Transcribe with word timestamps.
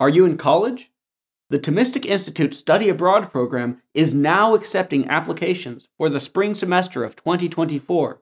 Are 0.00 0.08
you 0.08 0.24
in 0.24 0.36
college? 0.36 0.90
The 1.50 1.58
Thomistic 1.58 2.04
Institute 2.04 2.52
Study 2.52 2.88
Abroad 2.88 3.30
program 3.30 3.80
is 3.94 4.12
now 4.12 4.54
accepting 4.54 5.08
applications 5.08 5.88
for 5.96 6.08
the 6.08 6.18
spring 6.18 6.54
semester 6.54 7.04
of 7.04 7.14
2024. 7.14 8.20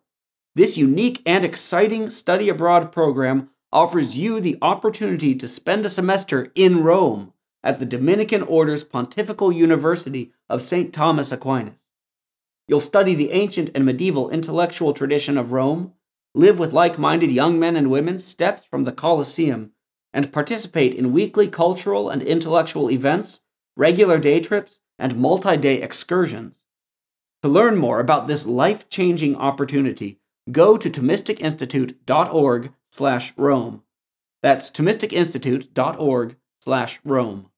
This 0.55 0.77
unique 0.77 1.23
and 1.25 1.47
exciting 1.47 2.11
study 2.11 2.51
abroad 2.51 2.93
program 2.93 3.49
offers 3.73 4.19
you 4.19 4.39
the 4.39 4.59
opportunity 4.61 5.35
to 5.35 5.49
spend 5.49 5.87
a 5.87 5.89
semester 5.89 6.53
in 6.55 6.83
Rome 6.83 7.33
at 7.65 7.79
the 7.79 7.87
Dominican 7.87 8.43
Order's 8.43 8.85
Pontifical 8.85 9.51
University 9.51 10.31
of 10.51 10.61
St. 10.61 10.93
Thomas 10.93 11.33
Aquinas. 11.33 11.87
You'll 12.69 12.81
study 12.81 13.15
the 13.15 13.31
ancient 13.31 13.71
and 13.75 13.87
medieval 13.87 14.29
intellectual 14.29 14.93
tradition 14.93 15.39
of 15.39 15.53
Rome, 15.53 15.95
live 16.35 16.59
with 16.59 16.75
like 16.75 16.99
minded 16.99 17.33
young 17.33 17.59
men 17.59 17.77
and 17.77 17.91
women 17.91 18.19
steps 18.19 18.63
from 18.63 18.85
the 18.85 18.93
Colosseum 18.93 19.73
and 20.13 20.33
participate 20.33 20.95
in 20.95 21.13
weekly 21.13 21.49
cultural 21.49 22.11
and 22.11 22.23
intellectual 22.23 22.91
events, 22.91 23.41
regular 23.77 24.19
day 24.19 24.41
trips, 24.41 24.81
and 24.99 25.17
multi 25.17 25.57
day 25.57 25.81
excursions. 25.81 26.63
To 27.43 27.49
learn 27.49 27.77
more 27.77 27.99
about 27.99 28.29
this 28.29 28.47
life 28.47 28.89
changing 28.89 29.37
opportunity, 29.37 30.21
go 30.51 30.77
to 30.77 30.89
ThomisticInstitute.org 30.89 32.73
slash 32.91 33.33
Rome. 33.37 33.83
That's 34.43 34.71
ThomisticInstitute.org 34.71 36.37
slash 36.61 37.01
Rome. 37.05 37.51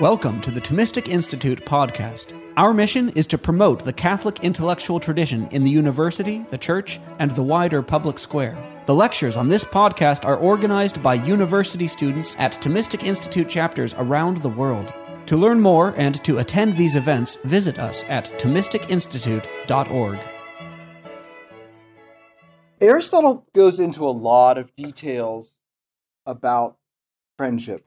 Welcome 0.00 0.40
to 0.42 0.52
the 0.52 0.60
Thomistic 0.60 1.08
Institute 1.08 1.66
podcast. 1.66 2.32
Our 2.56 2.72
mission 2.72 3.08
is 3.16 3.26
to 3.26 3.36
promote 3.36 3.84
the 3.84 3.92
Catholic 3.92 4.44
intellectual 4.44 5.00
tradition 5.00 5.48
in 5.48 5.64
the 5.64 5.72
university, 5.72 6.38
the 6.50 6.56
church, 6.56 7.00
and 7.18 7.32
the 7.32 7.42
wider 7.42 7.82
public 7.82 8.20
square. 8.20 8.56
The 8.86 8.94
lectures 8.94 9.36
on 9.36 9.48
this 9.48 9.64
podcast 9.64 10.24
are 10.24 10.36
organized 10.36 11.02
by 11.02 11.14
university 11.14 11.88
students 11.88 12.36
at 12.38 12.52
Thomistic 12.52 13.02
Institute 13.02 13.48
chapters 13.48 13.92
around 13.98 14.36
the 14.36 14.48
world. 14.48 14.94
To 15.26 15.36
learn 15.36 15.60
more 15.60 15.92
and 15.96 16.22
to 16.22 16.38
attend 16.38 16.76
these 16.76 16.94
events, 16.94 17.34
visit 17.42 17.80
us 17.80 18.04
at 18.04 18.26
ThomisticInstitute.org. 18.38 20.18
Aristotle 22.80 23.48
goes 23.52 23.80
into 23.80 24.08
a 24.08 24.10
lot 24.10 24.58
of 24.58 24.76
details 24.76 25.56
about 26.24 26.76
friendship. 27.36 27.84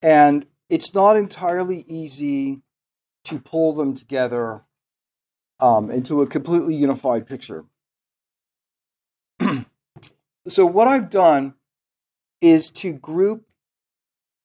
And 0.00 0.46
it's 0.68 0.94
not 0.94 1.16
entirely 1.16 1.84
easy 1.88 2.62
to 3.24 3.38
pull 3.38 3.72
them 3.72 3.94
together 3.94 4.62
um, 5.60 5.90
into 5.90 6.22
a 6.22 6.26
completely 6.26 6.74
unified 6.74 7.26
picture. 7.26 7.64
so, 10.48 10.66
what 10.66 10.88
I've 10.88 11.10
done 11.10 11.54
is 12.40 12.70
to 12.70 12.92
group, 12.92 13.44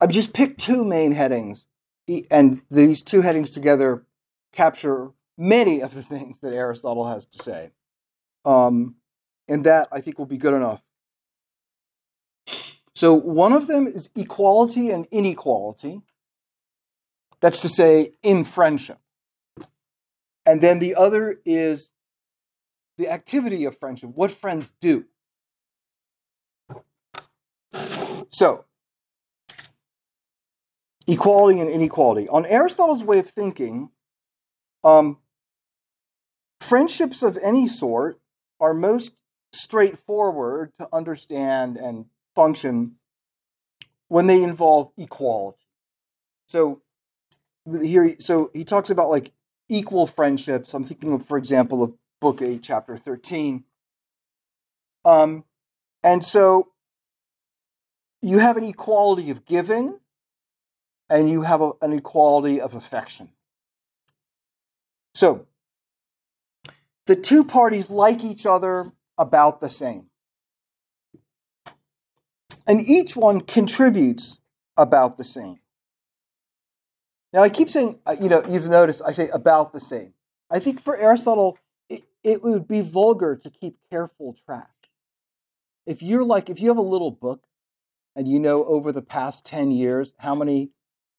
I've 0.02 0.12
just 0.12 0.34
picked 0.34 0.60
two 0.60 0.84
main 0.84 1.14
headings, 1.14 1.68
and 2.32 2.62
these 2.70 3.02
two 3.02 3.22
headings 3.22 3.50
together 3.50 4.06
capture 4.52 5.12
many 5.38 5.82
of 5.82 5.94
the 5.94 6.02
things 6.04 6.40
that 6.40 6.54
Aristotle 6.54 7.08
has 7.08 7.26
to 7.28 7.44
say. 7.44 7.72
Um, 8.46 8.96
and 9.48 9.66
that 9.66 9.88
I 9.92 10.02
think 10.02 10.18
will 10.18 10.26
be 10.26 10.38
good 10.38 10.54
enough. 10.54 10.82
So, 12.96 13.14
one 13.14 13.54
of 13.54 13.68
them 13.68 13.88
is 13.88 14.10
equality 14.16 14.90
and 14.90 15.08
inequality. 15.12 16.02
That's 17.44 17.60
to 17.64 17.68
say, 17.68 18.12
in 18.24 18.46
friendship. 18.46 19.00
And 20.46 20.62
then 20.62 20.80
the 20.80 20.96
other 20.96 21.42
is 21.44 21.92
the 22.98 23.10
activity 23.10 23.66
of 23.66 23.78
friendship, 23.78 24.12
what 24.16 24.32
friends 24.32 24.72
do. 24.80 25.04
So, 28.30 28.64
equality 31.06 31.60
and 31.60 31.70
inequality. 31.70 32.30
On 32.30 32.46
Aristotle's 32.46 33.04
way 33.04 33.20
of 33.20 33.30
thinking, 33.30 33.90
um, 34.86 35.18
friendships 36.62 37.22
of 37.24 37.38
any 37.44 37.68
sort 37.68 38.16
are 38.62 38.74
most 38.74 39.20
straightforward 39.52 40.72
to 40.80 40.88
understand 40.94 41.76
and 41.76 42.06
function 42.36 42.96
when 44.08 44.28
they 44.28 44.42
involve 44.42 44.94
equality. 44.98 45.64
So, 46.48 46.80
here 47.82 48.16
so 48.20 48.52
he 48.54 48.64
talks 48.64 48.90
about 48.90 49.10
like 49.10 49.32
equal 49.70 50.08
friendships. 50.08 50.74
I'm 50.74 50.84
thinking 50.84 51.14
of 51.14 51.26
for 51.26 51.38
example 51.38 51.84
of 51.84 51.94
book 52.20 52.42
8 52.42 52.62
chapter 52.64 52.96
13 52.96 53.66
um 55.04 55.44
and 56.04 56.24
so 56.24 56.70
you 58.22 58.40
have 58.40 58.56
an 58.56 58.64
equality 58.64 59.30
of 59.30 59.46
giving 59.46 60.00
and 61.10 61.30
you 61.30 61.42
have 61.42 61.62
a, 61.62 61.72
an 61.82 61.92
equality 61.92 62.62
of 62.62 62.74
affection. 62.74 63.30
So 65.14 65.46
the 67.06 67.16
two 67.16 67.44
parties 67.44 67.90
like 67.90 68.24
each 68.24 68.46
other 68.46 68.92
about 69.18 69.60
the 69.60 69.70
same. 69.70 70.08
And 72.66 72.82
each 72.82 73.16
one 73.16 73.42
contributes 73.42 74.40
about 74.78 75.18
the 75.18 75.24
same 75.24 75.58
now, 77.34 77.42
I 77.42 77.50
keep 77.50 77.68
saying, 77.68 78.00
uh, 78.06 78.16
you 78.22 78.30
know, 78.30 78.44
you've 78.48 78.68
noticed 78.68 79.02
I 79.04 79.12
say 79.12 79.28
about 79.30 79.74
the 79.74 79.80
same. 79.80 80.14
I 80.52 80.60
think 80.60 80.80
for 80.80 80.96
Aristotle, 80.96 81.58
it, 81.90 82.04
it 82.24 82.44
would 82.44 82.68
be 82.68 82.82
vulgar 82.82 83.36
to 83.36 83.50
keep 83.50 83.78
careful 83.90 84.36
track. 84.46 84.70
If 85.88 86.04
you're 86.04 86.24
like, 86.24 86.52
if 86.52 86.62
you 86.62 86.68
have 86.68 86.78
a 86.78 86.82
little 86.82 87.10
book 87.10 87.42
and 88.16 88.28
you 88.28 88.40
know 88.40 88.64
over 88.66 88.92
the 88.92 89.02
past 89.02 89.46
10 89.48 89.72
years 89.72 90.14
how 90.20 90.36
many 90.36 90.70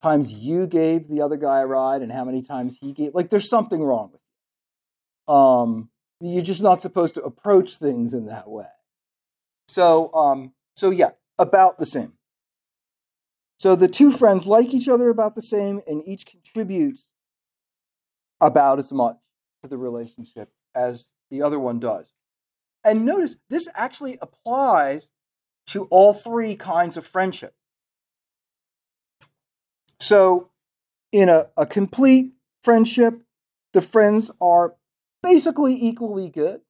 times 0.02 0.32
you 0.32 0.68
gave 0.68 1.08
the 1.08 1.20
other 1.20 1.36
guy 1.36 1.60
a 1.60 1.66
ride 1.66 2.00
and 2.00 2.12
how 2.12 2.24
many 2.24 2.42
times 2.42 2.78
he 2.80 2.92
gave, 2.92 3.12
like, 3.12 3.30
there's 3.30 3.48
something 3.48 3.82
wrong 3.82 4.10
with 4.12 4.20
you. 5.28 5.34
Um, 5.34 5.90
you're 6.20 6.42
just 6.42 6.62
not 6.62 6.80
supposed 6.80 7.16
to 7.16 7.22
approach 7.22 7.76
things 7.76 8.14
in 8.14 8.26
that 8.26 8.48
way. 8.48 8.66
So, 9.66 10.14
um, 10.14 10.52
so 10.76 10.90
yeah, 10.90 11.10
about 11.38 11.78
the 11.78 11.86
same. 11.86 12.12
So 13.58 13.76
the 13.76 13.88
two 13.88 14.10
friends 14.10 14.46
like 14.46 14.74
each 14.74 14.88
other 14.88 15.08
about 15.08 15.34
the 15.34 15.42
same, 15.42 15.80
and 15.86 16.02
each 16.06 16.26
contributes 16.26 17.06
about 18.40 18.78
as 18.78 18.92
much 18.92 19.16
to 19.62 19.68
the 19.68 19.78
relationship 19.78 20.50
as 20.74 21.08
the 21.30 21.42
other 21.42 21.58
one 21.58 21.78
does. 21.78 22.12
And 22.84 23.06
notice 23.06 23.36
this 23.48 23.68
actually 23.74 24.18
applies 24.20 25.08
to 25.68 25.84
all 25.84 26.12
three 26.12 26.56
kinds 26.56 26.96
of 26.96 27.06
friendship. 27.06 27.54
So, 30.00 30.50
in 31.12 31.28
a, 31.28 31.46
a 31.56 31.64
complete 31.64 32.32
friendship, 32.62 33.22
the 33.72 33.80
friends 33.80 34.30
are 34.40 34.74
basically 35.22 35.74
equally 35.74 36.28
good 36.28 36.60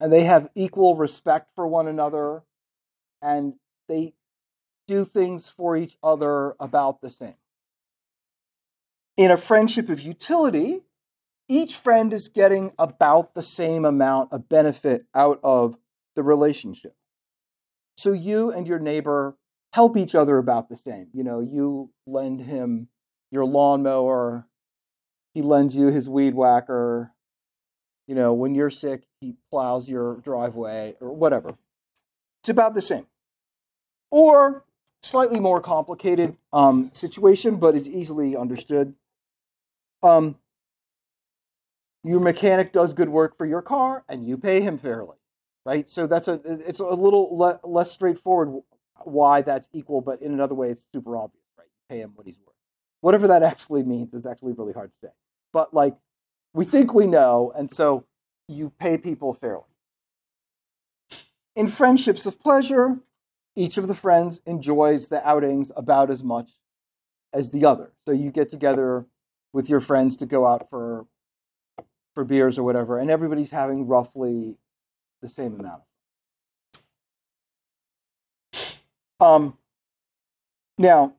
and 0.00 0.10
they 0.12 0.24
have 0.24 0.48
equal 0.54 0.96
respect 0.96 1.50
for 1.54 1.66
one 1.66 1.86
another 1.86 2.42
and 3.20 3.54
they 3.88 4.14
do 4.90 5.04
things 5.04 5.48
for 5.48 5.76
each 5.76 5.96
other 6.02 6.56
about 6.58 7.00
the 7.00 7.08
same. 7.08 7.36
In 9.16 9.30
a 9.30 9.36
friendship 9.36 9.88
of 9.88 10.00
utility, 10.00 10.80
each 11.48 11.76
friend 11.76 12.12
is 12.12 12.26
getting 12.26 12.72
about 12.76 13.34
the 13.34 13.42
same 13.42 13.84
amount 13.84 14.32
of 14.32 14.48
benefit 14.48 15.04
out 15.14 15.38
of 15.44 15.76
the 16.16 16.24
relationship. 16.24 16.96
So 17.96 18.10
you 18.10 18.50
and 18.50 18.66
your 18.66 18.80
neighbor 18.80 19.36
help 19.72 19.96
each 19.96 20.16
other 20.16 20.38
about 20.38 20.68
the 20.68 20.74
same. 20.74 21.06
You 21.12 21.22
know, 21.22 21.38
you 21.38 21.92
lend 22.04 22.40
him 22.40 22.88
your 23.30 23.44
lawnmower, 23.44 24.48
he 25.34 25.42
lends 25.42 25.76
you 25.76 25.86
his 25.86 26.08
weed 26.08 26.34
whacker. 26.34 27.12
You 28.08 28.16
know, 28.16 28.32
when 28.32 28.56
you're 28.56 28.70
sick, 28.70 29.04
he 29.20 29.36
plows 29.52 29.88
your 29.88 30.16
driveway 30.16 30.96
or 31.00 31.12
whatever. 31.12 31.54
It's 32.42 32.48
about 32.48 32.74
the 32.74 32.82
same. 32.82 33.06
Or 34.10 34.64
slightly 35.02 35.40
more 35.40 35.60
complicated 35.60 36.36
um, 36.52 36.90
situation, 36.92 37.56
but 37.56 37.74
it's 37.74 37.88
easily 37.88 38.36
understood. 38.36 38.94
Um, 40.02 40.36
your 42.02 42.20
mechanic 42.20 42.72
does 42.72 42.94
good 42.94 43.08
work 43.08 43.36
for 43.36 43.46
your 43.46 43.62
car, 43.62 44.04
and 44.08 44.26
you 44.26 44.38
pay 44.38 44.60
him 44.60 44.78
fairly, 44.78 45.16
right? 45.64 45.88
So 45.88 46.06
that's 46.06 46.28
a 46.28 46.40
it's 46.44 46.80
a 46.80 46.84
little 46.84 47.36
le- 47.36 47.60
less 47.62 47.90
straightforward 47.90 48.62
why 49.04 49.42
that's 49.42 49.68
equal, 49.72 50.00
but 50.00 50.22
in 50.22 50.32
another 50.32 50.54
way, 50.54 50.70
it's 50.70 50.86
super 50.92 51.16
obvious, 51.16 51.44
right? 51.58 51.66
You 51.66 51.94
pay 51.94 52.00
him 52.02 52.12
what 52.14 52.26
he's 52.26 52.38
worth. 52.38 52.54
Whatever 53.00 53.28
that 53.28 53.42
actually 53.52 53.82
means 53.82 54.14
is 54.14 54.26
actually 54.26 54.52
really 54.52 54.72
hard 54.72 54.92
to 54.92 54.98
say. 54.98 55.12
But 55.52 55.74
like, 55.74 55.96
we 56.54 56.64
think 56.64 56.94
we 56.94 57.06
know, 57.06 57.52
and 57.56 57.70
so 57.70 58.06
you 58.48 58.70
pay 58.78 58.98
people 58.98 59.34
fairly. 59.34 59.64
In 61.56 61.66
friendships 61.66 62.26
of 62.26 62.40
pleasure, 62.40 63.00
each 63.56 63.76
of 63.76 63.88
the 63.88 63.94
friends 63.94 64.40
enjoys 64.46 65.08
the 65.08 65.26
outings 65.26 65.72
about 65.76 66.10
as 66.10 66.22
much 66.22 66.52
as 67.32 67.50
the 67.50 67.64
other. 67.64 67.92
So 68.06 68.12
you 68.12 68.30
get 68.30 68.50
together 68.50 69.06
with 69.52 69.68
your 69.68 69.80
friends 69.80 70.16
to 70.18 70.26
go 70.26 70.46
out 70.46 70.68
for 70.70 71.06
for 72.14 72.24
beers 72.24 72.58
or 72.58 72.64
whatever, 72.64 72.98
and 72.98 73.08
everybody's 73.08 73.50
having 73.50 73.86
roughly 73.86 74.56
the 75.22 75.28
same 75.28 75.58
amount. 75.58 75.82
Um, 79.20 79.56
now, 80.76 81.14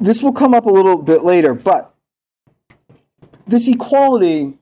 this 0.00 0.22
will 0.22 0.32
come 0.32 0.54
up 0.54 0.66
a 0.66 0.70
little 0.70 0.96
bit 0.96 1.24
later, 1.24 1.52
but 1.52 1.94
this 3.46 3.68
equality, 3.68 4.58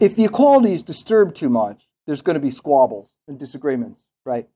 if 0.00 0.14
the 0.14 0.24
equality 0.24 0.72
is 0.72 0.82
disturbed 0.82 1.36
too 1.36 1.48
much, 1.48 1.88
there's 2.06 2.22
going 2.22 2.34
to 2.34 2.40
be 2.40 2.50
squabbles 2.50 3.12
and 3.26 3.38
disagreements, 3.38 4.06
right? 4.24 4.48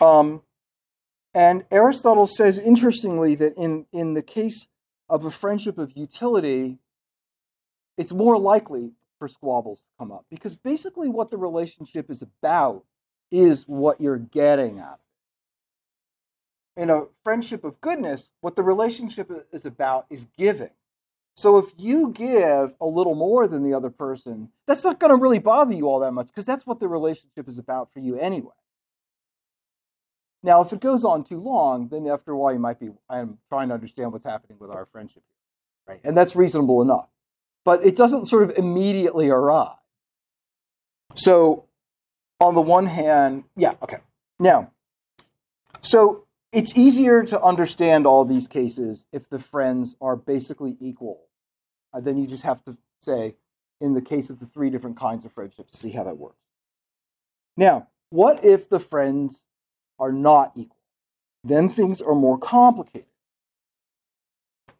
Um, 0.00 0.42
and 1.34 1.64
Aristotle 1.70 2.26
says, 2.26 2.58
interestingly, 2.58 3.34
that 3.36 3.56
in, 3.56 3.86
in 3.92 4.14
the 4.14 4.22
case 4.22 4.66
of 5.08 5.24
a 5.24 5.30
friendship 5.30 5.78
of 5.78 5.96
utility, 5.96 6.78
it's 7.96 8.12
more 8.12 8.38
likely 8.38 8.92
for 9.18 9.28
squabbles 9.28 9.80
to 9.80 9.86
come 9.98 10.10
up 10.10 10.24
because 10.30 10.56
basically 10.56 11.08
what 11.08 11.30
the 11.30 11.36
relationship 11.36 12.10
is 12.10 12.22
about 12.22 12.84
is 13.30 13.64
what 13.64 14.00
you're 14.00 14.18
getting 14.18 14.78
at. 14.78 14.98
In 16.76 16.88
a 16.88 17.02
friendship 17.22 17.62
of 17.62 17.80
goodness, 17.80 18.30
what 18.40 18.56
the 18.56 18.62
relationship 18.62 19.30
is 19.52 19.66
about 19.66 20.06
is 20.08 20.24
giving. 20.38 20.70
So 21.36 21.58
if 21.58 21.66
you 21.76 22.10
give 22.10 22.74
a 22.80 22.86
little 22.86 23.14
more 23.14 23.48
than 23.48 23.62
the 23.62 23.74
other 23.74 23.90
person, 23.90 24.50
that's 24.66 24.84
not 24.84 25.00
going 25.00 25.10
to 25.10 25.16
really 25.16 25.38
bother 25.38 25.74
you 25.74 25.88
all 25.88 26.00
that 26.00 26.12
much 26.12 26.26
because 26.26 26.44
that's 26.44 26.66
what 26.66 26.80
the 26.80 26.88
relationship 26.88 27.48
is 27.48 27.58
about 27.58 27.92
for 27.92 28.00
you 28.00 28.18
anyway. 28.18 28.52
Now, 30.42 30.62
if 30.62 30.72
it 30.72 30.80
goes 30.80 31.04
on 31.04 31.24
too 31.24 31.38
long, 31.38 31.88
then 31.88 32.06
after 32.06 32.32
a 32.32 32.36
while 32.36 32.52
you 32.52 32.58
might 32.58 32.80
be, 32.80 32.90
I'm 33.08 33.38
trying 33.48 33.68
to 33.68 33.74
understand 33.74 34.12
what's 34.12 34.24
happening 34.24 34.58
with 34.58 34.70
our 34.70 34.86
friendship 34.86 35.22
right? 35.90 36.00
And 36.04 36.16
that's 36.16 36.36
reasonable 36.36 36.82
enough. 36.82 37.08
But 37.64 37.84
it 37.84 37.96
doesn't 37.96 38.26
sort 38.26 38.44
of 38.44 38.56
immediately 38.56 39.28
arrive. 39.28 39.76
So, 41.14 41.66
on 42.38 42.54
the 42.54 42.60
one 42.60 42.86
hand, 42.86 43.44
yeah, 43.56 43.74
okay. 43.82 43.98
Now, 44.38 44.70
so 45.82 46.24
it's 46.52 46.76
easier 46.76 47.22
to 47.24 47.40
understand 47.40 48.06
all 48.06 48.24
these 48.24 48.48
cases 48.48 49.06
if 49.12 49.28
the 49.28 49.38
friends 49.38 49.96
are 50.00 50.16
basically 50.16 50.76
equal. 50.80 51.26
Uh, 51.92 52.00
then 52.00 52.18
you 52.18 52.26
just 52.26 52.42
have 52.42 52.64
to 52.64 52.76
say, 53.00 53.36
in 53.80 53.94
the 53.94 54.02
case 54.02 54.30
of 54.30 54.40
the 54.40 54.46
three 54.46 54.70
different 54.70 54.96
kinds 54.96 55.24
of 55.24 55.32
friendships, 55.32 55.78
see 55.78 55.90
how 55.90 56.04
that 56.04 56.18
works. 56.18 56.36
Now, 57.56 57.88
what 58.10 58.44
if 58.44 58.68
the 58.68 58.80
friends 58.80 59.44
are 59.98 60.12
not 60.12 60.52
equal? 60.56 60.76
Then 61.44 61.68
things 61.68 62.00
are 62.02 62.14
more 62.14 62.38
complicated. 62.38 63.06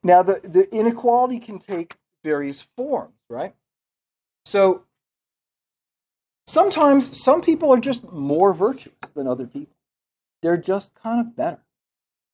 Now, 0.02 0.22
the, 0.22 0.40
the 0.43 0.69
inequality 0.75 1.38
can 1.38 1.58
take 1.58 1.96
various 2.25 2.62
forms, 2.76 3.14
right? 3.28 3.55
So 4.44 4.84
sometimes 6.46 7.22
some 7.22 7.43
people 7.43 7.72
are 7.72 7.81
just 7.81 8.11
more 8.11 8.52
virtuous 8.52 8.94
than 9.14 9.26
other 9.26 9.46
people. 9.46 9.76
They're 10.43 10.57
just 10.57 10.95
kind 10.95 11.21
of 11.21 11.37
better. 11.37 11.63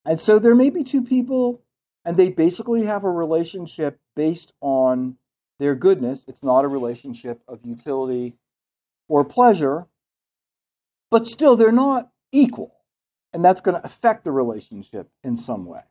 And 0.04 0.20
so 0.20 0.38
there 0.38 0.54
may 0.54 0.70
be 0.70 0.84
two 0.84 1.02
people 1.02 1.62
and 2.04 2.16
they 2.16 2.30
basically 2.30 2.84
have 2.84 3.02
a 3.02 3.10
relationship 3.10 3.98
based 4.14 4.52
on 4.60 5.16
their 5.58 5.74
goodness. 5.74 6.24
It's 6.28 6.42
not 6.42 6.64
a 6.64 6.68
relationship 6.68 7.42
of 7.48 7.60
utility 7.64 8.36
or 9.08 9.24
pleasure, 9.24 9.86
but 11.10 11.26
still 11.26 11.56
they're 11.56 11.72
not 11.72 12.10
equal. 12.30 12.74
And 13.32 13.44
that's 13.44 13.60
going 13.60 13.78
to 13.78 13.84
affect 13.84 14.24
the 14.24 14.30
relationship 14.30 15.10
in 15.24 15.36
some 15.36 15.66
way. 15.66 15.82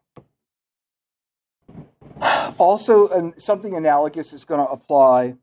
Also, 2.57 3.09
and 3.09 3.33
something 3.41 3.75
analogous 3.75 4.31
is 4.31 4.45
going 4.45 4.65
to 4.65 4.71
apply 4.71 5.35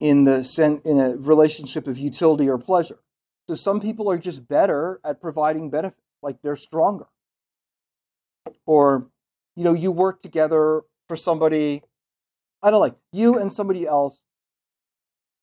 in 0.00 0.24
the 0.24 0.80
in 0.84 0.98
a 0.98 1.14
relationship 1.16 1.86
of 1.86 1.98
utility 1.98 2.48
or 2.48 2.56
pleasure. 2.56 2.98
So 3.50 3.56
some 3.56 3.80
people 3.80 4.08
are 4.08 4.16
just 4.16 4.46
better 4.46 5.00
at 5.04 5.20
providing 5.20 5.70
benefit, 5.70 5.98
like 6.22 6.40
they're 6.40 6.54
stronger. 6.54 7.06
Or, 8.64 9.08
you 9.56 9.64
know, 9.64 9.72
you 9.72 9.90
work 9.90 10.22
together 10.22 10.82
for 11.08 11.16
somebody. 11.16 11.82
I 12.62 12.70
don't 12.70 12.78
like 12.78 12.94
you 13.10 13.40
and 13.40 13.52
somebody 13.52 13.88
else 13.88 14.22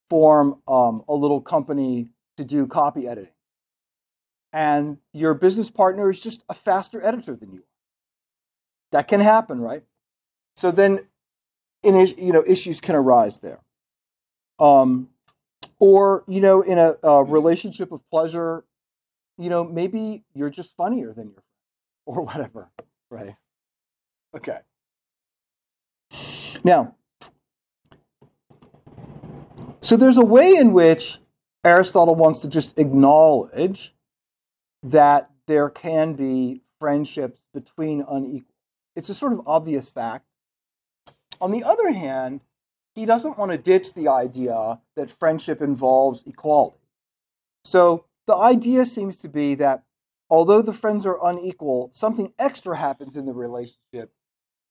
form 0.09 0.61
um, 0.69 1.03
a 1.09 1.13
little 1.13 1.41
company 1.41 2.07
to 2.37 2.45
do 2.45 2.65
copy 2.65 3.09
editing, 3.09 3.33
and 4.53 4.99
your 5.11 5.33
business 5.33 5.69
partner 5.69 6.09
is 6.09 6.21
just 6.21 6.45
a 6.47 6.53
faster 6.53 7.05
editor 7.05 7.35
than 7.35 7.51
you. 7.51 7.63
That 8.93 9.09
can 9.09 9.19
happen, 9.19 9.59
right? 9.59 9.83
So 10.55 10.71
then, 10.71 11.07
in 11.83 11.97
you 12.17 12.31
know, 12.31 12.45
issues 12.47 12.79
can 12.79 12.95
arise 12.95 13.39
there. 13.39 13.59
Um, 14.59 15.09
or 15.79 16.23
you 16.27 16.41
know, 16.41 16.61
in 16.61 16.77
a, 16.77 16.91
a 16.91 16.97
mm-hmm. 17.01 17.31
relationship 17.31 17.91
of 17.91 18.07
pleasure, 18.09 18.63
you 19.37 19.49
know, 19.49 19.63
maybe 19.63 20.23
you're 20.33 20.49
just 20.49 20.75
funnier 20.75 21.13
than 21.13 21.27
your 21.27 21.33
friend, 21.33 21.43
or 22.05 22.21
whatever, 22.23 22.71
right? 23.09 23.35
Okay. 24.35 24.59
Now, 26.63 26.95
so 29.81 29.95
there's 29.95 30.17
a 30.17 30.25
way 30.25 30.55
in 30.55 30.73
which 30.73 31.19
Aristotle 31.63 32.15
wants 32.15 32.39
to 32.39 32.47
just 32.47 32.77
acknowledge 32.79 33.95
that 34.83 35.29
there 35.47 35.69
can 35.69 36.13
be 36.13 36.61
friendships 36.79 37.45
between 37.53 38.03
unequal. 38.07 38.53
It's 38.95 39.09
a 39.09 39.15
sort 39.15 39.33
of 39.33 39.41
obvious 39.47 39.89
fact, 39.89 40.25
on 41.39 41.51
the 41.51 41.63
other 41.63 41.91
hand, 41.91 42.41
he 42.97 43.05
doesn't 43.05 43.37
want 43.37 43.51
to 43.51 43.59
ditch 43.59 43.93
the 43.93 44.07
idea 44.07 44.79
that 44.95 45.11
friendship 45.11 45.61
involves 45.61 46.23
equality. 46.25 46.79
So 47.63 48.05
the 48.25 48.35
idea 48.35 48.87
seems 48.87 49.17
to 49.17 49.29
be 49.29 49.53
that 49.53 49.83
although 50.31 50.63
the 50.63 50.73
friends 50.73 51.05
are 51.05 51.19
unequal, 51.23 51.91
something 51.93 52.33
extra 52.39 52.75
happens 52.75 53.15
in 53.15 53.27
the 53.27 53.33
relationship, 53.33 54.11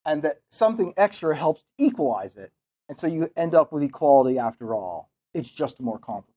and 0.04 0.22
that 0.22 0.40
something 0.50 0.92
extra 0.96 1.36
helps 1.36 1.64
equalize 1.78 2.36
it. 2.36 2.50
And 2.88 2.98
so 2.98 3.06
you 3.06 3.30
end 3.36 3.54
up 3.54 3.70
with 3.70 3.84
equality 3.84 4.40
after 4.40 4.74
all. 4.74 5.08
It's 5.32 5.50
just 5.50 5.80
more 5.80 6.00
complicated. 6.00 6.34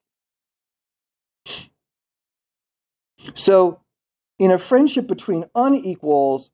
So, 3.33 3.81
in 4.37 4.51
a 4.51 4.59
friendship 4.59 5.07
between 5.07 5.45
unequals, 5.55 6.51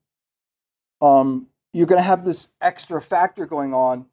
um, 1.02 1.48
you're 1.74 1.88
going 1.88 2.00
to 2.00 2.08
have 2.08 2.24
this 2.24 2.48
extra 2.62 3.02
factor 3.02 3.46
going 3.46 3.74
on 3.74 4.06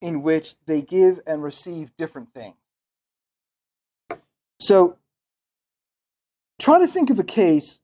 in 0.00 0.22
which 0.22 0.54
they 0.66 0.82
give 0.82 1.20
and 1.26 1.42
receive 1.42 1.96
different 1.96 2.32
things. 2.34 2.56
So 4.60 4.96
try 6.58 6.78
to 6.78 6.86
think 6.86 7.10
of 7.10 7.18
a 7.18 7.24
case 7.24 7.80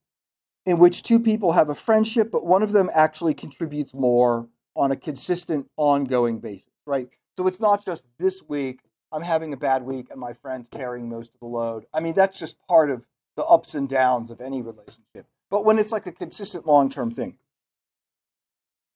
in 0.65 0.79
which 0.79 1.03
two 1.03 1.19
people 1.19 1.53
have 1.53 1.69
a 1.69 1.75
friendship, 1.75 2.31
but 2.31 2.47
one 2.47 2.63
of 2.63 2.73
them 2.73 2.91
actually 2.95 3.35
contributes 3.35 3.93
more 3.93 4.49
on 4.75 4.91
a 4.91 4.97
consistent, 4.97 5.67
ongoing 5.77 6.39
basis, 6.39 6.71
right? 6.87 7.09
So 7.37 7.47
it's 7.47 7.61
not 7.61 7.85
just 7.85 8.05
this 8.19 8.43
week, 8.49 8.81
I'm 9.11 9.23
having 9.23 9.53
a 9.53 9.57
bad 9.57 9.83
week 9.83 10.09
and 10.11 10.19
my 10.19 10.33
friend's 10.33 10.69
carrying 10.69 11.09
most 11.09 11.35
of 11.35 11.41
the 11.41 11.47
load. 11.47 11.85
I 11.93 12.01
mean, 12.01 12.15
that's 12.15 12.39
just 12.39 12.57
part 12.67 12.91
of 12.91 13.05
the 13.37 13.45
ups 13.45 13.75
and 13.75 13.89
downs 13.89 14.31
of 14.31 14.41
any 14.41 14.63
relationship. 14.63 15.27
But 15.51 15.65
when 15.65 15.79
it's 15.79 15.93
like 15.93 16.07
a 16.07 16.13
consistent 16.13 16.67
long 16.67 16.89
term 16.89 17.11
thing, 17.11 17.37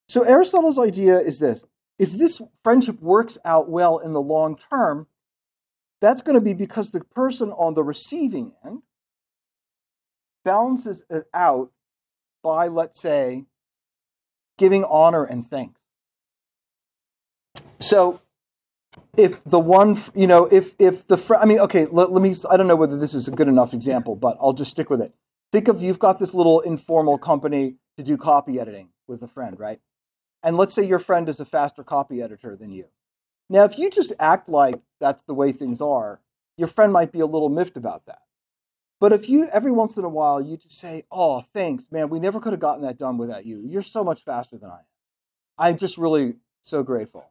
so 0.09 0.25
Aristotle's 0.25 0.79
idea 0.79 1.19
is 1.19 1.39
this 1.39 1.65
if 1.99 2.13
this 2.13 2.41
friendship 2.63 3.01
works 3.01 3.39
out 3.45 3.69
well 3.69 3.99
in 3.99 4.13
the 4.13 4.21
long 4.21 4.57
term, 4.57 5.07
that's 6.01 6.23
going 6.23 6.35
to 6.35 6.41
be 6.41 6.55
because 6.55 6.91
the 6.91 7.03
person 7.05 7.51
on 7.53 7.75
the 7.75 7.83
receiving 7.83 8.53
end 8.65 8.83
balances 10.45 11.05
it 11.11 11.25
out 11.33 11.71
by, 12.43 12.69
let's 12.69 13.01
say, 13.01 13.45
giving 14.59 14.85
honor 14.85 15.25
and 15.25 15.47
thanks. 15.47 15.81
So 17.79 18.21
if 19.17 19.43
the 19.45 19.59
one, 19.59 19.99
you 20.15 20.27
know, 20.27 20.47
if 20.47 20.75
if 20.79 21.07
the 21.07 21.17
friend, 21.17 21.43
I 21.43 21.47
mean, 21.47 21.59
okay, 21.61 21.87
let, 21.87 22.13
let 22.13 22.23
me, 22.23 22.35
I 22.51 22.57
don't 22.57 22.67
know 22.67 22.77
whether 22.77 22.99
this 22.99 23.15
is 23.15 23.29
a 23.29 23.31
good 23.31 23.49
enough 23.49 23.75
example, 23.75 24.17
but 24.17 24.37
I'll 24.41 24.53
just 24.53 24.71
stick 24.71 24.91
with 24.91 25.01
it. 25.01 25.13
Think 25.53 25.69
of 25.69 25.83
you've 25.83 25.99
got 25.99 26.19
this 26.19 26.35
little 26.35 26.61
informal 26.61 27.19
company 27.19 27.77
to 27.97 28.03
do 28.03 28.17
copy 28.17 28.61
editing 28.61 28.91
with 29.07 29.23
a 29.23 29.29
friend, 29.29 29.59
right? 29.59 29.81
And 30.47 30.57
let's 30.57 30.73
say 30.73 30.85
your 30.85 31.01
friend 31.01 31.29
is 31.29 31.41
a 31.41 31.45
faster 31.45 31.83
copy 31.83 32.23
editor 32.23 32.55
than 32.55 32.71
you. 32.71 32.87
Now, 33.51 33.65
if 33.65 33.79
you 33.79 33.91
just 33.91 34.13
act 34.21 34.49
like 34.49 34.81
that's 35.01 35.25
the 35.25 35.35
way 35.35 35.51
things 35.51 35.81
are, 35.81 36.21
your 36.57 36.69
friend 36.69 36.93
might 36.93 37.11
be 37.11 37.19
a 37.19 37.27
little 37.27 37.49
miffed 37.49 37.77
about 37.77 38.07
that. 38.07 38.21
But 39.01 39.13
if 39.13 39.29
you 39.29 39.49
every 39.49 39.73
once 39.73 39.97
in 39.97 40.05
a 40.05 40.09
while 40.09 40.41
you 40.41 40.57
just 40.57 40.79
say, 40.79 41.03
"Oh, 41.11 41.41
thanks, 41.41 41.91
man, 41.91 42.11
we 42.11 42.21
never 42.21 42.39
could 42.39 42.53
have 42.53 42.61
gotten 42.61 42.83
that 42.85 42.97
done 42.97 43.19
without 43.19 43.45
you. 43.45 43.61
You're 43.67 43.83
so 43.83 44.05
much 44.05 44.23
faster 44.23 44.57
than 44.57 44.71
I 44.71 44.79
am. 44.79 44.85
I'm 45.59 45.77
just 45.79 45.99
really 45.99 46.37
so 46.63 46.85
grateful." 46.85 47.25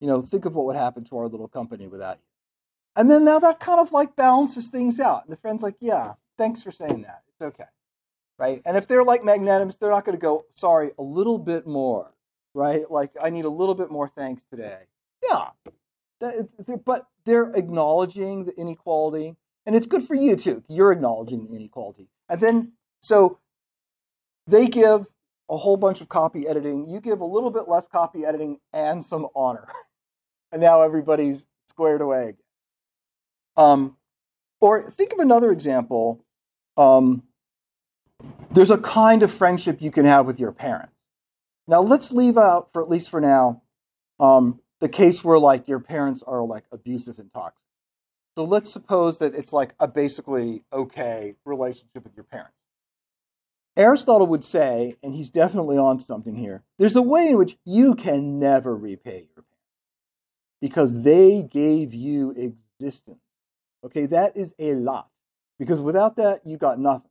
You 0.00 0.08
know, 0.08 0.22
think 0.22 0.46
of 0.46 0.54
what 0.54 0.64
would 0.64 0.76
happen 0.76 1.04
to 1.04 1.18
our 1.18 1.28
little 1.28 1.48
company 1.48 1.86
without 1.86 2.16
you. 2.16 2.24
And 2.96 3.10
then 3.10 3.24
now 3.26 3.38
that 3.40 3.60
kind 3.60 3.78
of 3.78 3.92
like 3.92 4.16
balances 4.16 4.70
things 4.70 4.98
out. 4.98 5.24
And 5.24 5.32
the 5.32 5.36
friend's 5.36 5.62
like, 5.62 5.76
"Yeah, 5.80 6.14
thanks 6.38 6.62
for 6.62 6.72
saying 6.72 7.02
that. 7.02 7.24
It's 7.28 7.42
okay." 7.42 7.68
Right? 8.38 8.62
And 8.64 8.78
if 8.78 8.88
they're 8.88 9.04
like 9.04 9.22
magnanimous, 9.22 9.76
they're 9.76 9.90
not 9.90 10.06
going 10.06 10.16
to 10.16 10.22
go, 10.22 10.46
"Sorry, 10.54 10.92
a 10.98 11.02
little 11.02 11.38
bit 11.38 11.66
more." 11.66 12.13
Right? 12.54 12.90
Like 12.90 13.10
I 13.20 13.30
need 13.30 13.44
a 13.44 13.50
little 13.50 13.74
bit 13.74 13.90
more 13.90 14.08
thanks 14.08 14.44
today. 14.44 14.82
Yeah, 15.22 15.50
but 16.84 17.06
they're 17.24 17.52
acknowledging 17.54 18.44
the 18.44 18.54
inequality, 18.56 19.36
and 19.66 19.76
it's 19.76 19.86
good 19.86 20.02
for 20.02 20.14
you 20.14 20.36
too. 20.36 20.62
You're 20.68 20.92
acknowledging 20.92 21.46
the 21.46 21.56
inequality, 21.56 22.08
and 22.28 22.40
then 22.40 22.72
so 23.02 23.38
they 24.46 24.66
give 24.66 25.06
a 25.50 25.56
whole 25.56 25.76
bunch 25.76 26.00
of 26.00 26.08
copy 26.08 26.48
editing. 26.48 26.88
You 26.88 27.00
give 27.00 27.20
a 27.20 27.26
little 27.26 27.50
bit 27.50 27.68
less 27.68 27.88
copy 27.88 28.24
editing 28.24 28.58
and 28.72 29.04
some 29.04 29.28
honor, 29.34 29.66
and 30.52 30.60
now 30.60 30.82
everybody's 30.82 31.46
squared 31.68 32.00
away. 32.00 32.34
Um, 33.56 33.96
or 34.60 34.88
think 34.90 35.12
of 35.12 35.18
another 35.18 35.50
example. 35.52 36.24
Um, 36.76 37.22
there's 38.52 38.70
a 38.70 38.78
kind 38.78 39.22
of 39.22 39.30
friendship 39.30 39.82
you 39.82 39.90
can 39.90 40.06
have 40.06 40.26
with 40.26 40.40
your 40.40 40.52
parents. 40.52 40.92
Now 41.66 41.80
let's 41.80 42.12
leave 42.12 42.36
out, 42.36 42.70
for 42.72 42.82
at 42.82 42.88
least 42.88 43.10
for 43.10 43.20
now, 43.20 43.62
um, 44.20 44.60
the 44.80 44.88
case 44.88 45.24
where 45.24 45.38
like 45.38 45.66
your 45.66 45.80
parents 45.80 46.22
are 46.22 46.44
like 46.44 46.64
abusive 46.70 47.18
and 47.18 47.32
toxic. 47.32 47.60
So 48.36 48.44
let's 48.44 48.72
suppose 48.72 49.18
that 49.18 49.34
it's 49.34 49.52
like 49.52 49.74
a 49.78 49.88
basically 49.88 50.64
okay 50.72 51.36
relationship 51.44 52.04
with 52.04 52.14
your 52.16 52.24
parents. 52.24 52.56
Aristotle 53.76 54.26
would 54.28 54.44
say, 54.44 54.94
and 55.02 55.14
he's 55.14 55.30
definitely 55.30 55.78
on 55.78 55.98
something 56.00 56.36
here, 56.36 56.62
there's 56.78 56.96
a 56.96 57.02
way 57.02 57.30
in 57.30 57.38
which 57.38 57.56
you 57.64 57.94
can 57.94 58.38
never 58.38 58.76
repay 58.76 59.26
your 59.34 59.42
parents 59.42 59.54
because 60.60 61.02
they 61.02 61.42
gave 61.42 61.92
you 61.92 62.30
existence. 62.30 63.18
Okay, 63.84 64.06
that 64.06 64.36
is 64.36 64.54
a 64.58 64.74
lot. 64.74 65.08
Because 65.58 65.80
without 65.80 66.16
that, 66.16 66.40
you 66.44 66.56
got 66.56 66.78
nothing. 66.78 67.10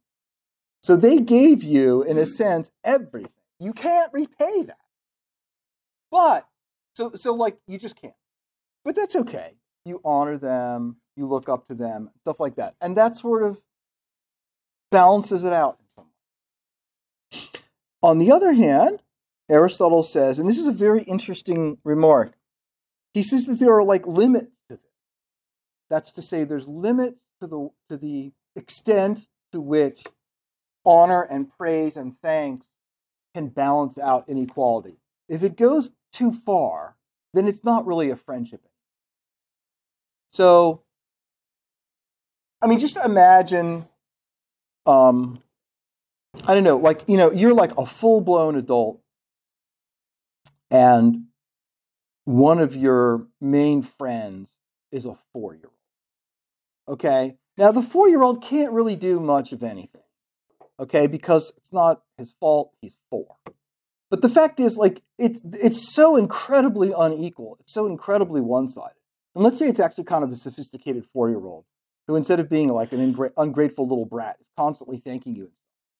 So 0.82 0.96
they 0.96 1.20
gave 1.20 1.64
you, 1.64 2.02
in 2.04 2.18
a 2.18 2.26
sense, 2.26 2.72
everything. 2.84 3.32
You 3.60 3.74
can't 3.74 4.12
repay 4.14 4.64
that. 4.64 4.78
But, 6.12 6.48
so, 6.96 7.14
so 7.16 7.34
like, 7.34 7.58
you 7.68 7.78
just 7.78 8.00
can't. 8.00 8.14
But 8.86 8.96
that's 8.96 9.16
okay. 9.16 9.54
You 9.86 10.02
honor 10.06 10.38
them, 10.38 10.98
you 11.16 11.26
look 11.26 11.50
up 11.50 11.68
to 11.68 11.76
them, 11.76 12.10
stuff 12.22 12.40
like 12.40 12.56
that. 12.56 12.76
And 12.82 12.98
that 12.98 13.18
sort 13.18 13.44
of 13.44 13.62
balances 14.92 15.44
it 15.44 15.54
out 15.54 15.78
in 15.82 15.90
some 15.90 16.06
way. 17.32 17.62
On 18.02 18.20
the 18.20 18.32
other 18.32 18.54
hand, 18.54 19.02
Aristotle 19.50 20.04
says, 20.04 20.40
and 20.40 20.48
this 20.48 20.58
is 20.58 20.68
a 20.68 20.74
very 20.74 21.04
interesting 21.04 21.78
remark, 21.84 22.34
he 23.14 23.24
says 23.24 23.46
that 23.46 23.60
there 23.60 23.74
are 23.74 23.84
like 23.84 24.06
limits 24.06 24.52
to 24.70 24.76
this. 24.76 24.92
That's 25.90 26.12
to 26.14 26.22
say, 26.22 26.44
there's 26.44 26.68
limits 26.68 27.26
to 27.42 27.48
the, 27.48 27.70
to 27.90 27.98
the 27.98 28.32
extent 28.56 29.28
to 29.52 29.62
which 29.62 30.04
honor 30.86 31.22
and 31.24 31.50
praise 31.50 31.96
and 31.96 32.18
thanks 32.20 32.70
can 33.34 33.48
balance 33.48 33.98
out 33.98 34.26
inequality. 34.28 34.98
If 35.28 35.44
it 35.44 35.58
goes 35.58 35.90
too 36.12 36.32
far, 36.32 36.96
then 37.34 37.48
it's 37.48 37.64
not 37.64 37.86
really 37.86 38.10
a 38.10 38.16
friendship. 38.16 38.62
So, 40.32 40.84
I 42.62 42.68
mean, 42.68 42.80
just 42.80 42.98
imagine, 42.98 43.88
um, 44.86 45.42
I 46.48 46.54
don't 46.54 46.64
know, 46.64 46.78
like, 46.78 47.04
you 47.08 47.18
know, 47.18 47.32
you're 47.32 47.54
like 47.54 47.78
a 47.78 47.86
full 47.86 48.22
blown 48.22 48.56
adult, 48.56 49.00
and 50.72 51.26
one 52.26 52.60
of 52.60 52.76
your 52.76 53.28
main 53.42 53.82
friends 53.82 54.56
is 54.92 55.06
a 55.06 55.16
four 55.34 55.56
year 55.56 55.66
old. 56.88 56.96
Okay? 56.96 57.36
Now, 57.58 57.72
the 57.72 57.82
four 57.82 58.10
year 58.10 58.22
old 58.22 58.42
can't 58.42 58.72
really 58.72 58.96
do 58.96 59.20
much 59.20 59.52
of 59.52 59.64
anything 59.64 60.03
okay, 60.80 61.08
because 61.08 61.54
it's 61.58 61.74
not 61.74 62.02
his 62.18 62.34
fault, 62.40 62.74
he's 62.82 62.98
four. 63.10 63.36
But 64.10 64.22
the 64.22 64.30
fact 64.30 64.60
is, 64.60 64.78
like, 64.78 65.02
it's 65.18 65.42
it's 65.54 65.94
so 65.94 66.16
incredibly 66.16 66.94
unequal. 66.96 67.58
It's 67.60 67.74
so 67.74 67.88
incredibly 67.88 68.42
one-sided. 68.42 68.94
And 69.36 69.44
let's 69.44 69.58
say 69.58 69.68
it's 69.68 69.80
actually 69.80 70.04
kind 70.04 70.24
of 70.24 70.32
a 70.32 70.36
sophisticated 70.36 71.06
four-year-old 71.12 71.66
who, 72.08 72.16
instead 72.16 72.40
of 72.40 72.50
being 72.50 72.70
like 72.70 72.92
an 72.92 73.00
ingra- 73.00 73.32
ungrateful 73.38 73.88
little 73.88 74.06
brat, 74.06 74.38
is 74.40 74.48
constantly 74.56 74.98
thanking 74.98 75.36
you. 75.36 75.52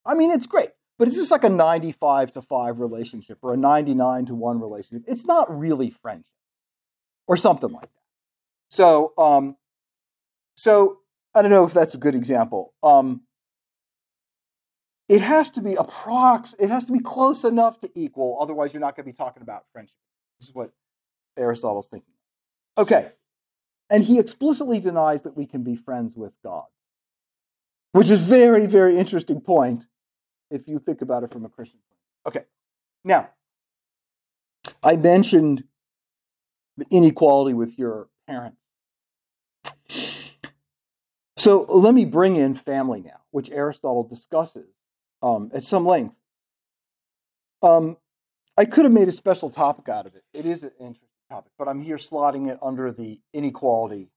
I 0.06 0.14
mean, 0.14 0.32
it's 0.32 0.46
great, 0.46 0.70
but 1.00 1.08
it's 1.08 1.18
just 1.18 1.32
like 1.32 1.44
a 1.44 1.50
95 1.50 2.32
to 2.34 2.42
5 2.42 2.80
relationship 2.80 3.40
or 3.42 3.54
a 3.54 3.58
99 3.58 4.28
to 4.28 4.36
1 4.36 4.60
relationship. 4.60 5.06
It's 5.08 5.26
not 5.26 5.58
really 5.58 5.90
friendship 5.90 6.28
or 7.28 7.38
something 7.38 7.72
like 7.72 7.82
that. 7.82 8.04
So, 8.70 9.14
um, 9.18 9.56
so 10.56 11.00
I 11.34 11.42
don't 11.42 11.52
know 11.52 11.64
if 11.64 11.74
that's 11.74 11.96
a 11.96 12.00
good 12.00 12.16
example. 12.16 12.74
Um, 12.84 13.22
it 15.10 15.22
has 15.22 15.50
to 15.52 15.62
be 15.62 15.76
approx 15.76 16.56
it 16.60 16.70
has 16.70 16.86
to 16.86 16.92
be 16.92 17.00
close 17.00 17.44
enough 17.44 17.80
to 17.82 17.90
equal 17.96 18.38
otherwise 18.42 18.74
you're 18.74 18.82
not 18.82 18.96
going 18.96 19.06
to 19.06 19.12
be 19.12 19.16
talking 19.16 19.44
about 19.44 19.66
friendship. 19.72 19.96
This 20.40 20.50
is 20.50 20.56
what 20.56 20.72
aristotle's 21.38 21.88
thinking. 21.88 22.14
Okay. 22.78 23.12
And 23.90 24.04
he 24.04 24.18
explicitly 24.18 24.80
denies 24.80 25.24
that 25.24 25.38
we 25.38 25.46
can 25.46 25.64
be 25.64 25.76
friends 25.76 26.16
with 26.16 26.34
god. 26.44 26.66
Which 27.92 28.10
is 28.10 28.24
very 28.24 28.66
very 28.66 28.98
interesting 28.98 29.42
point 29.42 29.86
if 30.50 30.68
you 30.68 30.80
think 30.80 31.02
about 31.02 31.24
it 31.24 31.32
from 31.32 31.46
a 31.46 31.50
christian 31.50 31.80
point. 31.90 32.36
Okay. 32.38 32.46
Now 33.04 33.30
i 34.82 34.96
mentioned 34.96 35.66
the 36.78 36.86
inequality 36.90 37.54
with 37.54 37.78
your 37.78 38.10
parents. 38.26 38.62
So 41.38 41.64
let 41.64 41.94
me 41.94 42.06
bring 42.06 42.38
in 42.38 42.56
family 42.56 43.02
now 43.02 43.20
which 43.32 43.50
aristotle 43.52 44.04
discusses 44.04 44.73
um, 45.24 45.50
at 45.54 45.64
some 45.64 45.86
length. 45.88 46.16
Um, 47.64 47.98
I 48.58 48.66
could 48.66 48.84
have 48.84 48.94
made 48.94 49.08
a 49.08 49.14
special 49.14 49.50
topic 49.50 49.90
out 49.90 50.06
of 50.06 50.16
it. 50.16 50.24
It 50.34 50.46
is 50.46 50.64
an 50.64 50.72
interesting 50.80 51.08
topic, 51.32 51.54
but 51.58 51.68
I'm 51.68 51.82
here 51.82 51.98
slotting 51.98 52.52
it 52.52 52.60
under 52.62 52.92
the 52.92 53.20
inequality 53.34 54.10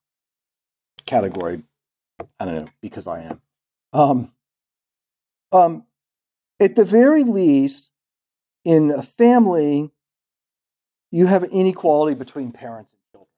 category. 1.07 1.63
I 2.39 2.45
don't 2.45 2.57
know 2.57 2.67
because 2.83 3.07
I 3.07 3.23
am. 3.23 3.41
Um, 3.93 4.33
um, 5.53 5.85
at 6.59 6.75
the 6.75 6.85
very 6.85 7.23
least, 7.23 7.91
in 8.65 8.91
a 8.91 9.03
family, 9.03 9.93
you 11.13 11.27
have 11.27 11.45
inequality 11.45 12.17
between 12.17 12.51
parents 12.51 12.93
and 12.93 13.01
children. 13.13 13.29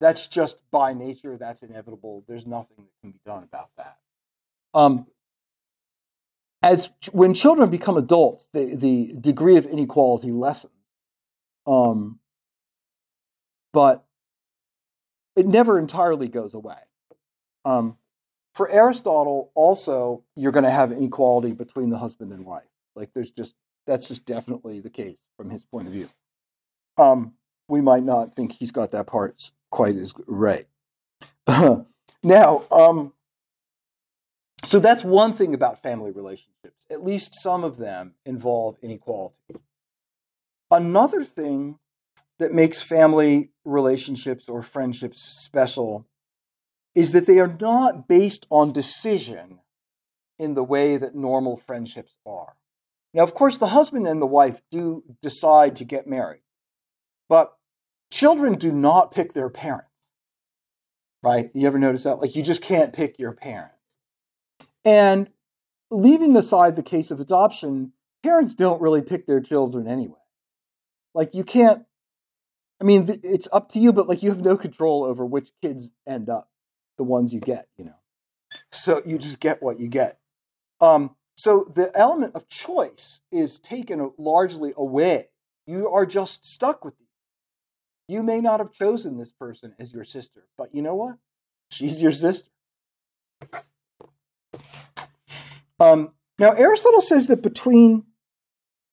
That's 0.00 0.26
just 0.26 0.62
by 0.70 0.94
nature. 0.94 1.36
That's 1.36 1.62
inevitable. 1.62 2.24
There's 2.26 2.46
nothing 2.46 2.76
that 2.78 3.00
can 3.02 3.10
be 3.10 3.20
done 3.26 3.42
about 3.42 3.68
that. 3.76 3.98
Um, 4.72 5.06
as 6.64 6.90
when 7.12 7.34
children 7.34 7.68
become 7.68 7.98
adults, 7.98 8.48
the, 8.54 8.74
the 8.74 9.14
degree 9.20 9.56
of 9.56 9.66
inequality 9.66 10.32
lessens. 10.32 10.72
Um, 11.66 12.20
but 13.74 14.04
it 15.36 15.46
never 15.46 15.78
entirely 15.78 16.26
goes 16.26 16.54
away. 16.54 16.78
Um, 17.66 17.98
for 18.54 18.70
Aristotle, 18.70 19.50
also, 19.54 20.24
you're 20.36 20.52
going 20.52 20.64
to 20.64 20.70
have 20.70 20.90
inequality 20.90 21.52
between 21.52 21.90
the 21.90 21.98
husband 21.98 22.32
and 22.32 22.46
wife. 22.46 22.62
Like, 22.96 23.12
there's 23.12 23.30
just 23.30 23.56
that's 23.86 24.08
just 24.08 24.24
definitely 24.24 24.80
the 24.80 24.88
case 24.88 25.22
from 25.36 25.50
his 25.50 25.64
point 25.64 25.86
of 25.86 25.92
view. 25.92 26.08
Um, 26.96 27.34
we 27.68 27.82
might 27.82 28.04
not 28.04 28.34
think 28.34 28.52
he's 28.52 28.72
got 28.72 28.92
that 28.92 29.06
part 29.06 29.50
quite 29.70 29.96
as 29.96 30.14
right. 30.26 30.66
now, 32.22 32.64
um, 32.70 33.12
so 34.64 34.78
that's 34.78 35.04
one 35.04 35.32
thing 35.32 35.54
about 35.54 35.82
family 35.82 36.10
relationships. 36.10 36.84
At 36.90 37.02
least 37.02 37.34
some 37.34 37.64
of 37.64 37.76
them 37.76 38.14
involve 38.24 38.76
inequality. 38.82 39.38
Another 40.70 41.22
thing 41.22 41.78
that 42.38 42.52
makes 42.52 42.82
family 42.82 43.50
relationships 43.64 44.48
or 44.48 44.62
friendships 44.62 45.22
special 45.44 46.06
is 46.94 47.12
that 47.12 47.26
they 47.26 47.38
are 47.38 47.56
not 47.60 48.08
based 48.08 48.46
on 48.50 48.72
decision 48.72 49.60
in 50.38 50.54
the 50.54 50.64
way 50.64 50.96
that 50.96 51.14
normal 51.14 51.56
friendships 51.56 52.16
are. 52.26 52.56
Now, 53.12 53.22
of 53.22 53.34
course, 53.34 53.58
the 53.58 53.68
husband 53.68 54.06
and 54.06 54.20
the 54.20 54.26
wife 54.26 54.62
do 54.70 55.04
decide 55.22 55.76
to 55.76 55.84
get 55.84 56.06
married, 56.06 56.42
but 57.28 57.56
children 58.10 58.54
do 58.54 58.72
not 58.72 59.12
pick 59.12 59.32
their 59.32 59.48
parents, 59.48 59.90
right? 61.22 61.50
You 61.54 61.66
ever 61.68 61.78
notice 61.78 62.02
that? 62.04 62.16
Like, 62.16 62.34
you 62.34 62.42
just 62.42 62.62
can't 62.62 62.92
pick 62.92 63.18
your 63.18 63.32
parent. 63.32 63.73
And 64.84 65.30
leaving 65.90 66.36
aside 66.36 66.76
the 66.76 66.82
case 66.82 67.10
of 67.10 67.20
adoption, 67.20 67.92
parents 68.22 68.54
don't 68.54 68.80
really 68.80 69.02
pick 69.02 69.26
their 69.26 69.40
children 69.40 69.88
anyway. 69.88 70.18
Like 71.14 71.34
you 71.34 71.44
can't, 71.44 71.84
I 72.80 72.84
mean, 72.84 73.06
it's 73.22 73.48
up 73.52 73.72
to 73.72 73.78
you, 73.78 73.92
but 73.92 74.08
like 74.08 74.22
you 74.22 74.30
have 74.30 74.42
no 74.42 74.56
control 74.56 75.04
over 75.04 75.24
which 75.24 75.50
kids 75.62 75.92
end 76.06 76.28
up 76.28 76.50
the 76.98 77.04
ones 77.04 77.32
you 77.32 77.40
get, 77.40 77.68
you 77.76 77.84
know. 77.84 77.94
So 78.72 79.00
you 79.04 79.18
just 79.18 79.40
get 79.40 79.62
what 79.62 79.80
you 79.80 79.88
get. 79.88 80.18
Um, 80.80 81.16
so 81.36 81.70
the 81.74 81.90
element 81.94 82.34
of 82.34 82.48
choice 82.48 83.20
is 83.32 83.58
taken 83.58 84.12
largely 84.18 84.72
away. 84.76 85.28
You 85.66 85.88
are 85.88 86.06
just 86.06 86.44
stuck 86.44 86.84
with 86.84 86.96
these. 86.98 87.08
You 88.06 88.22
may 88.22 88.40
not 88.40 88.60
have 88.60 88.72
chosen 88.72 89.18
this 89.18 89.32
person 89.32 89.74
as 89.78 89.92
your 89.92 90.04
sister, 90.04 90.46
but 90.58 90.74
you 90.74 90.82
know 90.82 90.94
what? 90.94 91.16
She's 91.70 92.02
your 92.02 92.12
sister. 92.12 92.50
Um, 95.80 96.12
now, 96.38 96.52
Aristotle 96.52 97.00
says 97.00 97.26
that 97.28 97.42
between 97.42 98.04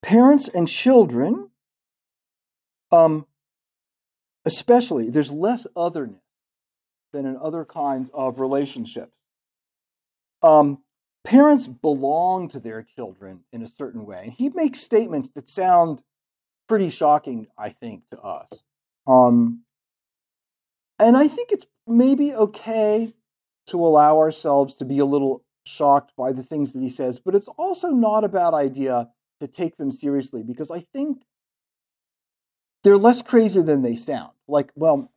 parents 0.02 0.48
and 0.48 0.68
children, 0.68 1.50
um, 2.92 3.26
especially, 4.46 5.10
there's 5.10 5.32
less 5.32 5.68
otherness. 5.76 6.22
than 7.14 7.26
in 7.26 7.38
other 7.38 7.66
kinds 7.66 8.10
of 8.14 8.40
relationships. 8.40 9.12
Um, 10.42 10.82
parents 11.26 11.68
belong 11.68 12.48
to 12.50 12.60
their 12.60 12.84
children 12.84 13.42
in 13.52 13.62
a 13.62 13.68
certain 13.68 14.06
way. 14.06 14.22
And 14.24 14.34
he 14.34 14.50
makes 14.50 14.80
statements 14.80 15.30
that 15.32 15.50
sound 15.50 16.02
pretty 16.68 16.90
shocking, 16.90 17.48
I 17.58 17.70
think, 17.70 18.04
to 18.12 18.20
us. 18.22 18.64
Um, 19.06 19.64
and 21.00 21.18
I 21.18 21.28
think 21.28 21.52
it's 21.52 21.66
maybe 21.86 22.34
okay 22.34 23.14
to 23.68 23.86
allow 23.86 24.20
ourselves 24.20 24.76
to 24.76 24.86
be 24.86 25.00
a 25.00 25.06
little 25.06 25.44
shocked 25.66 26.14
by 26.18 26.32
the 26.32 26.44
things 26.44 26.74
that 26.74 26.82
he 26.82 26.90
says, 26.90 27.20
but 27.20 27.36
it's 27.36 27.48
also 27.48 27.90
not 27.90 28.24
a 28.24 28.30
bad 28.30 28.54
idea 28.54 29.10
to 29.40 29.48
take 29.48 29.78
them 29.78 29.92
seriously 29.92 30.44
because 30.44 30.72
I 30.72 30.80
think 30.80 31.24
they're 32.84 32.98
less 32.98 33.22
crazy 33.22 33.62
than 33.62 33.82
they 33.82 33.96
sound. 33.96 34.32
Like, 34.48 34.72
well, 34.76 35.12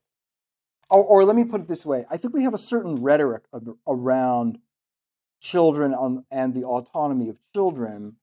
or, 0.90 1.04
or 1.04 1.24
let 1.24 1.36
me 1.36 1.44
put 1.44 1.62
it 1.62 1.68
this 1.68 1.86
way 1.86 2.06
I 2.10 2.16
think 2.16 2.34
we 2.34 2.44
have 2.44 2.54
a 2.54 2.58
certain 2.58 2.96
rhetoric 2.96 3.44
around 3.86 4.58
children 5.40 5.94
on, 5.94 6.24
and 6.30 6.54
the 6.54 6.64
autonomy 6.64 7.28
of 7.28 7.36
children, 7.54 8.16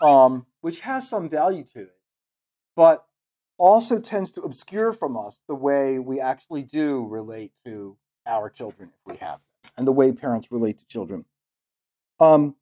um, 0.00 0.46
which 0.60 0.80
has 0.80 1.08
some 1.08 1.28
value 1.28 1.64
to 1.64 1.80
it, 1.80 1.96
but 2.74 3.04
also 3.58 3.98
tends 3.98 4.30
to 4.32 4.42
obscure 4.42 4.92
from 4.92 5.16
us 5.16 5.42
the 5.48 5.54
way 5.54 5.98
we 5.98 6.20
actually 6.20 6.62
do 6.62 7.06
relate 7.06 7.52
to 7.64 7.96
our 8.26 8.50
children 8.50 8.90
if 8.94 9.12
we 9.12 9.16
have 9.18 9.40
them, 9.40 9.72
and 9.76 9.86
the 9.86 9.92
way 9.92 10.12
parents 10.12 10.50
relate 10.50 10.78
to 10.78 10.86
children. 10.86 11.24
Um, 12.20 12.56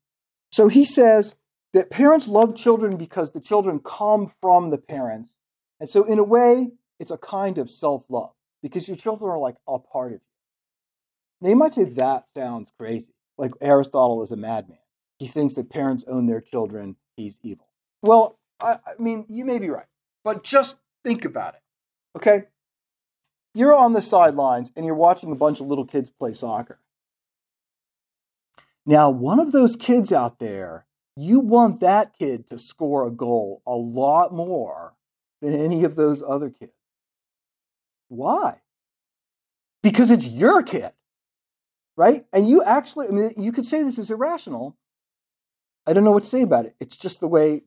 so 0.50 0.68
he 0.68 0.84
says 0.84 1.34
that 1.72 1.90
parents 1.90 2.28
love 2.28 2.56
children 2.56 2.96
because 2.96 3.32
the 3.32 3.40
children 3.40 3.80
come 3.80 4.32
from 4.40 4.70
the 4.70 4.78
parents. 4.78 5.34
And 5.80 5.90
so, 5.90 6.04
in 6.04 6.18
a 6.18 6.24
way, 6.24 6.68
it's 6.98 7.10
a 7.10 7.18
kind 7.18 7.58
of 7.58 7.70
self 7.70 8.06
love 8.08 8.32
because 8.62 8.88
your 8.88 8.96
children 8.96 9.30
are 9.30 9.38
like 9.38 9.56
a 9.68 9.78
part 9.78 10.12
of 10.12 10.20
you. 10.20 10.26
Now, 11.40 11.48
you 11.50 11.56
might 11.56 11.74
say 11.74 11.84
that 11.84 12.28
sounds 12.28 12.72
crazy. 12.78 13.12
Like 13.36 13.52
Aristotle 13.60 14.22
is 14.22 14.30
a 14.30 14.36
madman. 14.36 14.78
He 15.18 15.26
thinks 15.26 15.54
that 15.54 15.70
parents 15.70 16.04
own 16.06 16.26
their 16.26 16.40
children, 16.40 16.96
he's 17.16 17.38
evil. 17.42 17.68
Well, 18.02 18.38
I, 18.60 18.76
I 18.86 19.02
mean, 19.02 19.26
you 19.28 19.44
may 19.44 19.58
be 19.58 19.70
right, 19.70 19.86
but 20.24 20.44
just 20.44 20.78
think 21.04 21.24
about 21.24 21.54
it. 21.54 21.60
Okay? 22.16 22.44
You're 23.54 23.74
on 23.74 23.92
the 23.92 24.02
sidelines 24.02 24.70
and 24.76 24.84
you're 24.86 24.94
watching 24.94 25.30
a 25.32 25.36
bunch 25.36 25.60
of 25.60 25.66
little 25.66 25.84
kids 25.84 26.10
play 26.10 26.34
soccer. 26.34 26.78
Now, 28.86 29.08
one 29.10 29.40
of 29.40 29.52
those 29.52 29.76
kids 29.76 30.12
out 30.12 30.38
there, 30.38 30.86
you 31.16 31.40
want 31.40 31.80
that 31.80 32.16
kid 32.18 32.48
to 32.48 32.58
score 32.58 33.06
a 33.06 33.10
goal 33.10 33.62
a 33.66 33.72
lot 33.72 34.34
more 34.34 34.94
than 35.40 35.54
any 35.54 35.84
of 35.84 35.96
those 35.96 36.22
other 36.22 36.50
kids. 36.50 36.72
Why? 38.08 38.60
Because 39.82 40.10
it's 40.10 40.26
your 40.26 40.62
kid, 40.62 40.92
right? 41.96 42.26
And 42.32 42.48
you 42.48 42.62
actually, 42.62 43.08
I 43.08 43.10
mean, 43.10 43.34
you 43.36 43.52
could 43.52 43.66
say 43.66 43.82
this 43.82 43.98
is 43.98 44.10
irrational. 44.10 44.76
I 45.86 45.92
don't 45.92 46.04
know 46.04 46.12
what 46.12 46.22
to 46.22 46.28
say 46.28 46.42
about 46.42 46.66
it. 46.66 46.74
It's 46.80 46.96
just 46.96 47.20
the 47.20 47.28
way 47.28 47.62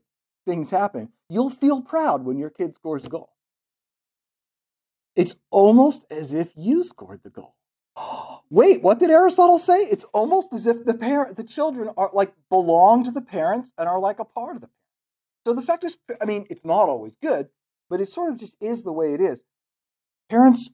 things 0.46 0.72
happen. 0.72 1.10
You'll 1.30 1.50
feel 1.50 1.82
proud 1.82 2.26
when 2.26 2.38
your 2.38 2.50
kid 2.50 2.74
scores 2.74 3.06
a 3.06 3.10
goal. 3.10 3.34
It's 5.16 5.36
almost 5.50 6.06
as 6.12 6.34
if 6.34 6.52
you 6.56 6.84
scored 6.84 7.22
the 7.24 7.30
goal. 7.30 7.57
Wait, 8.50 8.82
what 8.82 9.00
did 9.00 9.10
Aristotle 9.10 9.60
say? 9.60 9.80
It's 9.80 10.06
almost 10.06 10.54
as 10.54 10.68
if 10.68 10.86
the 10.86 10.94
parent, 10.94 11.36
the 11.36 11.44
children 11.44 11.90
are 11.98 12.10
like 12.14 12.34
belong 12.50 13.04
to 13.04 13.12
the 13.12 13.22
parents 13.22 13.74
and 13.78 13.90
are 13.90 14.00
like 14.00 14.20
a 14.20 14.26
part 14.26 14.56
of 14.56 14.62
the 14.62 14.68
parents. 14.68 14.74
So 15.46 15.54
the 15.54 15.62
fact 15.62 15.84
is, 15.84 15.98
I 16.22 16.26
mean, 16.26 16.46
it's 16.50 16.66
not 16.66 16.90
always 16.90 17.16
good, 17.16 17.50
but 17.90 18.02
it 18.02 18.08
sort 18.08 18.32
of 18.32 18.40
just 18.40 18.56
is 18.62 18.84
the 18.84 18.94
way 18.94 19.14
it 19.14 19.22
is. 19.22 19.44
Parents 20.30 20.72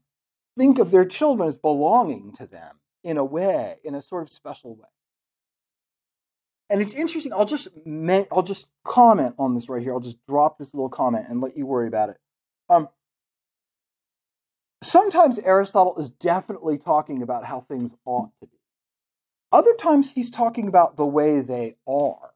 think 0.57 0.79
of 0.79 0.91
their 0.91 1.05
children 1.05 1.47
as 1.47 1.57
belonging 1.57 2.31
to 2.33 2.45
them 2.45 2.79
in 3.03 3.17
a 3.17 3.25
way, 3.25 3.77
in 3.83 3.95
a 3.95 4.01
sort 4.01 4.23
of 4.23 4.31
special 4.31 4.75
way. 4.75 4.87
And 6.69 6.81
it's 6.81 6.93
interesting. 6.93 7.33
I'll 7.33 7.45
just 7.45 7.67
I'll 8.31 8.43
just 8.43 8.69
comment 8.83 9.35
on 9.37 9.53
this 9.53 9.69
right 9.69 9.81
here. 9.81 9.93
I'll 9.93 9.99
just 9.99 10.25
drop 10.27 10.57
this 10.57 10.73
little 10.73 10.89
comment 10.89 11.25
and 11.29 11.41
let 11.41 11.57
you 11.57 11.65
worry 11.65 11.87
about 11.87 12.09
it. 12.09 12.17
Um, 12.69 12.89
sometimes 14.85 15.39
Aristotle 15.39 15.97
is 15.97 16.09
definitely 16.09 16.77
talking 16.77 17.21
about 17.21 17.45
how 17.45 17.61
things 17.61 17.93
ought 18.05 18.31
to 18.39 18.47
be. 18.47 18.57
Other 19.51 19.73
times 19.75 20.11
he's 20.11 20.31
talking 20.31 20.67
about 20.67 20.97
the 20.97 21.05
way 21.05 21.39
they 21.41 21.75
are, 21.87 22.33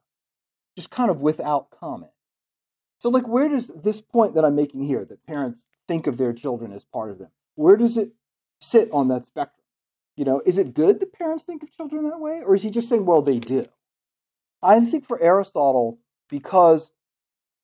just 0.76 0.92
kind 0.92 1.10
of 1.10 1.22
without 1.22 1.72
comment. 1.72 2.12
So, 3.00 3.10
like, 3.10 3.28
where 3.28 3.48
does 3.48 3.68
this 3.68 4.02
point 4.02 4.36
that 4.36 4.46
I'm 4.46 4.56
making 4.56 4.84
here, 4.84 5.06
that 5.06 5.26
parents 5.26 5.66
think 5.88 6.08
of 6.08 6.18
their 6.18 6.34
children 6.34 6.72
as 6.72 6.84
part 6.84 7.10
of 7.10 7.18
them, 7.18 7.30
where 7.56 7.78
does 7.78 7.98
it 7.98 8.12
sit 8.60 8.90
on 8.92 9.08
that 9.08 9.26
spectrum? 9.26 9.64
You 10.16 10.26
know, 10.26 10.42
is 10.46 10.58
it 10.58 10.74
good 10.74 11.00
that 11.00 11.14
parents 11.14 11.44
think 11.44 11.64
of 11.64 11.72
children 11.72 12.10
that 12.10 12.20
way? 12.20 12.42
Or 12.44 12.56
is 12.56 12.64
he 12.64 12.72
just 12.72 12.90
saying, 12.90 13.06
well, 13.06 13.22
they 13.22 13.40
do? 13.40 13.68
I 14.62 14.80
think 14.80 15.06
for 15.06 15.22
Aristotle, 15.22 16.00
because 16.30 16.92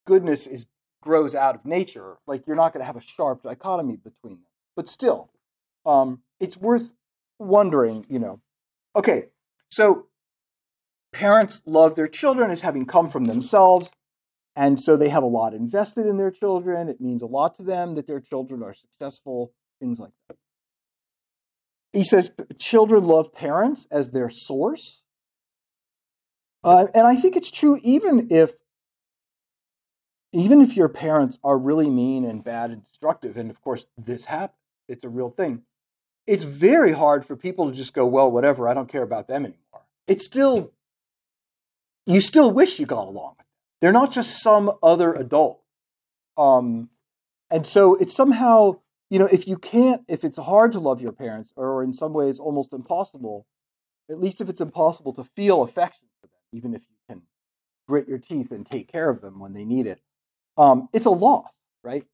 goodness 0.06 0.48
is 0.48 0.66
grows 1.04 1.36
out 1.36 1.56
of 1.56 1.66
nature, 1.66 2.18
like 2.26 2.48
you're 2.48 2.56
not 2.56 2.74
going 2.74 2.80
to 2.80 2.86
have 2.86 2.96
a 2.96 3.02
sharp 3.02 3.44
dichotomy 3.44 3.98
between 3.98 4.36
them. 4.36 4.46
But 4.76 4.90
still, 4.90 5.32
um, 5.86 6.22
it's 6.40 6.58
worth 6.58 6.94
wondering, 7.40 8.06
you 8.10 8.20
know. 8.20 8.42
Okay, 8.96 9.26
so 9.70 10.08
parents 11.12 11.62
love 11.66 11.96
their 11.96 12.08
children 12.08 12.52
as 12.52 12.62
having 12.62 12.86
come 12.86 13.10
from 13.10 13.26
themselves. 13.26 13.92
And 14.56 14.80
so 14.80 14.96
they 14.96 15.10
have 15.10 15.24
a 15.24 15.28
lot 15.28 15.54
invested 15.54 16.06
in 16.06 16.18
their 16.18 16.32
children. 16.32 16.90
It 16.90 17.02
means 17.02 17.22
a 17.22 17.28
lot 17.28 17.56
to 17.56 17.64
them 17.64 17.96
that 17.96 18.08
their 18.08 18.20
children 18.20 18.62
are 18.62 18.74
successful, 18.74 19.54
things 19.80 20.00
like 20.00 20.12
that. 20.28 20.38
He 21.92 22.04
says 22.04 22.32
children 22.60 23.04
love 23.04 23.34
parents 23.34 23.88
as 23.92 24.12
their 24.12 24.30
source. 24.30 25.04
Uh, 26.64 26.88
and 26.94 27.06
I 27.06 27.16
think 27.16 27.36
it's 27.36 27.52
true 27.52 27.80
even 27.84 28.28
if 28.32 28.54
even 30.36 30.62
if 30.62 30.76
your 30.76 30.90
parents 30.90 31.38
are 31.44 31.58
really 31.58 31.90
mean 31.90 32.26
and 32.26 32.44
bad 32.44 32.72
and 32.72 32.84
destructive, 32.84 33.38
and 33.38 33.52
of 33.52 33.62
course 33.62 33.86
this 33.96 34.26
happens, 34.26 34.58
it's 34.88 35.04
a 35.04 35.10
real 35.10 35.30
thing. 35.30 35.64
It's 36.26 36.44
very 36.44 36.94
hard 36.94 37.26
for 37.26 37.36
people 37.36 37.70
to 37.70 37.76
just 37.76 37.94
go, 37.94 38.06
well, 38.06 38.32
whatever, 38.32 38.68
I 38.68 38.74
don't 38.74 38.90
care 38.90 39.04
about 39.04 39.28
them 39.28 39.46
anymore. 39.46 39.86
It's 40.08 40.26
still, 40.26 40.72
you 42.06 42.22
still 42.22 42.52
wish 42.52 42.80
you 42.80 42.86
got 42.86 43.08
along 43.08 43.32
with 43.32 43.38
them. 43.40 43.46
They're 43.82 43.92
not 43.92 44.12
just 44.12 44.42
some 44.42 44.72
other 44.82 45.14
adult. 45.14 45.62
Um, 46.38 46.90
and 47.52 47.68
so 47.68 47.96
it's 47.96 48.16
somehow, 48.16 48.80
you 49.10 49.20
know, 49.20 49.28
if 49.32 49.48
you 49.48 49.58
can't, 49.58 50.04
if 50.08 50.24
it's 50.24 50.38
hard 50.38 50.72
to 50.72 50.80
love 50.80 51.02
your 51.02 51.12
parents, 51.12 51.52
or 51.56 51.84
in 51.84 51.94
some 51.94 52.14
ways 52.14 52.40
almost 52.40 52.74
impossible, 52.74 53.46
at 54.10 54.20
least 54.20 54.42
if 54.42 54.50
it's 54.50 54.62
impossible 54.62 55.14
to 55.14 55.24
feel 55.24 55.62
affection 55.62 56.08
for 56.22 56.28
them, 56.28 56.40
even 56.52 56.74
if 56.74 56.82
you 56.90 56.96
can 57.08 57.22
grit 57.88 58.08
your 58.08 58.18
teeth 58.18 58.52
and 58.52 58.66
take 58.66 58.92
care 58.92 59.10
of 59.10 59.22
them 59.22 59.40
when 59.40 59.54
they 59.54 59.66
need 59.66 59.86
it, 59.86 60.02
um, 60.58 60.90
it's 60.94 61.06
a 61.06 61.12
loss, 61.12 61.54
right? 61.84 62.06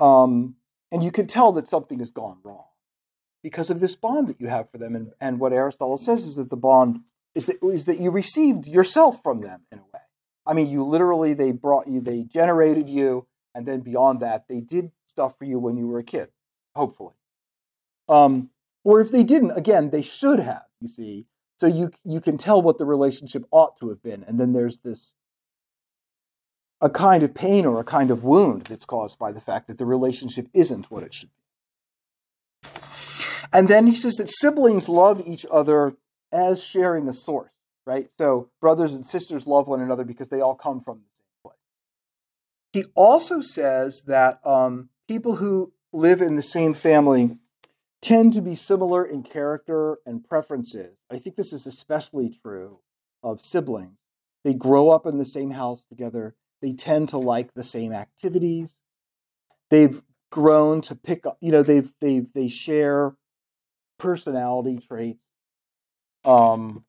Um, 0.00 0.56
and 0.90 1.04
you 1.04 1.10
can 1.10 1.26
tell 1.26 1.52
that 1.52 1.68
something 1.68 1.98
has 1.98 2.10
gone 2.10 2.38
wrong 2.42 2.64
because 3.42 3.70
of 3.70 3.80
this 3.80 3.94
bond 3.94 4.28
that 4.28 4.40
you 4.40 4.48
have 4.48 4.70
for 4.70 4.78
them. 4.78 4.94
And, 4.94 5.12
and 5.20 5.38
what 5.38 5.52
Aristotle 5.52 5.98
says 5.98 6.24
is 6.24 6.36
that 6.36 6.50
the 6.50 6.56
bond 6.56 7.00
is 7.34 7.46
that, 7.46 7.56
is 7.62 7.86
that 7.86 8.00
you 8.00 8.10
received 8.10 8.66
yourself 8.66 9.22
from 9.22 9.40
them 9.40 9.62
in 9.70 9.78
a 9.78 9.82
way. 9.82 10.00
I 10.46 10.54
mean, 10.54 10.68
you 10.68 10.82
literally, 10.82 11.34
they 11.34 11.52
brought 11.52 11.88
you, 11.88 12.00
they 12.00 12.24
generated 12.24 12.88
you, 12.88 13.26
and 13.54 13.66
then 13.66 13.80
beyond 13.80 14.20
that, 14.20 14.48
they 14.48 14.60
did 14.60 14.90
stuff 15.06 15.38
for 15.38 15.44
you 15.44 15.58
when 15.58 15.76
you 15.76 15.86
were 15.86 15.98
a 15.98 16.04
kid, 16.04 16.30
hopefully. 16.74 17.14
Um, 18.08 18.50
or 18.84 19.00
if 19.00 19.10
they 19.10 19.24
didn't, 19.24 19.50
again, 19.52 19.90
they 19.90 20.02
should 20.02 20.38
have, 20.38 20.64
you 20.80 20.88
see. 20.88 21.26
So 21.58 21.66
you, 21.66 21.90
you 22.04 22.20
can 22.20 22.38
tell 22.38 22.62
what 22.62 22.78
the 22.78 22.86
relationship 22.86 23.44
ought 23.50 23.78
to 23.80 23.90
have 23.90 24.02
been. 24.02 24.24
And 24.24 24.40
then 24.40 24.52
there's 24.52 24.78
this 24.78 25.12
a 26.80 26.88
kind 26.88 27.22
of 27.22 27.34
pain 27.34 27.66
or 27.66 27.80
a 27.80 27.84
kind 27.84 28.10
of 28.10 28.24
wound 28.24 28.62
that's 28.62 28.84
caused 28.84 29.18
by 29.18 29.32
the 29.32 29.40
fact 29.40 29.66
that 29.66 29.78
the 29.78 29.84
relationship 29.84 30.48
isn't 30.54 30.90
what 30.90 31.02
it 31.02 31.12
should 31.12 31.30
be. 31.30 32.70
And 33.52 33.68
then 33.68 33.86
he 33.86 33.94
says 33.94 34.16
that 34.16 34.28
siblings 34.28 34.88
love 34.88 35.22
each 35.26 35.46
other 35.50 35.96
as 36.30 36.62
sharing 36.62 37.08
a 37.08 37.12
source, 37.12 37.54
right? 37.86 38.08
So 38.18 38.50
brothers 38.60 38.94
and 38.94 39.04
sisters 39.04 39.46
love 39.46 39.66
one 39.66 39.80
another 39.80 40.04
because 40.04 40.28
they 40.28 40.40
all 40.40 40.54
come 40.54 40.80
from 40.80 40.98
the 40.98 41.16
same 41.16 41.42
place. 41.42 41.56
He 42.72 42.84
also 42.94 43.40
says 43.40 44.02
that 44.06 44.40
um, 44.44 44.90
people 45.08 45.36
who 45.36 45.72
live 45.92 46.20
in 46.20 46.36
the 46.36 46.42
same 46.42 46.74
family 46.74 47.38
tend 48.00 48.32
to 48.34 48.40
be 48.40 48.54
similar 48.54 49.04
in 49.04 49.22
character 49.22 49.98
and 50.06 50.26
preferences. 50.26 50.96
I 51.10 51.18
think 51.18 51.36
this 51.36 51.52
is 51.52 51.66
especially 51.66 52.30
true 52.42 52.80
of 53.22 53.40
siblings. 53.40 53.96
They 54.44 54.54
grow 54.54 54.90
up 54.90 55.06
in 55.06 55.18
the 55.18 55.24
same 55.24 55.50
house 55.50 55.84
together. 55.84 56.36
They 56.60 56.72
tend 56.72 57.10
to 57.10 57.18
like 57.18 57.54
the 57.54 57.62
same 57.62 57.92
activities. 57.92 58.78
They've 59.70 60.02
grown 60.30 60.80
to 60.82 60.94
pick 60.94 61.26
up, 61.26 61.38
you 61.40 61.52
know, 61.52 61.62
they've 61.62 61.92
they 62.00 62.20
they 62.20 62.48
share 62.48 63.16
personality 63.98 64.78
traits. 64.78 65.24
Um 66.24 66.84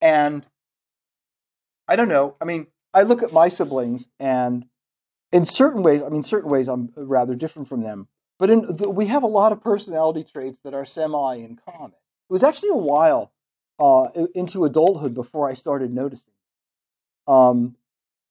and 0.00 0.44
I 1.88 1.96
don't 1.96 2.08
know. 2.08 2.36
I 2.40 2.44
mean, 2.44 2.66
I 2.92 3.02
look 3.02 3.22
at 3.22 3.32
my 3.32 3.48
siblings 3.48 4.08
and 4.18 4.66
in 5.32 5.44
certain 5.44 5.82
ways, 5.82 6.02
I 6.02 6.08
mean 6.08 6.22
certain 6.22 6.50
ways 6.50 6.68
I'm 6.68 6.90
rather 6.96 7.34
different 7.34 7.68
from 7.68 7.82
them, 7.82 8.08
but 8.38 8.50
in 8.50 8.76
the, 8.76 8.88
we 8.88 9.06
have 9.06 9.22
a 9.22 9.28
lot 9.28 9.52
of 9.52 9.60
personality 9.60 10.24
traits 10.24 10.60
that 10.64 10.74
are 10.74 10.84
semi 10.84 11.36
in 11.36 11.56
common. 11.56 11.90
It 11.90 12.32
was 12.32 12.44
actually 12.44 12.70
a 12.70 12.76
while 12.76 13.32
uh, 13.78 14.08
into 14.34 14.64
adulthood 14.64 15.14
before 15.14 15.50
I 15.50 15.54
started 15.54 15.92
noticing. 15.92 16.34
Um, 17.26 17.76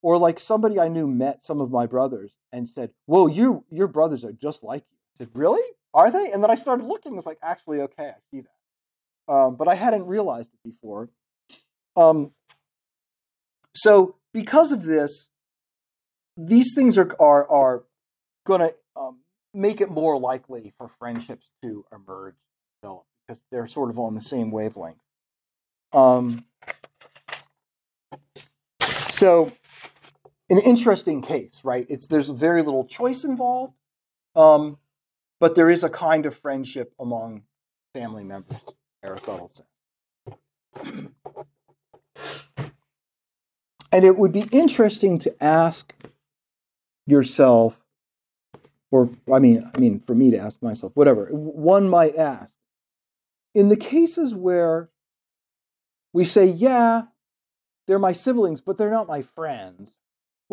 or 0.04 0.20
like 0.20 0.40
somebody 0.40 0.80
I 0.80 0.90
knew 0.90 1.08
met 1.08 1.44
some 1.44 1.60
of 1.60 1.72
my 1.72 1.88
brothers 1.88 2.34
and 2.52 2.70
said, 2.70 2.92
"Whoa, 3.08 3.26
you 3.26 3.66
your 3.72 3.88
brothers 3.88 4.24
are 4.24 4.32
just 4.32 4.64
like 4.64 4.84
you." 4.92 4.98
I 4.98 5.18
said, 5.18 5.30
"Really? 5.34 5.64
Are 5.96 6.12
they?" 6.12 6.32
And 6.32 6.44
then 6.44 6.52
I 6.52 6.56
started 6.56 6.86
looking. 6.86 7.16
was 7.16 7.26
like, 7.26 7.40
actually, 7.42 7.82
okay, 7.82 8.10
I 8.10 8.20
see 8.30 8.42
that. 8.42 9.34
Um, 9.34 9.56
but 9.56 9.68
I 9.68 9.76
hadn't 9.76 10.06
realized 10.06 10.52
it 10.54 10.70
before. 10.70 11.10
Um, 11.96 12.32
so 13.74 14.18
because 14.34 14.72
of 14.72 14.84
this, 14.84 15.30
these 16.38 16.74
things 16.76 16.98
are 16.98 17.16
are 17.20 17.50
are 17.50 17.84
going 18.46 18.62
to 18.62 18.76
um, 18.96 19.20
make 19.54 19.82
it 19.82 19.90
more 19.90 20.20
likely 20.20 20.74
for 20.78 20.88
friendships 20.88 21.50
to 21.64 21.86
emerge, 21.92 22.36
develop 22.82 23.06
because 23.26 23.46
they're 23.52 23.68
sort 23.68 23.90
of 23.90 24.00
on 24.00 24.16
the 24.16 24.22
same 24.22 24.52
wavelength. 24.52 24.98
Um, 25.94 26.44
so, 28.82 29.52
an 30.50 30.60
interesting 30.60 31.22
case, 31.22 31.62
right? 31.64 31.86
It's 31.90 32.08
there's 32.08 32.30
very 32.30 32.62
little 32.62 32.86
choice 32.86 33.24
involved, 33.24 33.74
um, 34.36 34.78
but 35.40 35.56
there 35.56 35.70
is 35.70 35.84
a 35.84 35.90
kind 35.90 36.26
of 36.26 36.36
friendship 36.36 36.94
among 37.00 37.44
family 37.94 38.24
members. 38.24 38.60
Aristotle 39.04 39.50
says. 39.50 41.04
And 43.94 44.04
it 44.04 44.18
would 44.18 44.32
be 44.32 44.46
interesting 44.52 45.20
to 45.20 45.36
ask 45.42 45.94
yourself, 47.06 47.80
or 48.90 49.08
I 49.32 49.38
mean, 49.38 49.70
I 49.76 49.80
mean, 49.80 50.00
for 50.00 50.16
me 50.16 50.32
to 50.32 50.38
ask 50.40 50.64
myself, 50.64 50.94
whatever 50.96 51.28
one 51.28 51.88
might 51.88 52.16
ask, 52.16 52.56
in 53.54 53.70
the 53.70 53.78
cases 53.78 54.34
where 54.34 54.90
we 56.12 56.26
say, 56.26 56.46
yeah, 56.46 57.04
they're 57.86 58.00
my 58.00 58.14
siblings, 58.14 58.62
but 58.62 58.80
they're 58.80 58.90
not 58.90 59.08
my 59.08 59.22
friends. 59.22 59.92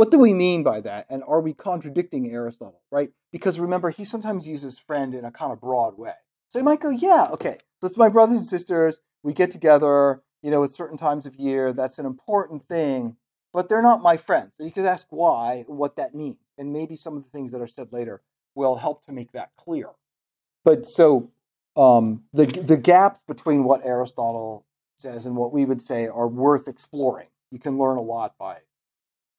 What 0.01 0.11
do 0.11 0.19
we 0.19 0.33
mean 0.33 0.63
by 0.63 0.81
that? 0.81 1.07
And 1.11 1.23
are 1.27 1.43
we 1.43 1.53
contradicting 1.53 2.33
Aristotle, 2.33 2.81
right? 2.91 3.11
Because 3.33 3.61
remember, 3.61 3.91
he 3.91 4.07
sometimes 4.07 4.49
uses 4.49 4.79
friend 4.79 5.15
in 5.15 5.27
a 5.27 5.31
kind 5.31 5.53
of 5.53 5.61
broad 5.61 5.99
way. 5.99 6.15
So 6.49 6.59
you 6.59 6.65
might 6.65 6.81
go, 6.81 6.89
yeah, 6.89 7.29
okay, 7.33 7.59
so 7.81 7.87
it's 7.87 7.99
my 7.99 8.09
brothers 8.09 8.39
and 8.39 8.47
sisters. 8.47 9.01
We 9.23 9.35
get 9.35 9.51
together, 9.51 10.23
you 10.43 10.51
know, 10.51 10.65
at 10.65 10.73
certain 10.73 10.97
times 10.97 11.27
of 11.27 11.37
year. 11.37 11.75
That's 11.75 11.99
an 11.99 12.07
important 12.07 12.67
thing 12.67 13.17
but 13.53 13.69
they're 13.69 13.83
not 13.83 14.03
my 14.03 14.17
friends. 14.17 14.53
And 14.59 14.67
you 14.67 14.73
could 14.73 14.87
ask 14.87 15.07
why, 15.11 15.65
what 15.67 15.97
that 15.97 16.15
means. 16.15 16.37
And 16.59 16.73
maybe 16.73 16.97
some 16.97 17.17
of 17.17 17.25
the 17.25 17.31
things 17.31 17.53
that 17.53 17.61
are 17.61 17.67
said 17.67 17.93
later 17.93 18.23
will 18.55 18.77
help 18.77 19.05
to 19.07 19.13
make 19.13 19.33
that 19.33 19.51
clear. 19.57 19.89
But 20.65 20.87
so 20.87 21.31
um, 21.77 22.25
the, 22.33 22.47
the 22.47 22.77
gaps 22.77 23.23
between 23.27 23.65
what 23.65 23.85
Aristotle 23.85 24.67
says 24.97 25.27
and 25.27 25.37
what 25.37 25.53
we 25.53 25.65
would 25.65 25.83
say 25.83 26.07
are 26.07 26.29
worth 26.29 26.69
exploring. 26.69 27.29
You 27.51 27.59
can 27.59 27.79
learn 27.79 27.97
a 27.97 28.03
lot 28.03 28.35
by 28.39 28.59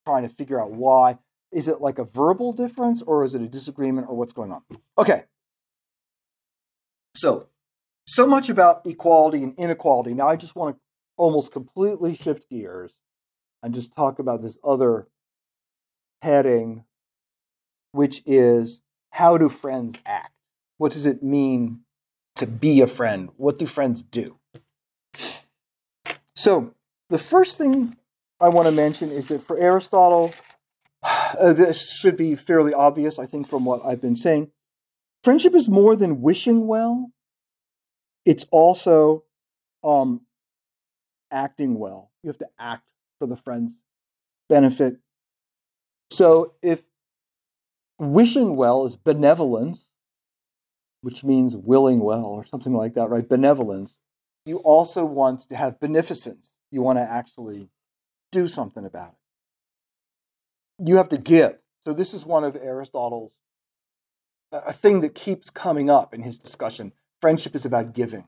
trying 0.06 0.24
to 0.24 0.30
figure 0.30 0.62
out 0.62 0.72
why. 0.72 1.18
Is 1.52 1.68
it 1.68 1.82
like 1.82 2.00
a 2.00 2.06
verbal 2.06 2.54
difference 2.54 3.02
or 3.02 3.26
is 3.26 3.36
it 3.36 3.42
a 3.42 3.48
disagreement 3.48 4.08
or 4.10 4.16
what's 4.16 4.34
going 4.34 4.52
on? 4.52 4.62
Okay. 4.98 5.24
So, 7.16 7.48
so 8.08 8.26
much 8.26 8.50
about 8.50 8.86
equality 8.88 9.44
and 9.44 9.54
inequality. 9.58 10.14
Now, 10.14 10.30
I 10.30 10.38
just 10.38 10.56
want 10.56 10.78
to 10.78 10.82
almost 11.18 11.52
completely 11.52 12.16
shift 12.16 12.50
gears 12.50 12.94
and 13.62 13.74
just 13.74 13.92
talk 13.92 14.18
about 14.18 14.42
this 14.42 14.58
other 14.64 15.08
heading, 16.22 16.86
which 17.92 18.24
is 18.26 18.82
how 19.12 19.38
do 19.38 19.50
friends 19.50 19.98
act? 20.06 20.34
What 20.78 20.94
does 20.94 21.06
it 21.06 21.22
mean 21.22 21.82
to 22.38 22.48
be 22.48 22.82
a 22.82 22.88
friend? 22.88 23.30
What 23.38 23.60
do 23.60 23.66
friends 23.66 24.02
do? 24.02 24.40
So, 26.36 26.74
the 27.10 27.20
first 27.20 27.58
thing 27.58 27.96
I 28.42 28.50
want 28.50 28.68
to 28.68 28.74
mention 28.74 29.12
is 29.12 29.28
that 29.28 29.42
for 29.42 29.58
Aristotle, 29.58 30.32
uh, 31.04 31.54
this 31.54 31.92
should 31.92 32.18
be 32.18 32.36
fairly 32.36 32.74
obvious, 32.74 33.20
I 33.20 33.26
think, 33.26 33.48
from 33.50 33.66
what 33.66 33.86
I've 33.86 34.02
been 34.02 34.16
saying. 34.16 34.52
Friendship 35.24 35.54
is 35.54 35.70
more 35.70 35.96
than 35.96 36.22
wishing 36.22 36.68
well, 36.68 37.12
it's 38.26 38.46
also 38.52 39.24
um, 39.84 40.22
acting 41.32 41.78
well. 41.78 42.12
You 42.24 42.30
have 42.30 42.40
to 42.40 42.50
act 42.60 42.84
for 43.20 43.28
the 43.28 43.36
friend's 43.36 43.84
benefit. 44.50 44.98
So 46.10 46.56
if 46.62 46.82
wishing 48.00 48.56
well 48.56 48.86
is 48.86 48.96
benevolence, 48.96 49.92
which 51.02 51.24
means 51.24 51.56
willing 51.56 52.00
well 52.00 52.26
or 52.26 52.46
something 52.46 52.74
like 52.74 52.96
that, 52.96 53.10
right? 53.10 53.28
Benevolence. 53.28 53.98
You 54.46 54.58
also 54.58 55.06
want 55.06 55.42
to 55.50 55.56
have 55.56 55.80
beneficence. 55.80 56.54
You 56.72 56.82
want 56.82 56.98
to 57.00 57.04
actually 57.04 57.70
do 58.32 58.48
something 58.48 58.86
about 58.86 59.10
it. 59.10 60.88
You 60.88 60.98
have 60.98 61.10
to 61.10 61.18
give. 61.18 61.58
So 61.84 61.94
this 61.94 62.14
is 62.14 62.26
one 62.26 62.44
of 62.44 62.56
Aristotle's 62.56 63.40
a 64.52 64.74
thing 64.74 65.02
that 65.02 65.16
keeps 65.16 65.50
coming 65.50 65.90
up 65.90 66.14
in 66.14 66.22
his 66.24 66.38
discussion. 66.38 66.92
Friendship 67.22 67.56
is 67.56 67.66
about 67.66 67.94
giving. 67.94 68.28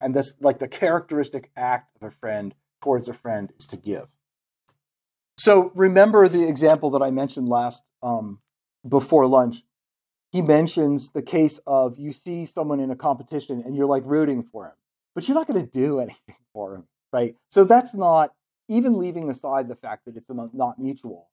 And 0.00 0.14
that's 0.14 0.36
like 0.40 0.58
the 0.58 0.68
characteristic 0.68 1.50
act 1.56 1.96
of 1.96 2.08
a 2.08 2.10
friend 2.10 2.54
towards 2.82 3.08
a 3.08 3.12
friend 3.12 3.52
is 3.58 3.66
to 3.68 3.76
give. 3.76 4.06
So 5.38 5.72
remember 5.74 6.28
the 6.28 6.48
example 6.48 6.90
that 6.90 7.02
I 7.02 7.10
mentioned 7.10 7.48
last 7.48 7.82
um, 8.02 8.40
before 8.86 9.26
lunch. 9.26 9.62
He 10.32 10.42
mentions 10.42 11.10
the 11.10 11.22
case 11.22 11.58
of 11.66 11.98
you 11.98 12.12
see 12.12 12.46
someone 12.46 12.78
in 12.78 12.90
a 12.90 12.96
competition 12.96 13.62
and 13.64 13.74
you're 13.74 13.86
like 13.86 14.02
rooting 14.06 14.44
for 14.44 14.66
him, 14.66 14.74
but 15.14 15.26
you're 15.26 15.34
not 15.34 15.48
going 15.48 15.60
to 15.60 15.70
do 15.70 15.98
anything 15.98 16.36
for 16.52 16.74
him, 16.74 16.84
right? 17.12 17.34
So 17.48 17.64
that's 17.64 17.94
not 17.94 18.32
even 18.70 18.98
leaving 18.98 19.28
aside 19.28 19.68
the 19.68 19.74
fact 19.74 20.06
that 20.06 20.16
it's 20.16 20.30
not 20.30 20.78
mutual. 20.78 21.28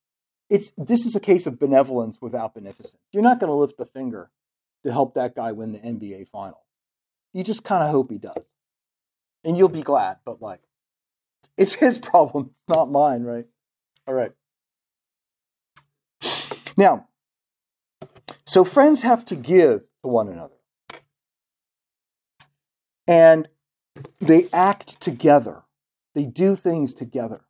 It's 0.49 0.71
this 0.77 1.05
is 1.05 1.15
a 1.15 1.19
case 1.19 1.45
of 1.45 1.59
benevolence 1.59 2.19
without 2.21 2.55
beneficence. 2.55 2.97
You're 3.11 3.23
not 3.23 3.39
going 3.39 3.49
to 3.49 3.55
lift 3.55 3.79
a 3.79 3.85
finger 3.85 4.31
to 4.83 4.91
help 4.91 5.13
that 5.13 5.35
guy 5.35 5.51
win 5.51 5.71
the 5.71 5.79
NBA 5.79 6.29
final. 6.29 6.63
You 7.33 7.43
just 7.43 7.63
kind 7.63 7.83
of 7.83 7.91
hope 7.91 8.11
he 8.11 8.17
does, 8.17 8.55
and 9.43 9.55
you'll 9.55 9.69
be 9.69 9.83
glad. 9.83 10.17
But 10.25 10.41
like, 10.41 10.61
it's 11.57 11.75
his 11.75 11.97
problem. 12.09 12.49
It's 12.51 12.75
not 12.75 12.91
mine, 12.91 13.23
right? 13.23 13.45
All 14.07 14.13
right. 14.13 14.31
Now, 16.75 17.07
so 18.45 18.63
friends 18.63 19.01
have 19.01 19.25
to 19.25 19.35
give 19.35 19.81
to 20.03 20.07
one 20.07 20.29
another. 20.29 20.53
And 23.07 23.47
they 24.19 24.47
act 24.51 24.99
together, 25.01 25.63
they 26.17 26.25
do 26.25 26.55
things 26.55 26.95
together. 26.95 27.41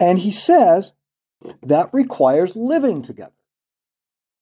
And 0.00 0.18
he 0.18 0.32
says 0.32 0.92
that 1.62 1.90
requires 1.92 2.56
living 2.56 3.02
together. 3.02 3.34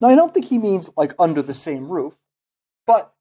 Now, 0.00 0.06
I 0.06 0.14
don't 0.14 0.32
think 0.32 0.46
he 0.46 0.56
means 0.56 0.88
like 0.96 1.14
under 1.18 1.42
the 1.42 1.52
same 1.52 1.90
roof, 1.90 2.14
but 2.86 3.12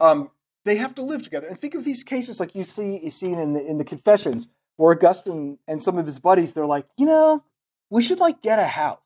um, 0.00 0.32
they 0.64 0.74
have 0.74 0.92
to 0.96 1.02
live 1.02 1.22
together. 1.22 1.46
And 1.46 1.56
think 1.56 1.76
of 1.76 1.84
these 1.84 2.02
cases 2.02 2.40
like 2.40 2.56
you 2.56 2.64
see 2.64 2.98
you 3.04 3.12
seen 3.12 3.38
in 3.38 3.52
the 3.52 3.64
in 3.64 3.78
the 3.78 3.84
confessions 3.84 4.48
where 4.74 4.90
Augustine 4.90 5.58
and 5.68 5.80
some 5.80 5.96
of 5.96 6.06
his 6.06 6.18
buddies 6.18 6.52
they're 6.52 6.66
like, 6.66 6.86
you 6.98 7.06
know, 7.06 7.44
we 7.90 8.02
should 8.02 8.18
like 8.18 8.42
get 8.42 8.58
a 8.58 8.66
house 8.66 8.98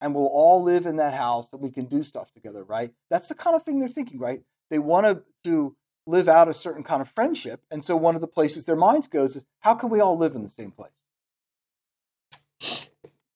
and 0.00 0.16
we'll 0.16 0.26
all 0.26 0.64
live 0.64 0.84
in 0.84 0.96
that 0.96 1.14
house 1.14 1.52
and 1.52 1.62
we 1.62 1.70
can 1.70 1.84
do 1.84 2.02
stuff 2.02 2.32
together, 2.32 2.64
right? 2.64 2.92
That's 3.08 3.28
the 3.28 3.36
kind 3.36 3.54
of 3.54 3.62
thing 3.62 3.78
they're 3.78 3.88
thinking, 3.88 4.18
right? 4.18 4.42
They 4.68 4.80
want 4.80 5.06
to, 5.06 5.22
to 5.44 5.76
live 6.08 6.28
out 6.28 6.48
a 6.48 6.54
certain 6.54 6.82
kind 6.82 7.02
of 7.02 7.08
friendship. 7.08 7.60
And 7.70 7.84
so 7.84 7.94
one 7.96 8.14
of 8.14 8.20
the 8.20 8.26
places 8.26 8.64
their 8.64 8.76
minds 8.76 9.06
goes 9.06 9.36
is 9.36 9.46
how 9.60 9.74
can 9.74 9.90
we 9.90 10.00
all 10.00 10.16
live 10.16 10.34
in 10.34 10.42
the 10.42 10.48
same 10.48 10.72
place? 10.72 10.90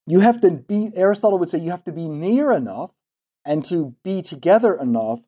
You 0.06 0.20
have 0.20 0.40
to 0.40 0.50
be, 0.50 0.90
Aristotle 0.96 1.38
would 1.38 1.50
say, 1.50 1.58
you 1.58 1.70
have 1.70 1.84
to 1.84 1.92
be 1.92 2.08
near 2.08 2.50
enough 2.50 2.90
and 3.44 3.64
to 3.66 3.94
be 4.02 4.22
together 4.22 4.74
enough 4.74 5.20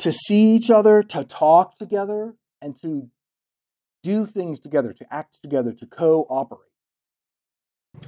to 0.00 0.12
see 0.12 0.54
each 0.54 0.68
other, 0.68 1.02
to 1.02 1.24
talk 1.24 1.78
together, 1.78 2.34
and 2.60 2.76
to 2.82 3.08
do 4.02 4.26
things 4.26 4.60
together, 4.60 4.92
to 4.92 5.14
act 5.14 5.40
together, 5.42 5.72
to 5.72 5.86
cooperate. 5.86 6.60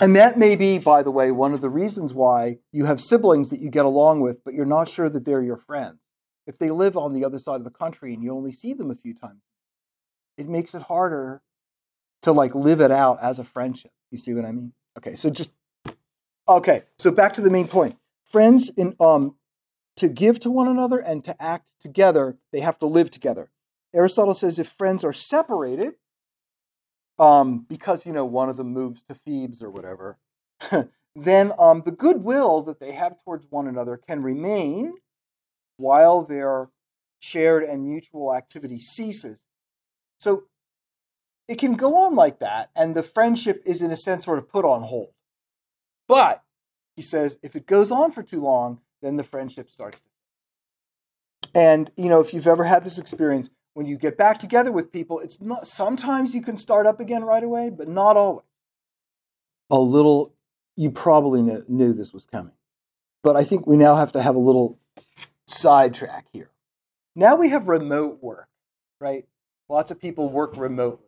And 0.00 0.14
that 0.16 0.38
may 0.38 0.54
be, 0.56 0.78
by 0.78 1.02
the 1.02 1.10
way, 1.10 1.30
one 1.30 1.54
of 1.54 1.62
the 1.62 1.70
reasons 1.70 2.12
why 2.12 2.58
you 2.72 2.84
have 2.84 3.00
siblings 3.00 3.48
that 3.50 3.60
you 3.60 3.70
get 3.70 3.86
along 3.86 4.20
with, 4.20 4.44
but 4.44 4.52
you're 4.52 4.66
not 4.66 4.88
sure 4.88 5.08
that 5.08 5.24
they're 5.24 5.42
your 5.42 5.56
friends. 5.56 5.98
If 6.48 6.58
they 6.58 6.70
live 6.70 6.96
on 6.96 7.12
the 7.12 7.26
other 7.26 7.38
side 7.38 7.56
of 7.56 7.64
the 7.64 7.70
country 7.70 8.14
and 8.14 8.24
you 8.24 8.34
only 8.34 8.52
see 8.52 8.72
them 8.72 8.90
a 8.90 8.94
few 8.94 9.12
times, 9.12 9.42
it 10.38 10.48
makes 10.48 10.74
it 10.74 10.80
harder 10.80 11.42
to 12.22 12.32
like 12.32 12.54
live 12.54 12.80
it 12.80 12.90
out 12.90 13.18
as 13.20 13.38
a 13.38 13.44
friendship. 13.44 13.92
You 14.10 14.16
see 14.16 14.32
what 14.32 14.46
I 14.46 14.52
mean? 14.52 14.72
Okay, 14.96 15.14
so 15.14 15.28
just 15.28 15.52
okay. 16.48 16.84
So 16.98 17.10
back 17.10 17.34
to 17.34 17.42
the 17.42 17.50
main 17.50 17.68
point. 17.68 17.98
Friends 18.24 18.70
in 18.70 18.96
um 18.98 19.36
to 19.98 20.08
give 20.08 20.40
to 20.40 20.50
one 20.50 20.68
another 20.68 20.98
and 20.98 21.22
to 21.24 21.40
act 21.40 21.74
together, 21.80 22.38
they 22.50 22.60
have 22.60 22.78
to 22.78 22.86
live 22.86 23.10
together. 23.10 23.50
Aristotle 23.94 24.34
says 24.34 24.58
if 24.58 24.68
friends 24.68 25.04
are 25.04 25.12
separated, 25.12 25.96
um, 27.18 27.66
because 27.68 28.06
you 28.06 28.12
know 28.12 28.24
one 28.24 28.48
of 28.48 28.56
them 28.56 28.72
moves 28.72 29.02
to 29.02 29.14
Thebes 29.14 29.62
or 29.62 29.68
whatever, 29.68 30.18
then 31.14 31.52
um, 31.58 31.82
the 31.84 31.92
goodwill 31.92 32.62
that 32.62 32.80
they 32.80 32.92
have 32.92 33.22
towards 33.22 33.46
one 33.50 33.68
another 33.68 33.98
can 33.98 34.22
remain 34.22 34.94
while 35.78 36.22
their 36.22 36.68
shared 37.20 37.62
and 37.64 37.88
mutual 37.88 38.34
activity 38.34 38.78
ceases. 38.80 39.44
So 40.18 40.44
it 41.48 41.58
can 41.58 41.74
go 41.74 41.96
on 41.96 42.14
like 42.14 42.40
that, 42.40 42.70
and 42.76 42.94
the 42.94 43.02
friendship 43.02 43.62
is, 43.64 43.80
in 43.80 43.90
a 43.90 43.96
sense, 43.96 44.26
sort 44.26 44.38
of 44.38 44.48
put 44.48 44.66
on 44.66 44.82
hold. 44.82 45.12
But 46.06 46.42
he 46.96 47.02
says 47.02 47.38
if 47.42 47.56
it 47.56 47.66
goes 47.66 47.90
on 47.90 48.10
for 48.10 48.22
too 48.22 48.40
long, 48.40 48.80
then 49.00 49.16
the 49.16 49.22
friendship 49.22 49.70
starts 49.70 50.00
to. 50.00 51.50
And 51.54 51.90
you 51.96 52.08
know, 52.08 52.20
if 52.20 52.34
you've 52.34 52.46
ever 52.46 52.64
had 52.64 52.84
this 52.84 52.98
experience, 52.98 53.48
when 53.74 53.86
you 53.86 53.96
get 53.96 54.18
back 54.18 54.38
together 54.38 54.72
with 54.72 54.92
people, 54.92 55.20
it's 55.20 55.40
not. 55.40 55.66
Sometimes 55.66 56.34
you 56.34 56.42
can 56.42 56.56
start 56.56 56.86
up 56.86 57.00
again 57.00 57.24
right 57.24 57.42
away, 57.42 57.70
but 57.70 57.88
not 57.88 58.16
always. 58.16 58.44
A 59.70 59.78
little. 59.78 60.34
You 60.76 60.90
probably 60.90 61.42
knew, 61.42 61.64
knew 61.68 61.92
this 61.92 62.12
was 62.12 62.24
coming, 62.24 62.52
but 63.22 63.36
I 63.36 63.44
think 63.44 63.66
we 63.66 63.76
now 63.76 63.96
have 63.96 64.12
to 64.12 64.22
have 64.22 64.36
a 64.36 64.40
little 64.40 64.78
sidetrack 65.48 66.26
here. 66.32 66.50
Now 67.14 67.36
we 67.36 67.48
have 67.50 67.68
remote 67.68 68.22
work, 68.22 68.48
right? 69.00 69.26
Lots 69.68 69.90
of 69.90 70.00
people 70.00 70.28
work 70.28 70.56
remotely. 70.56 71.06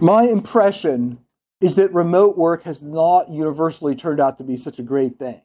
My 0.00 0.24
impression 0.24 1.18
is 1.60 1.76
that 1.76 1.94
remote 1.94 2.36
work 2.36 2.64
has 2.64 2.82
not 2.82 3.30
universally 3.30 3.94
turned 3.94 4.18
out 4.18 4.38
to 4.38 4.44
be 4.44 4.56
such 4.56 4.80
a 4.80 4.82
great 4.82 5.18
thing. 5.18 5.42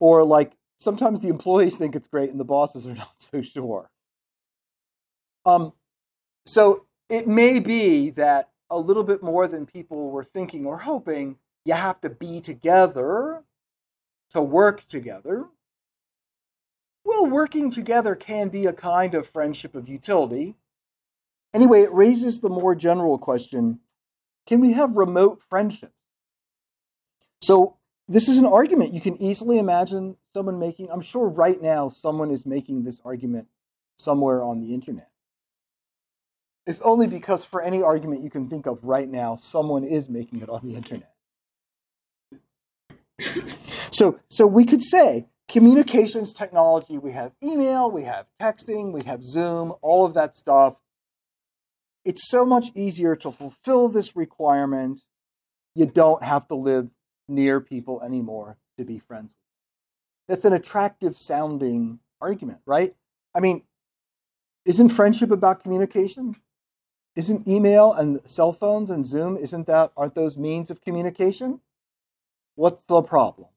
Or 0.00 0.24
like 0.24 0.52
sometimes 0.78 1.20
the 1.20 1.28
employees 1.28 1.76
think 1.76 1.94
it's 1.94 2.06
great 2.06 2.30
and 2.30 2.40
the 2.40 2.44
bosses 2.44 2.86
are 2.86 2.94
not 2.94 3.12
so 3.16 3.42
sure. 3.42 3.90
Um, 5.44 5.74
so 6.46 6.86
it 7.10 7.28
may 7.28 7.60
be 7.60 8.10
that 8.10 8.50
a 8.70 8.78
little 8.78 9.04
bit 9.04 9.22
more 9.22 9.46
than 9.46 9.66
people 9.66 10.10
were 10.10 10.24
thinking 10.24 10.66
or 10.66 10.78
hoping, 10.78 11.36
you 11.64 11.74
have 11.74 12.00
to 12.00 12.08
be 12.08 12.40
together 12.40 13.44
to 14.36 14.42
work 14.42 14.86
together. 14.86 15.46
Well, 17.04 17.26
working 17.26 17.70
together 17.70 18.14
can 18.14 18.48
be 18.48 18.66
a 18.66 18.72
kind 18.72 19.14
of 19.14 19.26
friendship 19.26 19.74
of 19.74 19.88
utility. 19.88 20.56
Anyway, 21.54 21.82
it 21.82 21.92
raises 21.92 22.40
the 22.40 22.48
more 22.48 22.74
general 22.74 23.18
question 23.18 23.80
can 24.46 24.60
we 24.60 24.72
have 24.72 24.96
remote 24.96 25.42
friendships? 25.50 25.92
So, 27.42 27.76
this 28.08 28.28
is 28.28 28.38
an 28.38 28.46
argument 28.46 28.92
you 28.92 29.00
can 29.00 29.20
easily 29.20 29.58
imagine 29.58 30.16
someone 30.32 30.60
making. 30.60 30.88
I'm 30.90 31.00
sure 31.00 31.28
right 31.28 31.60
now 31.60 31.88
someone 31.88 32.30
is 32.30 32.46
making 32.46 32.84
this 32.84 33.00
argument 33.04 33.48
somewhere 33.98 34.44
on 34.44 34.60
the 34.60 34.72
internet. 34.72 35.10
If 36.66 36.78
only 36.84 37.08
because 37.08 37.44
for 37.44 37.60
any 37.60 37.82
argument 37.82 38.22
you 38.22 38.30
can 38.30 38.48
think 38.48 38.66
of 38.66 38.78
right 38.84 39.08
now, 39.08 39.34
someone 39.34 39.82
is 39.82 40.08
making 40.08 40.42
it 40.42 40.48
on 40.48 40.60
the 40.62 40.76
internet. 40.76 41.12
So, 43.96 44.18
so 44.28 44.46
we 44.46 44.64
could 44.64 44.82
say 44.82 45.26
communications 45.48 46.32
technology, 46.32 46.98
we 46.98 47.12
have 47.12 47.32
email, 47.42 47.90
we 47.90 48.02
have 48.02 48.26
texting, 48.40 48.92
we 48.92 49.02
have 49.04 49.22
Zoom, 49.22 49.72
all 49.80 50.04
of 50.04 50.14
that 50.14 50.34
stuff 50.34 50.76
it's 52.06 52.28
so 52.28 52.46
much 52.46 52.70
easier 52.76 53.16
to 53.16 53.32
fulfill 53.32 53.88
this 53.88 54.14
requirement. 54.14 55.00
You 55.74 55.86
don't 55.86 56.22
have 56.22 56.46
to 56.48 56.54
live 56.54 56.88
near 57.26 57.60
people 57.60 58.00
anymore 58.00 58.58
to 58.78 58.84
be 58.84 59.00
friends 59.00 59.34
with. 59.34 60.28
That's 60.28 60.44
an 60.44 60.52
attractive 60.52 61.16
sounding 61.18 61.98
argument, 62.20 62.60
right? 62.64 62.94
I 63.34 63.40
mean, 63.40 63.64
isn't 64.64 64.90
friendship 64.90 65.32
about 65.32 65.64
communication? 65.64 66.36
Isn't 67.16 67.48
email 67.48 67.92
and 67.92 68.20
cell 68.24 68.52
phones 68.52 68.88
and 68.88 69.04
Zoom, 69.04 69.36
isn't 69.36 69.66
that, 69.66 69.90
aren't 69.96 70.14
those 70.14 70.38
means 70.38 70.70
of 70.70 70.80
communication? 70.80 71.60
What's 72.54 72.84
the 72.84 73.02
problem? 73.02 73.48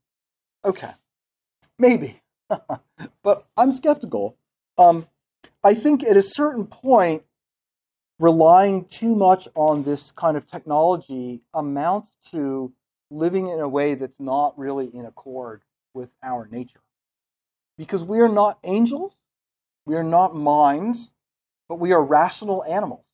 Okay, 0.65 0.91
maybe, 1.77 2.21
but 3.23 3.47
I'm 3.57 3.71
skeptical. 3.71 4.37
Um, 4.77 5.07
I 5.63 5.73
think 5.73 6.03
at 6.03 6.17
a 6.17 6.23
certain 6.23 6.65
point, 6.67 7.23
relying 8.19 8.85
too 8.85 9.15
much 9.15 9.47
on 9.55 9.83
this 9.83 10.11
kind 10.11 10.35
of 10.35 10.45
technology 10.45 11.41
amounts 11.53 12.17
to 12.31 12.73
living 13.09 13.47
in 13.47 13.59
a 13.59 13.67
way 13.67 13.95
that's 13.95 14.19
not 14.19 14.57
really 14.59 14.87
in 14.93 15.05
accord 15.05 15.61
with 15.93 16.11
our 16.21 16.47
nature. 16.51 16.81
Because 17.77 18.03
we 18.03 18.19
are 18.19 18.29
not 18.29 18.59
angels, 18.63 19.19
we 19.85 19.95
are 19.95 20.03
not 20.03 20.35
minds, 20.35 21.13
but 21.69 21.79
we 21.79 21.93
are 21.93 22.03
rational 22.03 22.63
animals. 22.65 23.05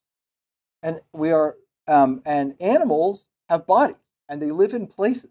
And 0.81 1.01
we 1.13 1.31
are 1.31 1.55
um, 1.87 2.21
and 2.25 2.55
animals 2.59 3.27
have 3.49 3.67
bodies 3.67 3.97
and 4.27 4.41
they 4.41 4.51
live 4.51 4.73
in 4.73 4.87
places. 4.87 5.29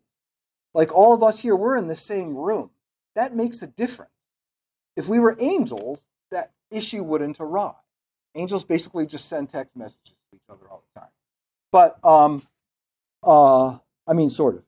Like 0.74 0.94
all 0.94 1.14
of 1.14 1.22
us 1.22 1.38
here, 1.40 1.56
we're 1.56 1.76
in 1.76 1.86
the 1.86 1.96
same 1.96 2.36
room. 2.36 2.70
That 3.14 3.34
makes 3.34 3.62
a 3.62 3.66
difference. 3.66 4.10
If 4.96 5.08
we 5.08 5.18
were 5.20 5.36
angels, 5.38 6.06
that 6.30 6.52
issue 6.70 7.02
wouldn't 7.02 7.38
arise 7.40 7.74
angels 8.34 8.64
basically 8.64 9.06
just 9.06 9.28
send 9.28 9.48
text 9.48 9.76
messages 9.76 10.14
to 10.30 10.36
each 10.36 10.42
other 10.50 10.66
all 10.70 10.82
the 10.94 11.00
time. 11.00 11.10
But 11.70 11.98
um, 12.04 12.42
uh, 13.22 13.78
I 14.06 14.12
mean, 14.12 14.30
sort 14.30 14.56
of. 14.56 14.62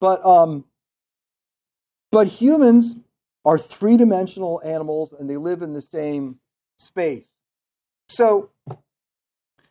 But 0.00 0.24
um, 0.24 0.64
but 2.10 2.26
humans 2.26 2.96
are 3.44 3.58
three 3.58 3.96
dimensional 3.96 4.60
animals, 4.64 5.12
and 5.12 5.28
they 5.28 5.36
live 5.36 5.62
in 5.62 5.74
the 5.74 5.80
same 5.80 6.38
space. 6.78 7.34
So 8.08 8.50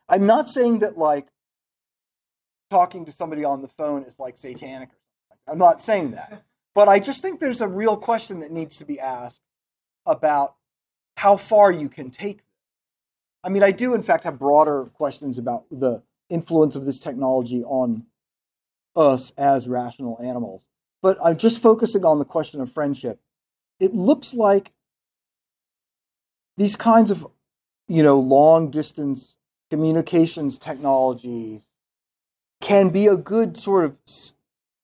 I'm 0.10 0.26
not 0.26 0.50
saying 0.50 0.80
that 0.80 0.98
like 0.98 1.28
talking 2.70 3.06
to 3.06 3.12
somebody 3.12 3.44
on 3.44 3.62
the 3.62 3.68
phone 3.68 4.04
is 4.04 4.20
like 4.20 4.38
satanic 4.38 4.90
or. 4.90 4.96
I'm 5.48 5.58
not 5.58 5.82
saying 5.82 6.12
that. 6.12 6.44
But 6.76 6.88
I 6.88 7.00
just 7.00 7.22
think 7.22 7.40
there's 7.40 7.62
a 7.62 7.68
real 7.68 7.98
question 7.98 8.40
that 8.42 8.52
needs 8.52 8.78
to 8.78 8.86
be 8.86 9.00
asked 9.00 9.42
about 10.06 10.56
how 11.16 11.36
far 11.36 11.72
you 11.72 11.90
can 11.90 12.12
take 12.12 12.38
this. 12.38 12.44
I 13.44 13.50
mean, 13.50 13.64
I 13.64 13.72
do, 13.72 13.94
in 13.94 14.04
fact, 14.04 14.26
have 14.26 14.38
broader 14.38 14.86
questions 14.94 15.38
about 15.38 15.66
the 15.72 16.04
influence 16.30 16.76
of 16.76 16.86
this 16.86 17.00
technology 17.00 17.64
on 17.64 18.06
us 18.96 19.32
as 19.38 19.68
rational 19.68 20.20
animals. 20.22 20.66
But 21.02 21.18
I'm 21.24 21.38
just 21.38 21.62
focusing 21.62 22.04
on 22.04 22.20
the 22.20 22.26
question 22.26 22.62
of 22.62 22.72
friendship. 22.72 23.20
It 23.80 23.94
looks 23.94 24.34
like 24.34 24.74
these 26.58 26.76
kinds 26.76 27.12
of, 27.12 27.28
you 27.88 28.04
know, 28.04 28.20
long 28.20 28.72
distance 28.72 29.36
communications 29.70 30.58
technologies 30.58 31.68
can 32.62 32.90
be 32.90 33.08
a 33.08 33.16
good 33.16 33.58
sort 33.58 33.86
of 33.86 33.98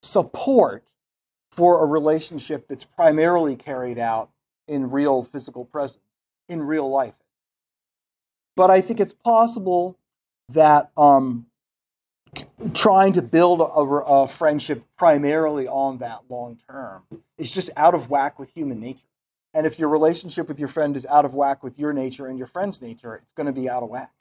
support 0.04 0.84
for 1.52 1.84
a 1.84 1.88
relationship 1.88 2.68
that's 2.68 2.84
primarily 2.84 3.56
carried 3.56 3.98
out 3.98 4.30
in 4.68 4.92
real 4.92 5.24
physical 5.24 5.66
presence, 5.66 6.04
in 6.50 6.62
real 6.62 6.90
life. 6.90 7.14
But 8.56 8.70
I 8.70 8.82
think 8.82 9.00
it's 9.00 9.14
possible 9.14 9.98
that 10.50 10.92
um, 10.98 11.46
trying 12.74 13.14
to 13.14 13.22
build 13.22 13.62
a, 13.62 13.64
a, 13.64 14.28
friendship 14.28 14.84
primarily 14.98 15.68
on 15.68 16.00
that 16.00 16.22
long 16.30 16.60
term 16.70 17.04
is 17.38 17.52
just 17.52 17.70
out 17.78 17.96
of 17.96 18.10
whack 18.10 18.38
with 18.38 18.54
human 18.54 18.80
nature. 18.80 19.08
And 19.54 19.66
if 19.68 19.78
your 19.78 19.90
relationship 19.90 20.48
with 20.48 20.60
your 20.60 20.68
friend 20.68 20.96
is 20.96 21.06
out 21.06 21.26
of 21.26 21.34
whack 21.34 21.64
with 21.64 21.78
your 21.80 21.94
nature 21.94 22.28
and 22.28 22.38
your 22.38 22.48
friend's 22.48 22.82
nature, 22.82 23.16
it's 23.16 23.34
going 23.34 23.48
to 23.48 23.54
be 23.54 23.70
out 23.70 23.84
of 23.84 23.90
whack 23.90 24.12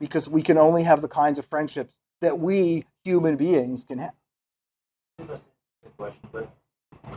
because 0.00 0.28
we 0.28 0.42
can 0.42 0.58
only 0.58 0.82
have 0.82 1.02
the 1.02 1.08
kinds 1.08 1.38
of 1.38 1.44
friendships 1.44 1.94
that 2.22 2.38
we 2.38 2.84
human 3.04 3.36
beings 3.36 3.84
can 3.84 3.98
have. 3.98 4.14
Question, 6.02 6.28
but 6.32 6.50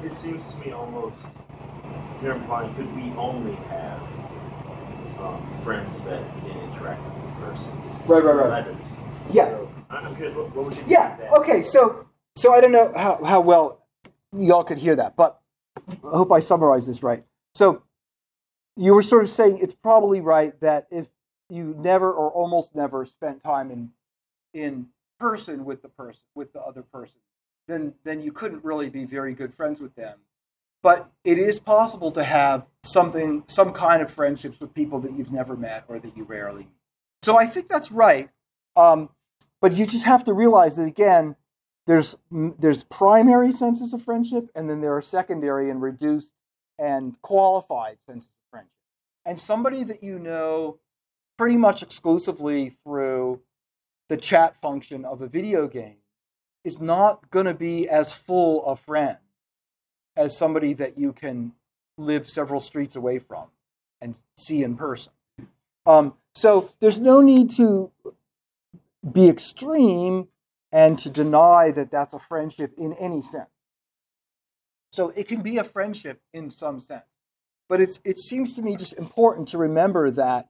it 0.04 0.12
seems 0.12 0.54
to 0.54 0.60
me 0.60 0.72
almost 0.72 1.30
you're 2.22 2.34
implying 2.34 2.72
could 2.76 2.96
we 2.96 3.10
only 3.18 3.56
have 3.56 4.00
um, 5.20 5.44
friends 5.62 6.04
that 6.04 6.22
didn't 6.44 6.62
interact 6.62 7.04
with 7.04 7.16
the 7.16 7.46
person. 7.48 7.74
Right, 8.06 8.24
right, 8.24 8.36
right. 8.36 8.50
Letters. 8.68 8.98
Yeah. 9.32 9.48
So, 9.48 9.72
I'm 9.90 10.16
curious, 10.16 10.36
what, 10.36 10.56
what 10.56 10.66
would 10.66 10.78
you 10.78 10.84
Yeah. 10.86 11.18
Okay. 11.36 11.64
So, 11.64 12.06
so 12.36 12.54
I 12.54 12.62
don't 12.62 12.72
know 12.72 12.94
how, 12.96 13.24
how 13.24 13.42
well 13.42 13.88
y'all 14.38 14.64
could 14.64 14.78
hear 14.78 14.96
that, 14.98 15.16
but 15.16 15.42
I 15.90 15.96
hope 16.04 16.32
I 16.32 16.40
summarized 16.40 16.88
this 16.88 17.02
right. 17.02 17.24
So, 17.56 17.82
you 18.78 18.94
were 18.94 19.02
sort 19.02 19.24
of 19.24 19.32
saying 19.32 19.58
it's 19.64 19.74
probably 19.74 20.22
right 20.22 20.54
that 20.62 20.86
if 20.92 21.08
you 21.50 21.74
never 21.76 22.14
or 22.14 22.30
almost 22.30 22.76
never 22.76 23.04
spent 23.04 23.42
time 23.42 23.72
in 23.72 23.90
in 24.54 24.90
person 25.20 25.66
with 25.66 25.82
the 25.82 25.90
person 25.90 26.22
with 26.36 26.54
the 26.54 26.62
other 26.62 26.84
person, 26.84 27.16
then 27.68 27.94
then 28.04 28.22
you 28.22 28.32
couldn't 28.32 28.64
really 28.64 28.90
be 28.90 29.06
very 29.06 29.34
good 29.34 29.54
friends 29.54 29.80
with 29.80 29.96
them. 29.96 30.20
But 30.84 31.10
it 31.24 31.38
is 31.38 31.58
possible 31.58 32.12
to 32.12 32.24
have 32.24 32.66
something 32.84 33.44
some 33.48 33.74
kind 33.74 34.02
of 34.02 34.12
friendships 34.12 34.60
with 34.60 34.74
people 34.74 35.00
that 35.00 35.14
you've 35.14 35.32
never 35.32 35.56
met 35.56 35.86
or 35.88 36.00
that 36.00 36.16
you 36.16 36.24
rarely 36.24 36.64
meet. 36.64 36.70
So 37.24 37.38
i 37.38 37.46
think 37.46 37.70
that's 37.70 37.92
right. 37.92 38.30
Um, 38.76 39.10
but 39.62 39.74
you 39.74 39.86
just 39.86 40.06
have 40.06 40.24
to 40.26 40.34
realize 40.34 40.76
that 40.76 40.86
again 40.86 41.36
there's 41.88 42.16
there's 42.32 42.84
primary 42.84 43.52
senses 43.52 43.94
of 43.94 44.02
friendship 44.02 44.50
and 44.56 44.70
then 44.70 44.82
there 44.82 44.96
are 44.96 45.02
secondary 45.02 45.70
and 45.70 45.82
reduced 45.82 46.34
and 46.78 47.20
qualified 47.22 47.98
senses 48.06 48.30
of 48.30 48.50
friendship. 48.52 48.72
And 49.26 49.40
somebody 49.40 49.84
that 49.84 50.04
you 50.04 50.20
know 50.20 50.80
pretty 51.38 51.58
much 51.58 51.82
exclusively 51.82 52.70
through 52.70 53.42
the 54.08 54.18
chat 54.18 54.56
function 54.56 55.04
of 55.04 55.22
a 55.22 55.28
video 55.28 55.68
game 55.68 55.98
is 56.66 56.82
not 56.82 57.30
going 57.30 57.46
to 57.46 57.54
be 57.54 57.88
as 57.88 58.12
full 58.12 58.66
a 58.66 58.76
friend 58.76 59.18
as 60.18 60.38
somebody 60.38 60.74
that 60.74 60.98
you 60.98 61.14
can 61.14 61.54
live 61.98 62.30
several 62.30 62.60
streets 62.60 62.96
away 62.96 63.20
from 63.20 63.48
and 64.02 64.18
see 64.36 64.64
in 64.64 64.76
person. 64.76 65.14
Um, 65.86 66.16
so 66.34 66.70
there's 66.82 67.00
no 67.00 67.22
need 67.22 67.52
to 67.52 67.92
be 69.10 69.30
extreme 69.30 70.28
and 70.72 70.98
to 71.00 71.10
deny 71.10 71.72
that 71.72 71.92
that's 71.92 72.14
a 72.14 72.20
friendship 72.20 72.74
in 72.78 72.94
any 72.94 73.22
sense. 73.22 73.50
So 74.92 75.10
it 75.16 75.28
can 75.28 75.42
be 75.42 75.58
a 75.58 75.64
friendship 75.64 76.22
in 76.34 76.50
some 76.50 76.80
sense. 76.80 77.04
But 77.70 77.82
it's, 77.82 78.00
it 78.04 78.18
seems 78.18 78.56
to 78.56 78.62
me 78.62 78.76
just 78.76 78.98
important 78.98 79.48
to 79.50 79.58
remember 79.58 80.12
that 80.12 80.50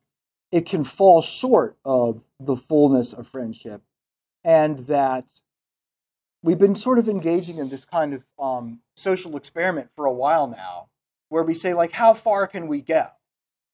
it 0.51 0.65
can 0.65 0.83
fall 0.83 1.21
short 1.21 1.77
of 1.83 2.21
the 2.39 2.55
fullness 2.55 3.13
of 3.13 3.27
friendship 3.27 3.81
and 4.43 4.79
that 4.79 5.25
we've 6.45 6.59
been 6.59 6.75
sort 6.75 6.99
of 6.99 7.09
engaging 7.09 7.57
in 7.57 7.69
this 7.69 7.85
kind 7.85 8.13
of 8.13 8.23
um, 8.37 8.79
social 8.95 9.35
experiment 9.35 9.89
for 9.95 10.05
a 10.05 10.13
while 10.13 10.47
now 10.47 10.87
where 11.29 11.41
we 11.41 11.55
say 11.55 11.73
like 11.73 11.91
how 11.91 12.13
far 12.13 12.45
can 12.45 12.67
we 12.67 12.81
go? 12.81 13.07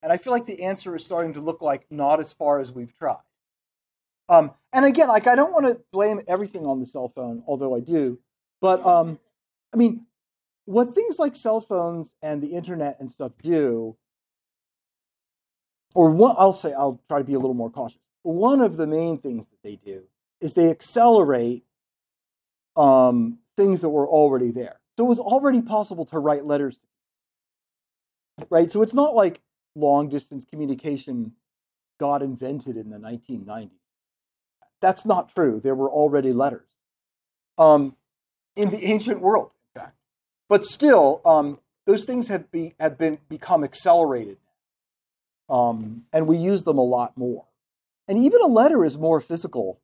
And 0.02 0.12
i 0.12 0.18
feel 0.18 0.34
like 0.34 0.46
the 0.46 0.64
answer 0.64 0.96
is 0.96 1.06
starting 1.06 1.34
to 1.34 1.42
look 1.42 1.62
like 1.62 1.86
not 1.92 2.20
as 2.20 2.34
far 2.34 2.60
as 2.60 2.72
we've 2.72 2.98
tried. 2.98 3.18
Um, 4.30 4.52
and 4.74 4.86
again 4.86 5.10
like 5.10 5.28
i 5.28 5.36
don't 5.36 5.52
want 5.52 5.66
to 5.68 5.82
blame 5.92 6.22
everything 6.28 6.66
on 6.66 6.80
the 6.80 6.86
cell 6.86 7.10
phone 7.10 7.44
although 7.46 7.76
i 7.76 7.82
do 7.82 8.18
but 8.62 8.84
um, 8.86 9.20
i 9.74 9.78
mean 9.78 10.06
what 10.66 10.96
things 10.96 11.20
like 11.20 11.36
cell 11.36 11.60
phones 11.60 12.16
and 12.22 12.42
the 12.42 12.54
internet 12.54 12.98
and 13.02 13.12
stuff 13.12 13.34
do 13.42 13.98
or 15.94 16.10
what 16.10 16.38
i'll 16.40 16.54
say 16.54 16.72
i'll 16.72 17.02
try 17.10 17.18
to 17.18 17.26
be 17.26 17.34
a 17.34 17.40
little 17.40 17.54
more 17.54 17.70
cautious. 17.70 18.00
One 18.24 18.62
of 18.62 18.78
the 18.78 18.88
main 18.88 19.18
things 19.18 19.48
that 19.48 19.62
they 19.62 19.76
do 19.76 20.04
is 20.40 20.54
they 20.54 20.70
accelerate 20.70 21.66
um, 22.76 23.40
things 23.58 23.82
that 23.82 23.90
were 23.90 24.08
already 24.08 24.52
there. 24.52 24.80
So 24.98 25.06
it 25.06 25.10
was 25.10 25.20
already 25.20 25.62
possible 25.62 26.06
to 26.06 26.20
write 26.20 26.46
letters, 26.46 26.80
right? 28.50 28.72
So 28.72 28.82
it's 28.82 28.94
not 28.94 29.16
like 29.16 29.42
long 29.76 30.10
distance 30.10 30.46
communication 30.46 31.34
got 32.00 32.22
invented 32.22 32.78
in 32.78 32.90
the 32.90 32.98
1990s. 32.98 33.70
That's 34.82 35.06
not 35.06 35.34
true. 35.34 35.60
There 35.60 35.76
were 35.76 35.90
already 35.90 36.34
letters 36.34 36.68
um, 37.58 37.96
in 38.56 38.70
the 38.70 38.84
ancient 38.86 39.22
world, 39.22 39.52
in 39.76 39.82
fact. 39.82 39.96
But 40.50 40.66
still, 40.66 41.22
um, 41.26 41.60
those 41.86 42.06
things 42.06 42.28
have, 42.30 42.52
be, 42.52 42.74
have 42.80 42.98
been 42.98 43.20
become 43.30 43.64
accelerated, 43.64 44.38
um, 45.50 46.06
and 46.12 46.28
we 46.28 46.38
use 46.38 46.64
them 46.64 46.78
a 46.78 46.84
lot 46.84 47.18
more. 47.18 47.46
And 48.08 48.18
even 48.18 48.42
a 48.42 48.48
letter 48.48 48.84
is 48.84 48.98
more 48.98 49.22
physical 49.22 49.80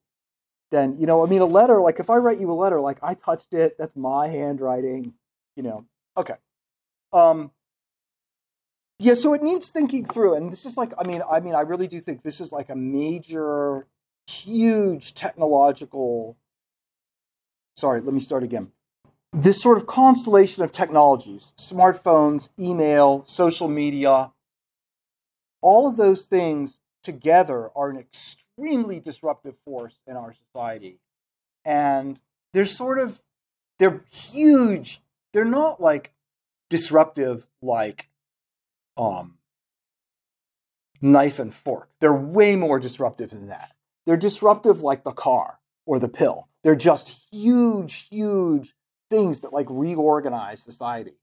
then 0.71 0.97
you 0.99 1.07
know 1.07 1.25
i 1.25 1.29
mean 1.29 1.41
a 1.41 1.45
letter 1.45 1.79
like 1.81 1.99
if 1.99 2.09
i 2.09 2.15
write 2.15 2.39
you 2.39 2.51
a 2.51 2.53
letter 2.53 2.79
like 2.79 2.97
i 3.01 3.13
touched 3.13 3.53
it 3.53 3.75
that's 3.77 3.95
my 3.95 4.27
handwriting 4.27 5.13
you 5.55 5.63
know 5.63 5.85
okay. 6.15 6.35
Um 7.13 7.51
yeah 8.99 9.13
so 9.13 9.33
it 9.33 9.43
needs 9.43 9.69
thinking 9.69 10.05
through 10.05 10.33
and 10.35 10.51
this 10.51 10.65
is 10.65 10.77
like 10.77 10.91
i 10.97 11.07
mean 11.07 11.21
i 11.31 11.39
mean 11.39 11.55
i 11.55 11.61
really 11.61 11.87
do 11.87 11.99
think 11.99 12.23
this 12.23 12.41
is 12.41 12.51
like 12.51 12.69
a 12.69 12.75
major 12.75 13.87
huge 14.27 15.13
technological 15.13 16.37
sorry 17.75 18.01
let 18.01 18.13
me 18.13 18.19
start 18.19 18.43
again. 18.43 18.71
This 19.33 19.61
sort 19.61 19.77
of 19.77 19.85
constellation 19.85 20.63
of 20.63 20.71
technologies 20.71 21.53
smartphones 21.57 22.49
email 22.59 23.23
social 23.27 23.67
media 23.67 24.31
all 25.61 25.87
of 25.87 25.97
those 25.97 26.25
things 26.25 26.79
together 27.03 27.69
are 27.75 27.89
an 27.89 27.97
extreme 27.97 28.46
extremely 28.57 28.99
disruptive 28.99 29.55
force 29.57 30.01
in 30.07 30.15
our 30.15 30.33
society. 30.33 30.99
And 31.65 32.19
they're 32.53 32.65
sort 32.65 32.99
of, 32.99 33.21
they're 33.77 34.03
huge. 34.11 35.01
They're 35.33 35.45
not 35.45 35.79
like 35.81 36.13
disruptive 36.69 37.47
like 37.61 38.09
um, 38.97 39.35
knife 41.01 41.39
and 41.39 41.53
fork. 41.53 41.89
They're 41.99 42.15
way 42.15 42.55
more 42.55 42.79
disruptive 42.79 43.31
than 43.31 43.47
that. 43.47 43.73
They're 44.05 44.17
disruptive 44.17 44.81
like 44.81 45.03
the 45.03 45.11
car 45.11 45.59
or 45.85 45.99
the 45.99 46.09
pill. 46.09 46.47
They're 46.63 46.75
just 46.75 47.27
huge, 47.31 48.07
huge 48.09 48.73
things 49.09 49.41
that 49.41 49.53
like 49.53 49.67
reorganize 49.69 50.63
society. 50.63 51.13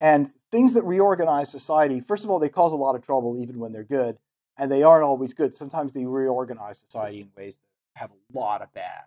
And 0.00 0.30
things 0.50 0.74
that 0.74 0.82
reorganize 0.82 1.48
society, 1.48 2.00
first 2.00 2.24
of 2.24 2.30
all, 2.30 2.40
they 2.40 2.48
cause 2.48 2.72
a 2.72 2.76
lot 2.76 2.96
of 2.96 3.06
trouble 3.06 3.40
even 3.40 3.60
when 3.60 3.72
they're 3.72 3.84
good 3.84 4.18
and 4.58 4.70
they 4.70 4.82
aren't 4.82 5.04
always 5.04 5.34
good. 5.34 5.54
Sometimes 5.54 5.92
they 5.92 6.04
reorganize 6.04 6.78
society 6.78 7.20
in 7.20 7.30
ways 7.36 7.58
that 7.58 8.00
have 8.00 8.10
a 8.10 8.38
lot 8.38 8.62
of 8.62 8.72
bad. 8.72 9.04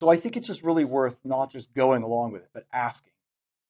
So 0.00 0.08
I 0.08 0.16
think 0.16 0.36
it's 0.36 0.46
just 0.46 0.62
really 0.62 0.84
worth 0.84 1.18
not 1.24 1.50
just 1.50 1.72
going 1.74 2.02
along 2.02 2.32
with 2.32 2.42
it, 2.42 2.50
but 2.52 2.66
asking, 2.72 3.12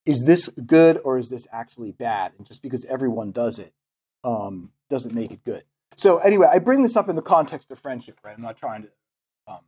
is 0.07 0.25
this 0.25 0.49
good 0.49 1.01
or 1.05 1.19
is 1.19 1.31
this 1.31 1.47
actually 1.53 1.93
bad? 1.93 2.33
And 2.37 2.47
just 2.47 2.63
because 2.63 2.85
everyone 2.87 3.31
does 3.31 3.59
it 3.59 3.73
um, 4.23 4.71
doesn't 4.91 5.15
make 5.15 5.31
it 5.31 5.45
good. 5.45 5.63
So 5.97 6.19
anyway, 6.19 6.49
I 6.53 6.59
bring 6.59 6.83
this 6.83 6.97
up 6.97 7.09
in 7.09 7.17
the 7.17 7.23
context 7.23 7.71
of 7.71 7.79
friendship, 7.79 8.19
right? 8.25 8.35
I'm 8.37 8.43
not 8.43 8.57
trying 8.57 8.83
to 8.83 8.89
um, 9.47 9.61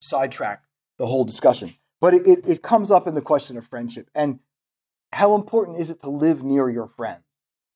sidetrack 0.00 0.62
the 0.98 1.06
whole 1.06 1.24
discussion, 1.24 1.74
but 2.00 2.14
it, 2.14 2.26
it, 2.26 2.48
it 2.48 2.62
comes 2.62 2.90
up 2.90 3.06
in 3.06 3.14
the 3.14 3.20
question 3.20 3.56
of 3.56 3.66
friendship 3.66 4.08
and 4.14 4.40
how 5.12 5.34
important 5.34 5.78
is 5.78 5.90
it 5.90 6.00
to 6.00 6.10
live 6.10 6.42
near 6.42 6.70
your 6.70 6.86
friends? 6.86 7.22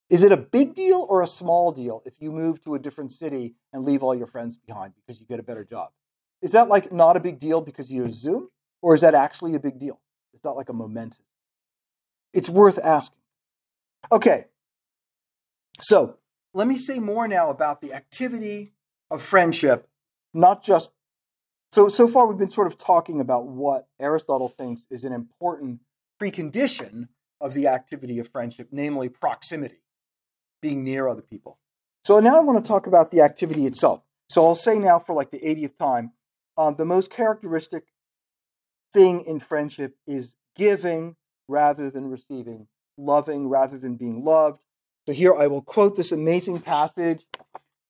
Is 0.09 0.23
it 0.23 0.31
a 0.31 0.37
big 0.37 0.75
deal 0.75 1.05
or 1.09 1.23
a 1.23 1.27
small 1.27 1.73
deal 1.73 2.03
if 2.05 2.15
you 2.21 2.31
move 2.31 2.63
to 2.63 2.75
a 2.75 2.79
different 2.79 3.13
city 3.13 3.57
and 3.73 3.85
leave 3.85 4.03
all 4.03 4.15
your 4.15 4.29
friends 4.29 4.57
behind 4.57 4.95
because 4.95 5.21
you 5.21 5.27
get 5.27 5.41
a 5.41 5.43
better 5.43 5.65
job? 5.65 5.91
Is 6.43 6.53
that 6.53 6.69
like 6.69 6.93
not 6.93 7.17
a 7.17 7.21
big 7.21 7.41
deal 7.41 7.61
because 7.61 7.91
you 7.91 8.05
use 8.05 8.21
Zoom? 8.21 8.49
Or 8.83 8.95
is 8.95 9.01
that 9.01 9.15
actually 9.15 9.55
a 9.55 9.59
big 9.59 9.81
deal? 9.81 10.01
It's 10.33 10.45
not 10.45 10.57
like 10.57 10.69
a 10.69 10.73
momentous. 10.73 11.25
It's 12.33 12.49
worth 12.49 12.79
asking. 12.79 13.19
Okay. 14.13 14.45
So 15.81 16.19
let 16.55 16.69
me 16.69 16.79
say 16.79 17.01
more 17.01 17.27
now 17.27 17.51
about 17.51 17.81
the 17.81 17.93
activity 17.93 18.75
of 19.11 19.23
friendship, 19.23 19.89
not 20.33 20.63
just 20.63 20.93
so 21.73 21.89
so 21.89 22.07
far 22.07 22.27
we've 22.27 22.39
been 22.39 22.51
sort 22.51 22.69
of 22.69 22.79
talking 22.79 23.21
about 23.21 23.47
what 23.47 23.89
Aristotle 23.99 24.49
thinks 24.49 24.87
is 24.89 25.05
an 25.05 25.13
important 25.13 25.81
precondition 26.21 27.09
of 27.41 27.55
the 27.55 27.67
activity 27.67 28.21
of 28.21 28.29
friendship, 28.29 28.69
namely 28.71 29.09
proximity 29.09 29.81
being 30.61 30.85
near 30.85 31.09
other 31.09 31.23
people. 31.23 31.59
So 32.05 32.21
now 32.21 32.37
I 32.37 32.41
want 32.41 32.65
to 32.65 32.69
talk 32.69 32.87
about 32.87 33.11
the 33.11 33.21
activity 33.21 33.67
itself. 33.67 34.03
So 34.29 34.45
I'll 34.45 34.55
say 34.55 34.79
now 34.79 34.99
for 34.99 35.15
like 35.15 35.31
the 35.31 35.41
80th 35.41 35.79
time, 35.79 36.13
um, 36.57 36.77
the 36.77 36.85
most 36.85 37.11
characteristic 37.11 37.85
thing 38.93 39.23
in 39.23 39.41
friendship 39.41 39.97
is 40.07 40.37
giving 40.57 41.17
rather 41.49 41.91
than 41.91 42.11
receiving, 42.11 42.69
loving 42.97 43.49
rather 43.49 43.79
than 43.79 43.97
being 43.97 44.25
loved. 44.25 44.61
So 45.07 45.13
here 45.13 45.35
I 45.35 45.47
will 45.47 45.63
quote 45.63 45.97
this 45.97 46.13
amazing 46.13 46.61
passage. 46.61 47.27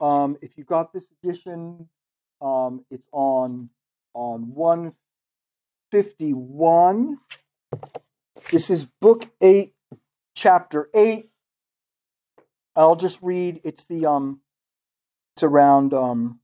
Um, 0.01 0.37
if 0.43 0.59
you 0.59 0.65
got 0.65 0.93
this 0.93 1.07
edition, 1.23 1.89
um, 2.41 2.85
it's 2.91 3.07
on 3.13 3.71
on 4.15 4.55
151. 4.55 7.19
This 8.51 8.71
is 8.71 8.87
book 9.01 9.29
eight, 9.41 9.75
chapter 10.35 10.91
eight, 10.95 11.31
I'll 12.77 12.97
just 12.97 13.19
read. 13.23 13.61
It's 13.65 13.85
the 13.85 14.07
um, 14.07 14.41
it's 15.35 15.43
around 15.43 15.95
um, 15.95 16.41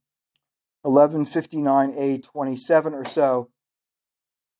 1159a 0.84 2.22
27 2.22 2.94
or 2.94 3.04
so. 3.04 3.50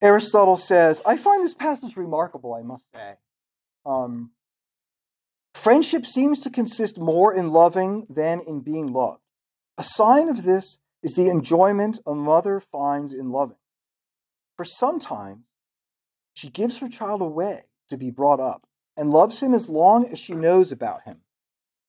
Aristotle 0.03 0.57
says, 0.57 1.01
I 1.07 1.17
find 1.17 1.45
this 1.45 1.55
passage 1.55 1.97
remarkable, 1.97 2.55
I 2.55 2.63
must 2.63 2.91
say. 2.93 3.15
Um, 3.87 4.33
friendship 5.55 6.07
seems 6.07 6.41
to 6.41 6.51
consist 6.51 6.99
more 6.99 7.33
in 7.33 7.53
loving 7.53 8.07
than 8.11 8.41
in 8.41 8.61
being 8.61 8.89
loved. 8.89 9.21
A 9.79 9.83
sign 9.83 10.29
of 10.29 10.43
this 10.45 10.79
is 11.03 11.15
the 11.15 11.29
enjoyment 11.29 12.01
a 12.07 12.15
mother 12.15 12.61
finds 12.61 13.13
in 13.13 13.31
loving. 13.31 13.57
For 14.57 14.65
sometimes 14.65 15.45
she 16.35 16.49
gives 16.49 16.79
her 16.79 16.89
child 16.89 17.21
away 17.21 17.63
to 17.89 17.97
be 17.97 18.11
brought 18.11 18.41
up 18.41 18.67
and 18.97 19.11
loves 19.11 19.41
him 19.41 19.55
as 19.55 19.69
long 19.69 20.07
as 20.07 20.19
she 20.19 20.35
knows 20.35 20.73
about 20.73 21.03
him 21.05 21.21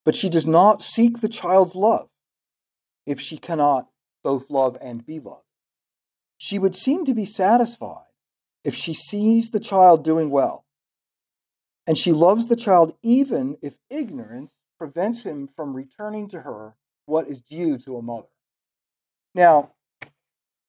but 0.05 0.15
she 0.15 0.29
does 0.29 0.47
not 0.47 0.81
seek 0.81 1.21
the 1.21 1.29
child's 1.29 1.75
love 1.75 2.09
if 3.05 3.19
she 3.19 3.37
cannot 3.37 3.87
both 4.23 4.49
love 4.49 4.77
and 4.81 5.05
be 5.05 5.19
loved. 5.19 5.43
She 6.37 6.59
would 6.59 6.75
seem 6.75 7.05
to 7.05 7.13
be 7.13 7.25
satisfied 7.25 8.05
if 8.63 8.75
she 8.75 8.93
sees 8.93 9.49
the 9.49 9.59
child 9.59 10.03
doing 10.03 10.29
well. 10.29 10.65
And 11.85 11.97
she 11.97 12.11
loves 12.11 12.47
the 12.47 12.55
child 12.55 12.95
even 13.03 13.57
if 13.61 13.75
ignorance 13.89 14.59
prevents 14.77 15.23
him 15.23 15.47
from 15.47 15.75
returning 15.75 16.29
to 16.29 16.41
her 16.41 16.75
what 17.05 17.27
is 17.27 17.41
due 17.41 17.77
to 17.79 17.97
a 17.97 18.01
mother. 18.01 18.27
Now, 19.35 19.71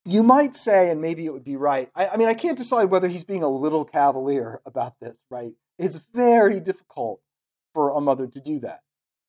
you 0.03 0.23
might 0.23 0.55
say, 0.55 0.89
and 0.89 1.01
maybe 1.01 1.25
it 1.25 1.33
would 1.33 1.43
be 1.43 1.55
right. 1.55 1.89
I, 1.95 2.09
I, 2.09 2.17
mean, 2.17 2.27
I 2.27 2.33
can't 2.33 2.57
decide 2.57 2.85
whether 2.85 3.07
he's 3.07 3.23
being 3.23 3.43
a 3.43 3.49
little 3.49 3.85
cavalier 3.85 4.61
about 4.65 4.99
this, 4.99 5.23
right? 5.31 5.53
It's 5.79 5.97
very 5.97 6.59
difficult 6.59 7.21
for 7.73 7.89
a 7.89 8.01
mother 8.01 8.27
to 8.27 8.39
do 8.39 8.59
that. 8.59 8.81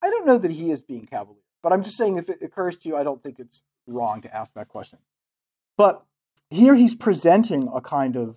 I 0.06 0.10
don't 0.10 0.26
know 0.26 0.38
that 0.38 0.52
he 0.52 0.70
is 0.70 0.82
being 0.82 1.04
cavalier, 1.04 1.42
but 1.64 1.72
I'm 1.72 1.82
just 1.82 1.96
saying 1.96 2.14
if 2.14 2.28
it 2.28 2.40
occurs 2.40 2.76
to 2.78 2.88
you, 2.88 2.96
I 2.96 3.02
don't 3.02 3.20
think 3.20 3.40
it's 3.40 3.62
wrong 3.88 4.22
to 4.22 4.34
ask 4.34 4.54
that 4.54 4.68
question. 4.68 5.00
But 5.76 6.04
here 6.48 6.76
he's 6.76 6.94
presenting 6.94 7.68
a 7.74 7.80
kind 7.80 8.14
of 8.14 8.36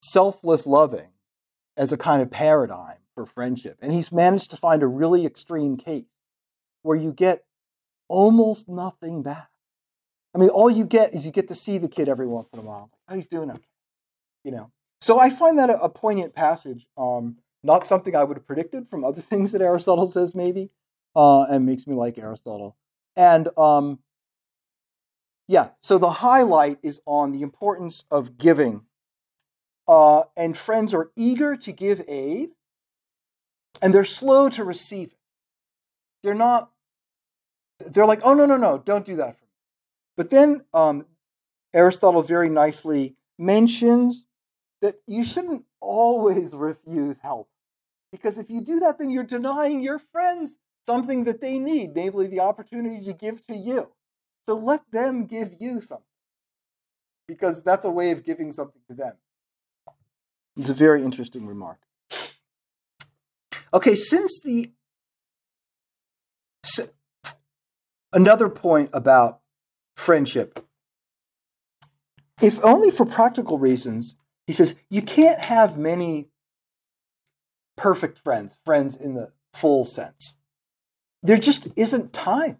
selfless 0.00 0.66
loving 0.66 1.10
as 1.76 1.92
a 1.92 1.98
kind 1.98 2.22
of 2.22 2.30
paradigm 2.30 2.96
for 3.14 3.26
friendship. 3.26 3.76
And 3.82 3.92
he's 3.92 4.10
managed 4.10 4.50
to 4.52 4.56
find 4.56 4.82
a 4.82 4.86
really 4.86 5.26
extreme 5.26 5.76
case 5.76 6.16
where 6.80 6.96
you 6.96 7.12
get 7.12 7.44
almost 8.08 8.70
nothing 8.70 9.22
back. 9.22 9.50
I 10.34 10.38
mean, 10.38 10.48
all 10.48 10.70
you 10.70 10.86
get 10.86 11.12
is 11.12 11.26
you 11.26 11.32
get 11.32 11.48
to 11.48 11.54
see 11.54 11.76
the 11.76 11.88
kid 11.88 12.08
every 12.08 12.26
once 12.26 12.50
in 12.54 12.58
a 12.58 12.62
while. 12.62 12.90
Oh, 13.06 13.14
he's 13.14 13.26
doing 13.26 13.50
okay. 13.50 13.60
You 14.44 14.52
know. 14.52 14.70
So 15.02 15.20
I 15.20 15.28
find 15.28 15.58
that 15.58 15.68
a, 15.68 15.78
a 15.78 15.90
poignant 15.90 16.34
passage. 16.34 16.86
Um, 16.96 17.36
not 17.62 17.86
something 17.86 18.16
I 18.16 18.24
would 18.24 18.38
have 18.38 18.46
predicted 18.46 18.88
from 18.88 19.04
other 19.04 19.20
things 19.20 19.52
that 19.52 19.60
Aristotle 19.60 20.06
says, 20.06 20.34
maybe, 20.34 20.70
uh, 21.14 21.42
and 21.42 21.66
makes 21.66 21.86
me 21.86 21.94
like 21.94 22.18
Aristotle. 22.18 22.76
And 23.16 23.48
um, 23.58 23.98
yeah, 25.48 25.70
so 25.82 25.98
the 25.98 26.10
highlight 26.10 26.78
is 26.82 27.00
on 27.06 27.32
the 27.32 27.42
importance 27.42 28.04
of 28.10 28.38
giving. 28.38 28.82
Uh, 29.86 30.22
and 30.36 30.56
friends 30.56 30.94
are 30.94 31.10
eager 31.16 31.56
to 31.56 31.72
give 31.72 32.02
aid, 32.08 32.50
and 33.82 33.92
they're 33.92 34.04
slow 34.04 34.48
to 34.48 34.64
receive 34.64 35.08
it. 35.08 35.18
They're 36.22 36.34
not, 36.34 36.70
they're 37.80 38.06
like, 38.06 38.20
oh, 38.22 38.32
no, 38.34 38.46
no, 38.46 38.56
no, 38.56 38.78
don't 38.78 39.04
do 39.04 39.16
that 39.16 39.36
for 39.36 39.44
me. 39.44 39.50
But 40.16 40.30
then 40.30 40.62
um, 40.72 41.06
Aristotle 41.74 42.22
very 42.22 42.48
nicely 42.48 43.16
mentions 43.38 44.24
that 44.82 44.96
you 45.06 45.24
shouldn't 45.24 45.64
always 45.80 46.54
refuse 46.54 47.18
help. 47.18 47.48
Because 48.12 48.38
if 48.38 48.50
you 48.50 48.60
do 48.60 48.80
that, 48.80 48.98
then 48.98 49.10
you're 49.10 49.24
denying 49.24 49.80
your 49.80 49.98
friends 49.98 50.58
something 50.86 51.24
that 51.24 51.40
they 51.40 51.58
need, 51.58 51.94
namely 51.94 52.26
the 52.26 52.40
opportunity 52.40 53.04
to 53.04 53.12
give 53.12 53.46
to 53.46 53.54
you. 53.54 53.88
So 54.46 54.54
let 54.54 54.82
them 54.90 55.26
give 55.26 55.56
you 55.60 55.80
something. 55.80 56.04
Because 57.28 57.62
that's 57.62 57.84
a 57.84 57.90
way 57.90 58.10
of 58.10 58.24
giving 58.24 58.52
something 58.52 58.82
to 58.88 58.94
them. 58.94 59.14
It's 60.56 60.70
a 60.70 60.74
very 60.74 61.02
interesting 61.02 61.46
remark. 61.46 61.78
Okay, 63.72 63.94
since 63.94 64.40
the 64.40 64.72
another 68.12 68.48
point 68.50 68.90
about 68.92 69.40
friendship, 69.96 70.66
if 72.42 72.62
only 72.64 72.90
for 72.90 73.06
practical 73.06 73.58
reasons, 73.58 74.14
he 74.46 74.52
says 74.52 74.74
you 74.90 75.00
can't 75.00 75.40
have 75.40 75.78
many 75.78 76.28
perfect 77.76 78.18
friends, 78.18 78.58
friends 78.64 78.94
in 78.96 79.14
the 79.14 79.32
full 79.54 79.84
sense. 79.84 80.34
There 81.22 81.36
just 81.36 81.68
isn't 81.76 82.12
time. 82.12 82.58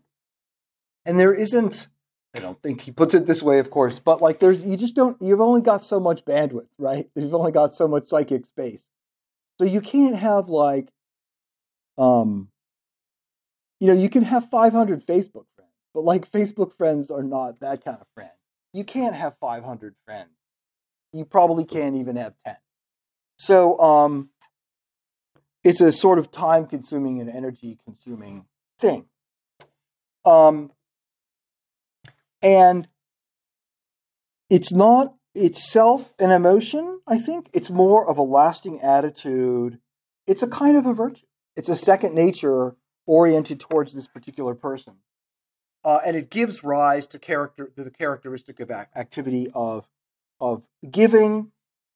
And 1.05 1.19
there 1.19 1.35
isn't, 1.35 1.89
I 2.35 2.39
don't 2.39 2.63
think 2.63 2.83
he 2.83 2.93
puts 2.93 3.15
it 3.15 3.27
this 3.27 3.43
way, 3.43 3.59
of 3.59 3.71
course, 3.71 3.99
but 3.99 4.23
like 4.23 4.39
there's, 4.39 4.65
you 4.65 4.77
just 4.77 4.95
don't, 4.95 5.21
you've 5.21 5.41
only 5.41 5.61
got 5.61 5.83
so 5.85 5.99
much 5.99 6.25
bandwidth, 6.25 6.69
right? 6.79 7.09
You've 7.15 7.35
only 7.35 7.53
got 7.53 7.75
so 7.75 7.89
much 7.89 8.07
psychic 8.07 8.47
space. 8.47 8.87
So 9.59 9.65
you 9.65 9.81
can't 9.81 10.17
have 10.17 10.49
like, 10.49 10.89
um, 11.99 12.49
you 13.81 13.89
know, 13.89 14.01
you 14.01 14.09
can 14.09 14.23
have 14.23 14.49
500 14.49 15.05
Facebook 15.05 15.47
friends, 15.57 15.73
but 15.93 16.05
like 16.05 16.31
Facebook 16.31 16.73
friends 16.73 17.11
are 17.11 17.25
not 17.25 17.61
that 17.61 17.85
kind 17.85 17.99
of 18.01 18.07
friend. 18.15 18.31
You 18.73 18.85
can't 18.85 19.15
have 19.15 19.37
500 19.39 19.97
friends. 20.07 20.31
You 21.13 21.25
probably 21.25 21.65
can't 21.65 21.97
even 21.97 22.17
have 22.17 22.35
10. 22.47 22.57
So, 23.39 23.79
um, 23.81 24.31
it's 25.65 25.81
a 25.81 25.93
sort 25.93 26.19
of 26.19 26.31
time 26.31 26.67
consuming 26.67 27.21
and 27.21 27.29
energy 27.29 27.79
consuming 27.85 28.47
thing. 28.83 29.07
Um, 30.25 30.73
and 32.43 32.89
it's 34.51 34.73
not 34.73 35.15
itself 35.35 36.13
an 36.19 36.31
emotion, 36.31 37.01
I 37.07 37.19
think. 37.19 37.49
It's 37.55 37.71
more 37.71 38.09
of 38.09 38.19
a 38.19 38.23
lasting 38.23 38.81
attitude. 38.81 39.79
It's 40.27 40.43
a 40.43 40.49
kind 40.49 40.77
of 40.77 40.85
a 40.85 40.93
virtue. 40.93 41.25
It's 41.57 41.69
a 41.69 41.77
second 41.77 42.15
nature 42.15 42.77
oriented 43.07 43.61
towards 43.61 43.95
this 43.95 44.07
particular 44.07 44.55
person. 44.55 44.97
Uh, 45.85 45.99
and 46.05 46.17
it 46.17 46.31
gives 46.31 46.63
rise 46.63 47.07
to 47.09 47.19
character 47.19 47.73
to 47.77 47.83
the 47.83 47.91
characteristic 47.91 48.61
of 48.61 48.71
activity 48.71 49.49
of 49.55 49.89
of 50.41 50.67
giving 50.91 51.53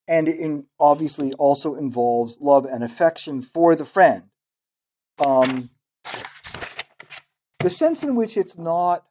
and 0.09 0.28
it 0.28 0.64
obviously 0.78 1.32
also 1.34 1.74
involves 1.74 2.39
love 2.41 2.64
and 2.64 2.84
affection 2.84 3.43
for 3.43 3.74
the 3.74 3.84
friend. 3.84 4.24
Um, 5.24 5.70
the 7.66 7.70
sense 7.70 8.04
in 8.04 8.14
which 8.14 8.36
it's 8.36 8.56
not 8.56 9.04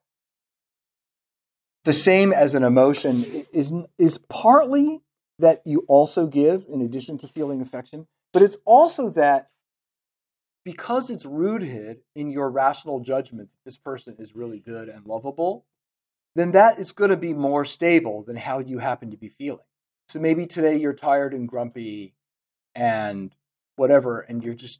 the 1.84 1.92
same 1.92 2.32
as 2.32 2.56
an 2.56 2.64
emotion 2.64 3.26
is 3.52 3.74
is 3.98 4.18
partly 4.30 5.02
that 5.40 5.62
you 5.66 5.84
also 5.90 6.26
give 6.26 6.64
in 6.70 6.82
addition 6.82 7.18
to 7.18 7.28
feeling 7.28 7.62
affection, 7.62 8.08
but 8.32 8.42
it's 8.42 8.56
also 8.64 9.10
that 9.10 9.50
because 10.64 11.10
it's 11.10 11.26
rooted 11.26 12.00
in 12.16 12.30
your 12.30 12.50
rational 12.50 13.02
judgment 13.02 13.50
that 13.52 13.66
this 13.66 13.78
person 13.78 14.16
is 14.20 14.34
really 14.34 14.62
good 14.62 14.88
and 14.88 15.06
lovable, 15.06 15.66
then 16.38 16.52
that 16.52 16.80
is 16.80 16.94
going 16.94 17.10
to 17.10 17.18
be 17.18 17.34
more 17.34 17.66
stable 17.66 18.24
than 18.24 18.38
how 18.38 18.60
you 18.60 18.80
happen 18.80 19.12
to 19.12 19.18
be 19.18 19.28
feeling. 19.28 19.68
So 20.08 20.22
maybe 20.22 20.48
today 20.48 20.78
you're 20.78 20.94
tired 20.94 21.34
and 21.34 21.46
grumpy 21.46 22.14
and 22.74 23.36
whatever, 23.76 24.22
and 24.22 24.42
you're 24.42 24.54
just 24.54 24.80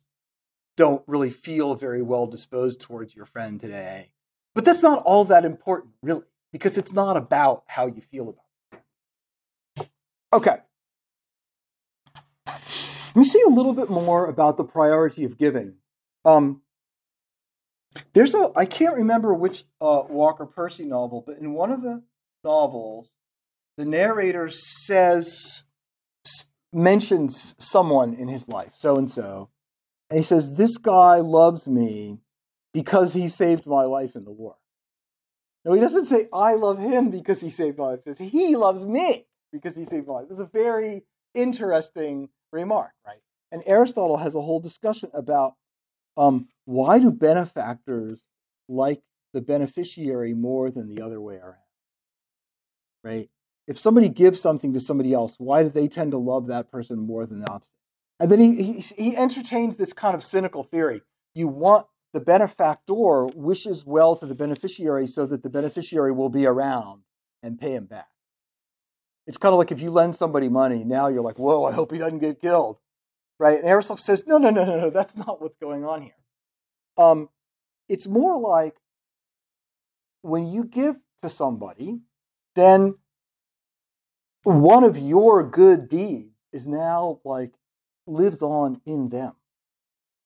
don't 0.78 1.04
really 1.08 1.30
feel 1.30 1.76
very 1.76 2.02
well 2.02 2.28
disposed 2.28 2.82
towards 2.82 3.16
your 3.16 3.26
friend 3.26 3.60
today. 3.60 4.12
But 4.54 4.66
that's 4.66 4.84
not 4.84 5.04
all 5.04 5.26
that 5.26 5.46
important, 5.46 5.94
really, 6.02 6.24
because 6.52 6.78
it's 6.78 6.94
not 6.94 7.18
about 7.18 7.64
how 7.68 7.88
you 7.88 8.02
feel 8.02 8.30
about 8.30 8.80
it. 9.78 9.90
Okay. 10.34 10.58
Let 12.48 13.16
me 13.16 13.26
see 13.26 13.42
a 13.48 13.50
little 13.50 13.74
bit 13.74 13.90
more 13.90 14.28
about 14.28 14.58
the 14.58 14.64
priority 14.66 15.24
of 15.24 15.38
giving. 15.38 15.76
Um, 16.26 16.62
there's 18.14 18.36
a 18.36 18.52
I 18.56 18.66
can't 18.66 18.96
remember 18.96 19.34
which 19.34 19.64
uh, 19.80 20.04
Walker 20.10 20.46
Percy 20.46 20.86
novel, 20.86 21.24
but 21.26 21.38
in 21.38 21.54
one 21.54 21.72
of 21.72 21.82
the 21.82 22.04
novels, 22.44 23.14
the 23.78 23.86
narrator 23.86 24.50
says, 24.50 25.64
mentions 26.74 27.56
someone 27.58 28.14
in 28.14 28.28
his 28.28 28.50
life, 28.50 28.74
so 28.78 28.98
and 28.98 29.10
so, 29.10 29.50
and 30.10 30.18
he 30.18 30.24
says, 30.24 30.58
This 30.58 30.78
guy 30.78 31.18
loves 31.18 31.68
me 31.68 32.20
because 32.74 33.14
he 33.14 33.28
saved 33.28 33.66
my 33.66 33.84
life 33.84 34.16
in 34.16 34.26
the 34.26 34.32
war. 34.32 34.56
No, 35.64 35.74
he 35.74 35.82
doesn't 35.82 36.06
say, 36.06 36.28
I 36.32 36.54
love 36.54 36.78
him 36.78 37.10
because 37.10 37.42
he 37.42 37.50
saved 37.50 37.78
my 37.78 37.88
life. 37.88 38.00
He 38.04 38.14
says, 38.14 38.20
He 38.20 38.56
loves 38.56 38.86
me 38.86 39.26
because 39.52 39.76
he 39.76 39.86
saved 39.86 40.08
my 40.08 40.14
life. 40.16 40.28
It's 40.30 40.40
a 40.40 40.46
very 40.46 41.04
interesting 41.34 42.30
remark, 42.52 42.92
right? 43.06 43.20
And 43.52 43.64
Aristotle 43.66 44.18
has 44.18 44.36
a 44.36 44.42
whole 44.42 44.60
discussion 44.60 45.10
about 45.14 45.54
um, 46.18 46.48
why 46.66 47.00
do 47.00 47.12
benefactors 47.12 48.22
like 48.68 49.02
the 49.34 49.42
beneficiary 49.42 50.34
more 50.34 50.72
than 50.72 50.94
the 50.94 51.04
other 51.04 51.20
way 51.20 51.36
around, 51.36 51.56
right? 53.04 53.30
if 53.68 53.80
somebody 53.80 54.10
gives 54.10 54.40
something 54.40 54.74
to 54.74 54.80
somebody 54.80 55.14
else, 55.14 55.36
why 55.40 55.64
do 55.64 55.70
they 55.70 55.88
tend 55.88 56.12
to 56.12 56.18
love 56.18 56.48
that 56.48 56.70
person 56.70 57.00
more 57.00 57.26
than 57.26 57.40
the 57.40 57.50
opposite? 57.50 57.74
And 58.20 58.32
then 58.32 58.40
he, 58.40 58.56
he, 58.56 58.82
he 58.98 59.18
entertains 59.18 59.78
this 59.78 59.94
kind 59.94 60.16
of 60.16 60.24
cynical 60.24 60.64
theory. 60.64 61.02
You 61.34 61.48
want 61.48 61.88
the 62.14 62.22
benefactor 62.22 63.26
wishes 63.36 63.86
well 63.86 64.16
to 64.16 64.26
the 64.26 64.36
beneficiary 64.36 65.08
so 65.08 65.26
that 65.26 65.44
the 65.44 65.50
beneficiary 65.50 66.14
will 66.14 66.30
be 66.30 66.46
around 66.46 67.02
and 67.44 67.60
pay 67.60 67.74
him 67.74 67.86
back. 67.86 68.08
It's 69.28 69.38
kind 69.38 69.52
of 69.52 69.60
like 69.60 69.72
if 69.72 69.82
you 69.82 69.90
lend 69.90 70.16
somebody 70.16 70.48
money, 70.48 70.84
now 70.84 71.08
you're 71.08 71.24
like, 71.24 71.40
whoa, 71.40 71.66
I 71.66 71.74
hope 71.74 71.92
he 71.92 71.98
doesn't 71.98 72.20
get 72.20 72.40
killed. 72.40 72.78
Right? 73.38 73.60
And 73.60 73.68
Aristotle 73.68 73.98
says, 73.98 74.26
no, 74.26 74.38
no, 74.38 74.50
no, 74.50 74.64
no, 74.64 74.80
no, 74.80 74.90
that's 74.90 75.18
not 75.18 75.42
what's 75.42 75.58
going 75.58 75.84
on 75.84 76.04
here. 76.04 76.16
Um, 76.98 77.28
it's 77.90 78.08
more 78.08 78.40
like 78.40 78.78
when 80.22 80.48
you 80.48 80.64
give 80.64 80.96
to 81.22 81.30
somebody, 81.30 82.00
then 82.56 82.96
one 84.44 84.84
of 84.84 84.98
your 84.98 85.44
good 85.44 85.90
deeds 85.90 86.32
is 86.54 86.66
now 86.66 87.20
like 87.26 87.52
lives 88.08 88.42
on 88.42 88.82
in 88.86 89.10
them. 89.10 89.34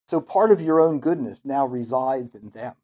So 0.07 0.19
part 0.19 0.51
of 0.51 0.61
your 0.61 0.81
own 0.81 0.99
goodness 0.99 1.45
now 1.45 1.65
resides 1.65 2.33
in 2.33 2.49
them. 2.49 2.75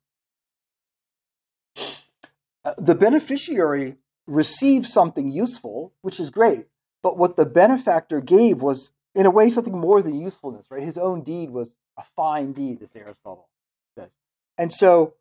Uh, 2.64 2.74
the 2.78 2.96
beneficiary 2.96 3.98
receives 4.28 4.91
something 4.91 5.30
useful, 5.30 5.93
which 6.02 6.20
is 6.20 6.30
great, 6.30 6.66
but 7.04 7.18
what 7.18 7.36
the 7.36 7.46
benefactor 7.46 8.22
gave 8.22 8.62
was, 8.62 8.91
in 9.14 9.26
a 9.26 9.32
way, 9.32 9.50
something 9.50 9.78
more 9.78 10.02
than 10.02 10.20
usefulness, 10.20 10.70
right? 10.72 10.84
His 10.84 10.98
own 10.98 11.24
deed 11.24 11.52
was 11.52 11.76
a 11.98 12.04
fine 12.04 12.54
deed, 12.54 12.82
as 12.82 12.96
Aristotle 12.96 13.50
says. 13.98 14.16
And 14.58 14.74
so, 14.74 15.14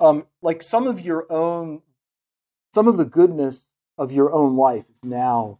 um, 0.00 0.26
like 0.42 0.62
some 0.62 0.86
of 0.86 1.00
your 1.00 1.26
own, 1.30 1.82
some 2.74 2.88
of 2.88 2.96
the 2.96 3.04
goodness 3.04 3.66
of 3.96 4.10
your 4.12 4.32
own 4.32 4.56
life 4.56 4.84
is 4.92 5.04
now 5.04 5.58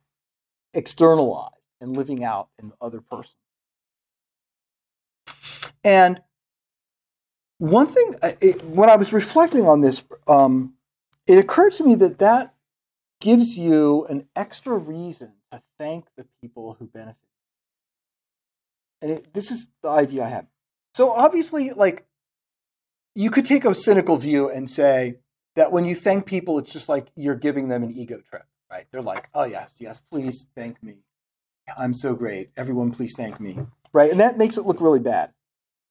externalized 0.75 1.55
and 1.81 1.97
living 1.97 2.25
out 2.25 2.49
in 2.59 2.69
the 2.69 2.77
other 2.81 3.01
person. 3.01 3.35
And 5.85 6.23
one 7.59 7.87
thing, 7.87 8.15
it, 8.23 8.65
when 8.65 8.91
I 8.91 8.97
was 8.97 9.13
reflecting 9.13 9.69
on 9.69 9.81
this, 9.81 10.03
um, 10.27 10.75
it 11.27 11.39
occurred 11.39 11.73
to 11.75 11.85
me 11.85 11.95
that 11.97 12.19
that 12.19 12.55
gives 13.21 13.57
you 13.57 14.05
an 14.07 14.27
extra 14.35 14.77
reason 14.77 15.35
to 15.53 15.63
thank 15.79 16.07
the 16.17 16.27
people 16.41 16.77
who 16.79 16.87
benefit. 16.87 17.17
And 19.01 19.13
it, 19.13 19.35
this 19.35 19.51
is 19.51 19.69
the 19.83 19.91
idea 19.91 20.25
I 20.25 20.29
have. 20.29 20.47
So 20.95 21.11
obviously, 21.11 21.71
like, 21.71 22.07
you 23.15 23.31
could 23.31 23.47
take 23.47 23.65
a 23.65 23.75
cynical 23.75 24.17
view 24.17 24.49
and 24.49 24.71
say 24.71 25.19
that 25.55 25.71
when 25.71 25.85
you 25.85 25.95
thank 25.95 26.27
people, 26.27 26.59
it's 26.59 26.73
just 26.73 26.89
like 26.89 27.09
you're 27.15 27.35
giving 27.35 27.69
them 27.69 27.83
an 27.83 27.93
ego 27.93 28.21
trip, 28.29 28.47
right? 28.71 28.87
They're 28.91 29.03
like, 29.03 29.29
oh, 29.35 29.45
yes, 29.45 29.77
yes, 29.81 30.01
please 30.11 30.47
thank 30.57 30.83
me. 30.83 30.97
I'm 31.79 31.95
so 31.95 32.15
great. 32.15 32.51
Everyone, 32.57 32.91
please 32.91 33.15
thank 33.17 33.39
me, 33.39 33.59
right? 33.93 34.11
And 34.11 34.21
that 34.21 34.39
makes 34.39 34.57
it 34.57 34.67
look 34.67 34.81
really 34.81 35.01
bad. 35.01 35.33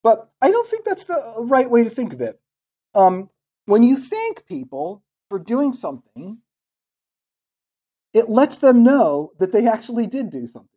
But 0.03 0.29
I 0.41 0.49
don't 0.49 0.67
think 0.67 0.85
that's 0.85 1.05
the 1.05 1.45
right 1.47 1.69
way 1.69 1.83
to 1.83 1.89
think 1.89 2.13
of 2.13 2.21
it. 2.21 2.39
Um, 2.95 3.29
when 3.65 3.83
you 3.83 3.97
thank 3.97 4.45
people 4.47 5.03
for 5.29 5.37
doing 5.39 5.73
something, 5.73 6.39
it 8.13 8.27
lets 8.27 8.57
them 8.57 8.83
know 8.83 9.31
that 9.39 9.51
they 9.51 9.67
actually 9.67 10.07
did 10.07 10.29
do 10.29 10.47
something. 10.47 10.69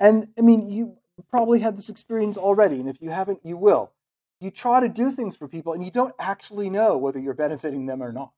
And 0.00 0.28
I 0.38 0.42
mean, 0.42 0.68
you 0.68 0.96
probably 1.30 1.60
had 1.60 1.76
this 1.76 1.88
experience 1.88 2.36
already, 2.36 2.80
and 2.80 2.88
if 2.88 3.00
you 3.00 3.10
haven't, 3.10 3.40
you 3.44 3.56
will. 3.56 3.92
You 4.40 4.50
try 4.50 4.80
to 4.80 4.88
do 4.88 5.10
things 5.10 5.36
for 5.36 5.48
people, 5.48 5.72
and 5.72 5.84
you 5.84 5.90
don't 5.90 6.14
actually 6.18 6.68
know 6.68 6.98
whether 6.98 7.18
you're 7.18 7.34
benefiting 7.34 7.86
them 7.86 8.02
or 8.02 8.12
not. 8.12 8.32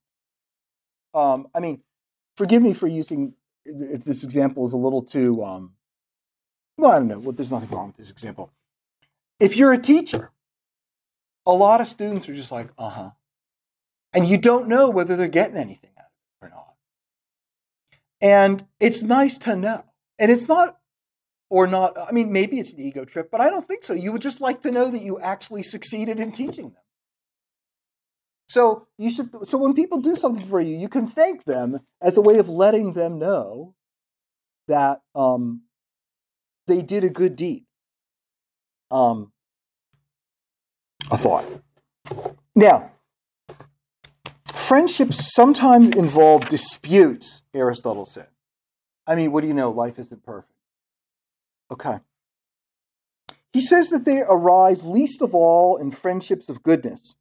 Um, 1.15 1.49
I 1.55 1.61
mean, 1.61 1.83
forgive 2.37 2.63
me 2.63 2.75
for 2.75 2.87
using 2.87 3.33
if 3.65 4.05
this 4.05 4.23
example 4.23 4.67
is 4.67 4.73
a 4.75 4.77
little 4.77 5.03
too. 5.03 5.43
Um, 5.43 5.73
well, 6.77 6.93
I 6.93 6.99
don't 6.99 7.09
know. 7.09 7.19
Well, 7.19 7.33
there's 7.33 7.51
nothing 7.51 7.71
wrong 7.71 7.89
with 7.89 7.97
this 7.97 8.11
example. 8.11 8.53
If 9.39 9.57
you're 9.57 9.73
a 9.73 9.79
teacher, 9.79 10.33
a 11.47 11.53
lot 11.53 11.81
of 11.81 11.87
students 11.87 12.29
are 12.29 12.35
just 12.35 12.53
like, 12.53 12.71
uh 12.79 12.89
huh. 12.89 13.11
And 14.15 14.27
you 14.27 14.39
don't 14.39 14.69
know 14.69 14.89
whether 14.89 15.17
they're 15.17 15.29
getting 15.29 15.57
anything 15.57 15.91
out 15.99 16.07
of 16.07 16.11
it 16.43 16.47
or 16.47 16.49
not. 16.49 16.75
And 18.21 18.67
it's 18.81 19.03
nice 19.03 19.37
to 19.39 19.55
know. 19.55 19.85
And 20.19 20.31
it's 20.31 20.49
not, 20.49 20.79
or 21.51 21.67
not, 21.67 21.97
I 21.99 22.13
mean, 22.13 22.33
maybe 22.33 22.59
it's 22.59 22.73
an 22.73 22.81
ego 22.81 23.05
trip, 23.05 23.31
but 23.31 23.41
I 23.41 23.51
don't 23.51 23.69
think 23.69 23.85
so. 23.85 23.93
You 23.93 24.13
would 24.13 24.23
just 24.23 24.41
like 24.41 24.63
to 24.63 24.71
know 24.71 24.91
that 24.91 25.03
you 25.03 25.21
actually 25.21 25.63
succeeded 25.63 26.19
in 26.19 26.33
teaching 26.33 26.71
them. 26.71 26.83
So 28.49 28.87
you 28.97 29.11
should 29.11 29.47
so 29.47 29.59
when 29.59 29.75
people 29.75 30.01
do 30.01 30.15
something 30.15 30.47
for 30.47 30.61
you, 30.61 30.77
you 30.77 30.89
can 30.89 31.07
thank 31.07 31.45
them 31.45 31.81
as 32.01 32.17
a 32.17 32.21
way 32.21 32.39
of 32.39 32.49
letting 32.49 32.93
them 32.93 33.19
know 33.19 33.75
that 34.69 35.01
um, 35.15 35.63
they 36.67 36.81
did 36.81 37.05
a 37.05 37.11
good 37.11 37.37
deed. 37.37 37.66
Um, 38.91 39.33
a 41.11 41.17
thought. 41.17 41.45
Now, 42.55 42.93
friendships 44.53 45.35
sometimes 45.35 45.91
involve 45.97 46.49
disputes, 46.49 47.43
Aristotle 47.55 48.07
said. 48.07 48.29
I 49.07 49.15
mean, 49.15 49.33
what 49.33 49.43
do 49.43 49.49
you 49.49 49.55
know? 49.55 49.71
Life 49.71 49.99
isn't 49.99 50.25
perfect. 50.25 50.53
Okay. 51.71 51.99
He 53.53 53.61
says 53.61 53.91
that 53.91 54.05
they 54.05 54.21
arise 54.29 54.85
least 54.85 55.23
of 55.23 55.35
all 55.35 55.77
in 55.77 55.91
friendships 55.91 56.49
of 56.49 56.63
goodness. 56.63 57.17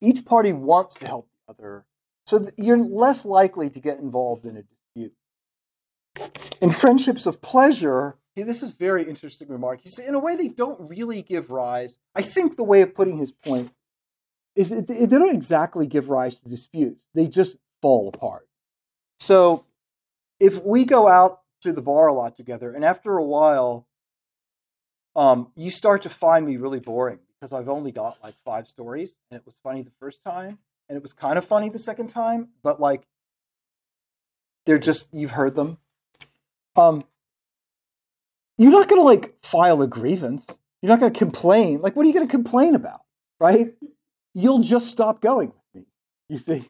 Each 0.00 0.24
party 0.24 0.52
wants 0.52 0.94
to 0.96 1.06
help 1.06 1.28
the 1.46 1.54
other, 1.54 1.86
so 2.26 2.44
you're 2.56 2.76
less 2.76 3.24
likely 3.24 3.70
to 3.70 3.80
get 3.80 3.98
involved 3.98 4.44
in 4.44 4.56
a 4.56 4.62
dispute. 4.62 5.14
In 6.60 6.72
friendships 6.72 7.26
of 7.26 7.40
pleasure, 7.40 8.16
this 8.42 8.62
is 8.62 8.72
very 8.72 9.04
interesting 9.04 9.48
remark. 9.48 9.80
He 9.82 9.88
said, 9.88 10.06
in 10.06 10.14
a 10.14 10.18
way, 10.18 10.36
they 10.36 10.48
don't 10.48 10.78
really 10.80 11.22
give 11.22 11.50
rise. 11.50 11.98
I 12.14 12.22
think 12.22 12.56
the 12.56 12.64
way 12.64 12.82
of 12.82 12.94
putting 12.94 13.18
his 13.18 13.32
point 13.32 13.72
is 14.54 14.70
that 14.70 14.88
they 14.88 15.06
don't 15.06 15.34
exactly 15.34 15.86
give 15.86 16.08
rise 16.08 16.36
to 16.36 16.48
disputes. 16.48 17.00
They 17.14 17.28
just 17.28 17.58
fall 17.80 18.10
apart. 18.12 18.48
So 19.20 19.64
if 20.40 20.62
we 20.62 20.84
go 20.84 21.08
out 21.08 21.40
to 21.62 21.72
the 21.72 21.82
bar 21.82 22.08
a 22.08 22.14
lot 22.14 22.36
together, 22.36 22.72
and 22.72 22.84
after 22.84 23.16
a 23.16 23.24
while, 23.24 23.86
um, 25.16 25.52
you 25.56 25.70
start 25.70 26.02
to 26.02 26.08
find 26.08 26.46
me 26.46 26.56
really 26.56 26.80
boring 26.80 27.18
because 27.34 27.52
I've 27.52 27.68
only 27.68 27.92
got 27.92 28.22
like 28.22 28.34
five 28.44 28.68
stories, 28.68 29.16
and 29.30 29.38
it 29.38 29.46
was 29.46 29.56
funny 29.62 29.82
the 29.82 29.92
first 29.98 30.22
time, 30.22 30.58
and 30.88 30.96
it 30.96 31.02
was 31.02 31.12
kind 31.12 31.38
of 31.38 31.44
funny 31.44 31.68
the 31.68 31.78
second 31.78 32.08
time, 32.08 32.48
but 32.62 32.80
like 32.80 33.06
they're 34.66 34.78
just 34.78 35.08
you've 35.12 35.32
heard 35.32 35.54
them. 35.54 35.78
Um, 36.76 37.04
you're 38.58 38.72
not 38.72 38.88
going 38.88 39.00
to 39.00 39.06
like 39.06 39.34
file 39.42 39.80
a 39.82 39.86
grievance. 39.86 40.46
You're 40.82 40.90
not 40.90 41.00
going 41.00 41.12
to 41.12 41.18
complain. 41.18 41.80
Like, 41.80 41.96
what 41.96 42.04
are 42.04 42.08
you 42.08 42.14
going 42.14 42.26
to 42.26 42.30
complain 42.30 42.74
about? 42.74 43.00
Right? 43.40 43.74
You'll 44.34 44.62
just 44.62 44.90
stop 44.90 45.20
going 45.20 45.48
with 45.48 45.64
me. 45.74 45.86
You 46.28 46.38
see? 46.38 46.68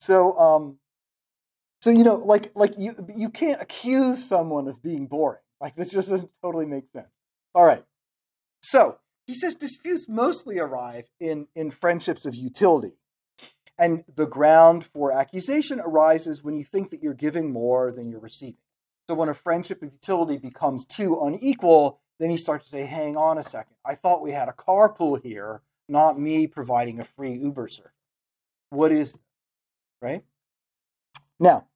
So, 0.00 0.36
um, 0.38 0.78
so 1.80 1.90
you 1.90 2.04
know, 2.04 2.16
like, 2.16 2.50
like 2.54 2.74
you, 2.78 2.94
you 3.16 3.30
can't 3.30 3.62
accuse 3.62 4.24
someone 4.24 4.68
of 4.68 4.82
being 4.82 5.06
boring. 5.06 5.40
Like, 5.60 5.76
this 5.76 5.92
just 5.92 6.10
doesn't 6.10 6.30
totally 6.42 6.66
make 6.66 6.84
sense. 6.92 7.08
All 7.54 7.64
right. 7.64 7.84
So 8.62 8.98
he 9.26 9.34
says 9.34 9.54
disputes 9.54 10.08
mostly 10.08 10.58
arrive 10.58 11.04
in 11.20 11.48
in 11.54 11.70
friendships 11.70 12.24
of 12.24 12.34
utility, 12.34 12.96
and 13.78 14.04
the 14.14 14.26
ground 14.26 14.84
for 14.84 15.12
accusation 15.12 15.80
arises 15.80 16.42
when 16.42 16.56
you 16.56 16.64
think 16.64 16.90
that 16.90 17.02
you're 17.02 17.14
giving 17.14 17.52
more 17.52 17.92
than 17.92 18.10
you're 18.10 18.20
receiving. 18.20 18.61
So 19.12 19.16
when 19.16 19.28
a 19.28 19.34
friendship 19.34 19.82
of 19.82 19.92
utility 19.92 20.38
becomes 20.38 20.86
too 20.86 21.20
unequal, 21.20 22.00
then 22.18 22.30
you 22.30 22.38
start 22.38 22.62
to 22.62 22.68
say, 22.70 22.86
hang 22.86 23.14
on 23.14 23.36
a 23.36 23.44
second. 23.44 23.74
I 23.84 23.94
thought 23.94 24.22
we 24.22 24.32
had 24.32 24.48
a 24.48 24.52
carpool 24.52 25.22
here, 25.22 25.60
not 25.86 26.18
me 26.18 26.46
providing 26.46 26.98
a 26.98 27.04
free 27.04 27.34
Uber 27.34 27.68
service. 27.68 27.92
What 28.70 28.90
is 28.90 29.12
this? 29.12 29.20
Right? 30.00 30.24
Now, 31.38 31.66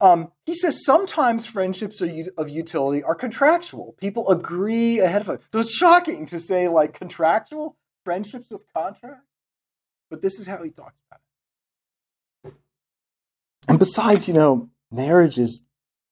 um, 0.00 0.32
he 0.44 0.54
says 0.54 0.84
sometimes 0.84 1.46
friendships 1.46 2.00
of 2.00 2.48
utility 2.48 3.04
are 3.04 3.14
contractual. 3.14 3.94
People 4.00 4.28
agree 4.28 4.98
ahead 4.98 5.20
of 5.20 5.28
time. 5.28 5.38
So 5.52 5.60
it's 5.60 5.72
shocking 5.72 6.26
to 6.26 6.40
say 6.40 6.66
like 6.66 6.92
contractual 6.92 7.76
friendships 8.04 8.50
with 8.50 8.64
contracts, 8.74 9.28
but 10.10 10.22
this 10.22 10.40
is 10.40 10.48
how 10.48 10.60
he 10.64 10.70
talks 10.70 10.96
about 11.08 11.20
it. 12.46 12.54
And 13.68 13.78
besides, 13.78 14.26
you 14.26 14.34
know, 14.34 14.70
marriage 14.90 15.38
is 15.38 15.62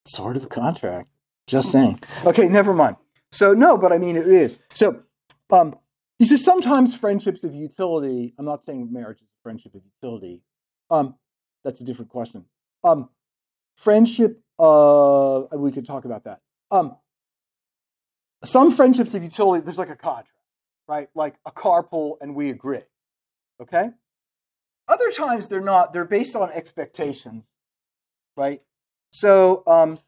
sort 0.07 0.37
of 0.37 0.49
contract. 0.49 1.09
Just 1.47 1.73
saying. 1.73 2.01
Okay, 2.25 2.49
never 2.49 2.73
mind. 2.73 2.97
So 3.33 3.53
no, 3.53 3.77
but 3.77 3.93
I 3.93 3.99
mean 3.99 4.17
it 4.17 4.27
is. 4.27 4.59
So 4.75 5.03
um, 5.51 5.77
he 6.19 6.25
says 6.25 6.45
sometimes 6.45 6.97
friendships 6.97 7.45
of 7.45 7.55
utility. 7.55 8.35
I'm 8.39 8.45
not 8.45 8.65
saying 8.65 8.93
marriage 8.93 9.19
is 9.21 9.29
a 9.29 9.43
friendship 9.43 9.75
of 9.75 9.83
utility. 9.85 10.43
Um, 10.91 11.17
that's 11.65 11.81
a 11.81 11.85
different 11.85 12.11
question. 12.11 12.45
Um, 12.85 13.09
friendship. 13.77 14.41
Uh, 14.59 15.45
we 15.57 15.73
could 15.73 15.87
talk 15.87 16.05
about 16.05 16.25
that. 16.25 16.41
Um, 16.71 16.97
some 18.45 18.71
friendships 18.71 19.15
of 19.15 19.23
utility. 19.23 19.65
There's 19.65 19.79
like 19.79 19.91
a 19.91 19.97
contract, 19.97 20.31
right? 20.87 21.09
Like 21.15 21.37
a 21.47 21.51
carpool, 21.51 22.17
and 22.21 22.35
we 22.35 22.51
agree. 22.51 22.83
Okay. 23.61 23.91
Other 24.89 25.11
times 25.11 25.49
they're 25.49 25.61
not. 25.61 25.93
They're 25.93 26.05
based 26.05 26.37
on 26.37 26.51
expectations, 26.51 27.49
right? 28.37 28.61
So, 29.11 29.63
um, 29.67 29.99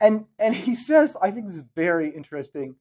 and 0.00 0.26
and 0.38 0.54
he 0.54 0.74
says, 0.74 1.16
I 1.20 1.30
think 1.30 1.46
this 1.46 1.56
is 1.56 1.64
very 1.74 2.10
interesting. 2.10 2.76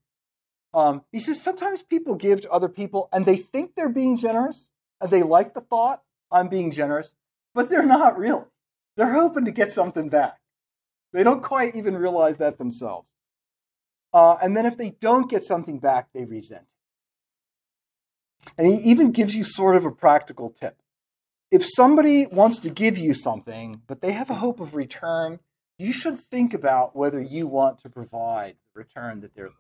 Um, 0.74 1.04
he 1.12 1.20
says 1.20 1.42
sometimes 1.42 1.82
people 1.82 2.16
give 2.16 2.42
to 2.42 2.52
other 2.52 2.70
people 2.70 3.10
and 3.12 3.26
they 3.26 3.38
think 3.38 3.76
they're 3.76 3.90
being 3.90 4.18
generous 4.18 4.72
and 5.02 5.10
they 5.10 5.24
like 5.24 5.54
the 5.54 5.62
thought 5.62 6.04
I'm 6.32 6.48
being 6.48 6.72
generous, 6.72 7.16
but 7.56 7.70
they're 7.70 7.86
not 7.86 8.18
really. 8.18 8.46
They're 8.96 9.14
hoping 9.14 9.46
to 9.46 9.52
get 9.52 9.72
something 9.72 10.10
back. 10.10 10.40
They 11.12 11.24
don't 11.24 11.42
quite 11.42 11.76
even 11.76 11.98
realize 11.98 12.38
that 12.38 12.58
themselves. 12.58 13.16
Uh, 14.14 14.36
and 14.42 14.56
then 14.56 14.66
if 14.66 14.78
they 14.78 14.92
don't 14.92 15.30
get 15.30 15.44
something 15.44 15.80
back, 15.80 16.10
they 16.14 16.26
resent. 16.26 16.66
And 18.58 18.68
he 18.68 18.76
even 18.76 19.12
gives 19.12 19.36
you 19.36 19.44
sort 19.44 19.76
of 19.76 19.86
a 19.86 19.92
practical 19.92 20.50
tip. 20.50 20.78
If 21.52 21.66
somebody 21.66 22.28
wants 22.28 22.60
to 22.60 22.70
give 22.70 22.98
you 22.98 23.14
something, 23.14 23.82
but 23.88 24.02
they 24.02 24.12
have 24.12 24.30
a 24.30 24.36
hope 24.36 24.60
of 24.60 24.76
return, 24.76 25.40
you 25.80 25.94
should 25.94 26.20
think 26.20 26.54
about 26.54 26.96
whether 26.96 27.22
you 27.22 27.48
want 27.48 27.80
to 27.80 27.90
provide 27.90 28.58
the 28.74 28.80
return 28.80 29.22
that 29.22 29.34
they're 29.34 29.46
looking. 29.46 29.56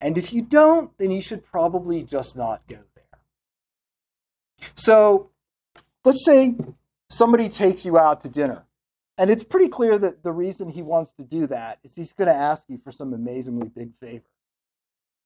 For. 0.00 0.06
And 0.06 0.16
if 0.16 0.32
you 0.32 0.40
don't, 0.40 0.96
then 0.98 1.10
you 1.10 1.20
should 1.20 1.44
probably 1.44 2.04
just 2.04 2.36
not 2.36 2.66
go 2.68 2.78
there. 2.94 3.20
So 4.76 5.30
let's 6.04 6.24
say 6.24 6.54
somebody 7.10 7.48
takes 7.48 7.84
you 7.84 7.98
out 7.98 8.20
to 8.20 8.28
dinner. 8.28 8.66
And 9.18 9.30
it's 9.30 9.44
pretty 9.44 9.68
clear 9.68 9.98
that 9.98 10.22
the 10.22 10.32
reason 10.32 10.68
he 10.68 10.82
wants 10.82 11.12
to 11.14 11.24
do 11.24 11.48
that 11.48 11.78
is 11.82 11.94
he's 11.94 12.12
going 12.12 12.28
to 12.28 12.34
ask 12.34 12.64
you 12.68 12.78
for 12.78 12.92
some 12.92 13.12
amazingly 13.12 13.68
big 13.68 13.92
favor. 14.00 14.24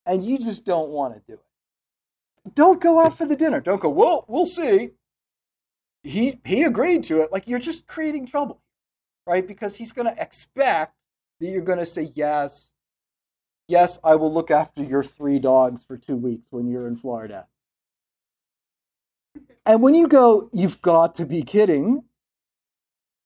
And 0.07 0.25
you 0.25 0.39
just 0.39 0.65
don't 0.65 0.89
want 0.89 1.15
to 1.15 1.21
do 1.27 1.35
it. 1.35 2.55
Don't 2.55 2.81
go 2.81 3.01
out 3.01 3.17
for 3.17 3.27
the 3.27 3.37
dinner. 3.37 3.61
Don't 3.61 3.81
go, 3.81 3.91
well, 3.91 4.25
we'll 4.29 4.47
see. 4.47 4.91
He, 6.03 6.41
he 6.45 6.63
agreed 6.63 7.05
to 7.05 7.21
it. 7.21 7.33
Like 7.33 7.49
you're 7.49 7.59
just 7.59 7.87
creating 7.87 8.27
trouble 8.27 8.63
right? 9.29 9.47
Because 9.47 9.77
he's 9.77 9.93
going 9.93 10.13
to 10.13 10.21
expect 10.21 10.95
that 11.39 11.47
you're 11.47 11.63
going 11.63 11.79
to 11.79 11.87
say, 11.87 12.11
yes, 12.15 12.73
yes, 13.69 14.01
I 14.03 14.17
will 14.17 14.33
look 14.33 14.51
after 14.51 14.83
your 14.83 15.05
three 15.05 15.39
dogs 15.39 15.85
for 15.85 15.99
two 15.99 16.17
weeks 16.17 16.47
when 16.51 16.67
you're 16.67 16.89
in 16.89 16.97
Florida. 16.97 17.47
And 19.67 19.83
when 19.83 19.95
you 19.95 20.09
go, 20.09 20.49
you've 20.53 20.81
got 20.81 21.15
to 21.17 21.27
be 21.27 21.43
kidding, 21.43 22.05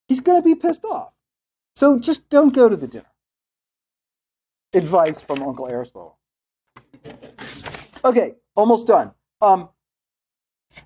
he's 0.09 0.19
going 0.19 0.39
to 0.41 0.45
be 0.45 0.55
pissed 0.55 0.83
off. 0.83 1.13
So 1.75 1.97
just 1.97 2.29
don't 2.29 2.53
go 2.53 2.67
to 2.67 2.75
the 2.75 2.87
dinner. 2.87 3.05
Advice 4.73 5.21
from 5.21 5.41
Uncle 5.41 5.69
Aristotle. 5.71 6.17
Okay, 8.03 8.35
almost 8.55 8.87
done. 8.87 9.13
Um, 9.41 9.69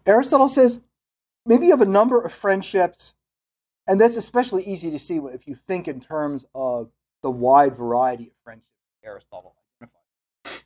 Aristotle 0.05 0.49
says 0.49 0.81
maybe 1.45 1.65
you 1.65 1.71
have 1.71 1.81
a 1.81 1.85
number 1.85 2.21
of 2.21 2.31
friendships, 2.31 3.15
and 3.87 3.99
that's 3.99 4.17
especially 4.17 4.63
easy 4.63 4.91
to 4.91 4.99
see 4.99 5.17
if 5.17 5.47
you 5.47 5.55
think 5.55 5.87
in 5.87 5.99
terms 5.99 6.45
of 6.53 6.91
the 7.21 7.31
wide 7.31 7.75
variety 7.75 8.27
of 8.27 8.33
friendships 8.43 8.67
Aristotle 9.03 9.55
identifies. 9.81 10.63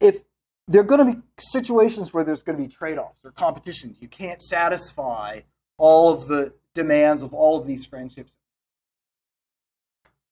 If 0.00 0.22
there 0.66 0.80
are 0.80 0.84
going 0.84 1.06
to 1.06 1.16
be 1.16 1.22
situations 1.38 2.14
where 2.14 2.24
there's 2.24 2.42
going 2.42 2.56
to 2.56 2.64
be 2.64 2.68
trade-offs 2.68 3.20
or 3.24 3.32
competitions, 3.32 3.98
you 4.00 4.08
can't 4.08 4.42
satisfy 4.42 5.40
all 5.76 6.12
of 6.12 6.26
the 6.28 6.54
demands 6.74 7.22
of 7.22 7.34
all 7.34 7.58
of 7.58 7.66
these 7.66 7.86
friendships. 7.86 8.38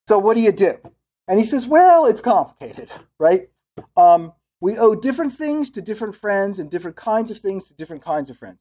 So 0.07 0.19
what 0.19 0.37
do 0.37 0.43
you 0.43 0.53
do? 0.53 0.79
And 1.27 1.39
he 1.39 1.45
says, 1.45 1.67
well, 1.67 2.07
it's 2.07 2.21
complicated, 2.21 2.91
right? 3.19 3.51
Um, 3.97 4.33
we 4.61 4.79
owe 4.79 4.95
different 4.95 5.33
things 5.33 5.71
to 5.71 5.83
different 5.83 6.15
friends 6.15 6.59
and 6.59 6.71
different 6.71 6.97
kinds 6.97 7.31
of 7.31 7.39
things 7.39 7.69
to 7.69 7.75
different 7.75 8.03
kinds 8.03 8.31
of 8.31 8.39
friends. 8.39 8.59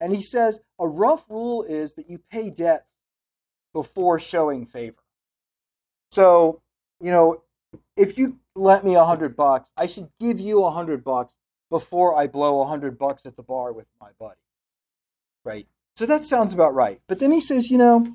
And 0.00 0.14
he 0.14 0.22
says 0.22 0.60
a 0.78 0.86
rough 0.86 1.28
rule 1.28 1.62
is 1.62 1.94
that 1.94 2.08
you 2.08 2.18
pay 2.30 2.50
debts 2.50 2.94
before 3.72 4.18
showing 4.18 4.66
favor. 4.66 5.02
So, 6.10 6.62
you 7.00 7.10
know, 7.10 7.42
if 7.96 8.16
you 8.16 8.38
lent 8.54 8.84
me 8.84 8.94
a 8.94 9.04
hundred 9.04 9.36
bucks, 9.36 9.72
I 9.76 9.86
should 9.86 10.08
give 10.20 10.40
you 10.40 10.64
a 10.64 10.70
hundred 10.70 11.04
bucks 11.04 11.34
before 11.70 12.16
I 12.16 12.26
blow 12.26 12.62
a 12.62 12.66
hundred 12.66 12.98
bucks 12.98 13.26
at 13.26 13.36
the 13.36 13.42
bar 13.42 13.72
with 13.72 13.86
my 14.00 14.10
buddy. 14.18 14.40
Right? 15.44 15.66
So 15.96 16.06
that 16.06 16.24
sounds 16.24 16.52
about 16.52 16.74
right. 16.74 17.00
But 17.08 17.18
then 17.18 17.32
he 17.32 17.40
says, 17.40 17.70
you 17.70 17.78
know, 17.78 18.06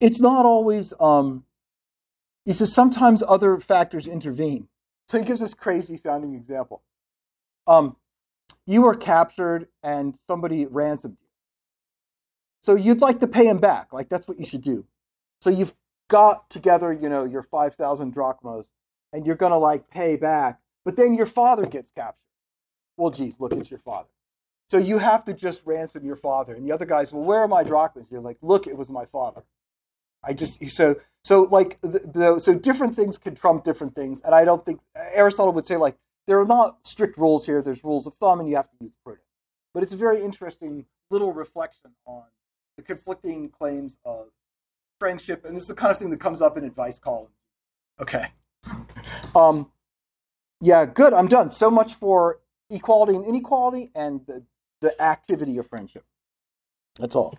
it's 0.00 0.20
not 0.20 0.44
always 0.44 0.92
um 1.00 1.44
he 2.44 2.52
says 2.52 2.72
sometimes 2.72 3.22
other 3.26 3.58
factors 3.60 4.06
intervene. 4.06 4.68
So 5.08 5.18
he 5.18 5.24
gives 5.24 5.40
this 5.40 5.54
crazy 5.54 5.96
sounding 5.96 6.34
example. 6.34 6.82
Um, 7.66 7.96
you 8.66 8.82
were 8.82 8.94
captured 8.94 9.68
and 9.82 10.14
somebody 10.26 10.66
ransomed 10.66 11.16
you. 11.20 11.26
So 12.62 12.74
you'd 12.74 13.00
like 13.00 13.20
to 13.20 13.26
pay 13.26 13.46
him 13.48 13.58
back. 13.58 13.92
Like 13.92 14.08
that's 14.08 14.28
what 14.28 14.38
you 14.38 14.44
should 14.44 14.62
do. 14.62 14.86
So 15.40 15.50
you've 15.50 15.74
got 16.08 16.48
together, 16.50 16.92
you 16.92 17.08
know, 17.08 17.24
your 17.24 17.42
5,000 17.42 18.12
drachmas 18.12 18.70
and 19.12 19.26
you're 19.26 19.36
going 19.36 19.52
to 19.52 19.58
like 19.58 19.90
pay 19.90 20.16
back. 20.16 20.60
But 20.84 20.96
then 20.96 21.14
your 21.14 21.26
father 21.26 21.64
gets 21.64 21.90
captured. 21.90 22.18
Well, 22.96 23.10
geez, 23.10 23.40
look, 23.40 23.52
it's 23.52 23.70
your 23.70 23.80
father. 23.80 24.08
So 24.68 24.78
you 24.78 24.98
have 24.98 25.24
to 25.26 25.34
just 25.34 25.62
ransom 25.64 26.04
your 26.04 26.16
father. 26.16 26.54
And 26.54 26.66
the 26.66 26.72
other 26.72 26.86
guy's, 26.86 27.12
well, 27.12 27.24
where 27.24 27.40
are 27.40 27.48
my 27.48 27.62
drachmas? 27.62 28.06
You're 28.10 28.20
like, 28.20 28.38
look, 28.40 28.66
it 28.66 28.76
was 28.76 28.90
my 28.90 29.04
father. 29.04 29.42
I 30.24 30.32
just, 30.32 30.64
so, 30.70 30.96
so 31.24 31.42
like, 31.42 31.80
the, 31.82 31.98
the, 31.98 32.38
so 32.38 32.54
different 32.54 32.94
things 32.96 33.18
can 33.18 33.34
trump 33.34 33.64
different 33.64 33.94
things. 33.94 34.20
And 34.22 34.34
I 34.34 34.44
don't 34.44 34.64
think, 34.64 34.80
Aristotle 34.94 35.52
would 35.52 35.66
say, 35.66 35.76
like, 35.76 35.96
there 36.26 36.40
are 36.40 36.46
not 36.46 36.86
strict 36.86 37.18
rules 37.18 37.46
here. 37.46 37.62
There's 37.62 37.84
rules 37.84 38.06
of 38.06 38.14
thumb 38.14 38.40
and 38.40 38.48
you 38.48 38.56
have 38.56 38.70
to 38.70 38.76
use 38.80 38.92
prudence. 39.04 39.26
But 39.74 39.82
it's 39.82 39.92
a 39.92 39.96
very 39.96 40.22
interesting 40.22 40.86
little 41.10 41.32
reflection 41.32 41.92
on 42.04 42.24
the 42.76 42.82
conflicting 42.82 43.48
claims 43.48 43.98
of 44.04 44.28
friendship. 44.98 45.44
And 45.44 45.56
this 45.56 45.62
is 45.62 45.68
the 45.68 45.74
kind 45.74 45.90
of 45.90 45.98
thing 45.98 46.10
that 46.10 46.20
comes 46.20 46.40
up 46.40 46.56
in 46.56 46.64
advice 46.64 46.98
columns. 46.98 47.34
Okay. 48.00 48.26
Um, 49.34 49.70
yeah, 50.60 50.84
good. 50.86 51.12
I'm 51.12 51.28
done. 51.28 51.50
So 51.50 51.70
much 51.70 51.94
for 51.94 52.40
equality 52.70 53.16
and 53.16 53.26
inequality 53.26 53.90
and 53.94 54.20
the, 54.26 54.44
the 54.80 55.00
activity 55.02 55.58
of 55.58 55.66
friendship. 55.66 56.04
That's 56.98 57.16
all. 57.16 57.38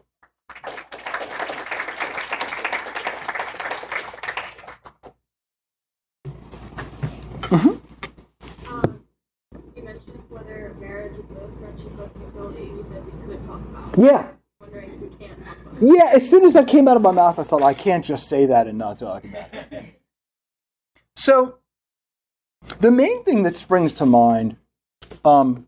Um, 7.53 8.99
you 9.75 9.83
mentioned 9.83 10.23
whether 10.29 10.75
marriage 10.79 11.13
is 11.19 11.31
a 11.31 11.47
friendship 11.59 11.99
of 11.99 12.09
utility. 12.19 12.65
You 12.65 12.83
said 12.83 13.05
we 13.05 13.11
could 13.27 13.45
talk 13.45 13.61
about. 13.61 13.82
Yeah. 13.97 14.27
Wondering 14.59 14.91
if 14.91 14.99
we 14.99 15.07
can 15.27 15.29
talk 15.43 15.57
about. 15.59 15.83
it. 15.83 15.95
Yeah, 15.95 16.09
as 16.13 16.29
soon 16.29 16.45
as 16.45 16.53
that 16.53 16.67
came 16.67 16.87
out 16.87 16.97
of 16.97 17.03
my 17.03 17.11
mouth, 17.11 17.39
I 17.39 17.43
thought 17.43 17.61
I 17.61 17.73
can't 17.73 18.03
just 18.03 18.27
say 18.27 18.45
that 18.47 18.67
and 18.67 18.77
not 18.77 18.97
talk 18.97 19.23
about 19.23 19.47
it. 19.53 19.99
So, 21.15 21.59
the 22.79 22.89
main 22.89 23.23
thing 23.23 23.43
that 23.43 23.55
springs 23.55 23.93
to 23.95 24.05
mind 24.05 24.57
um, 25.23 25.67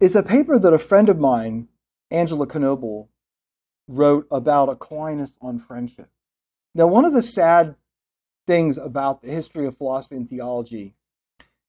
is 0.00 0.16
a 0.16 0.22
paper 0.22 0.58
that 0.58 0.72
a 0.72 0.78
friend 0.78 1.10
of 1.10 1.18
mine, 1.18 1.68
Angela 2.10 2.46
Knobel, 2.46 3.08
wrote 3.88 4.26
about 4.30 4.70
Aquinas 4.70 5.36
on 5.42 5.58
friendship. 5.58 6.08
Now, 6.74 6.86
one 6.86 7.04
of 7.04 7.12
the 7.12 7.20
sad 7.20 7.74
things 8.46 8.78
about 8.78 9.20
the 9.20 9.28
history 9.28 9.66
of 9.66 9.76
philosophy 9.76 10.16
and 10.16 10.28
theology 10.28 10.94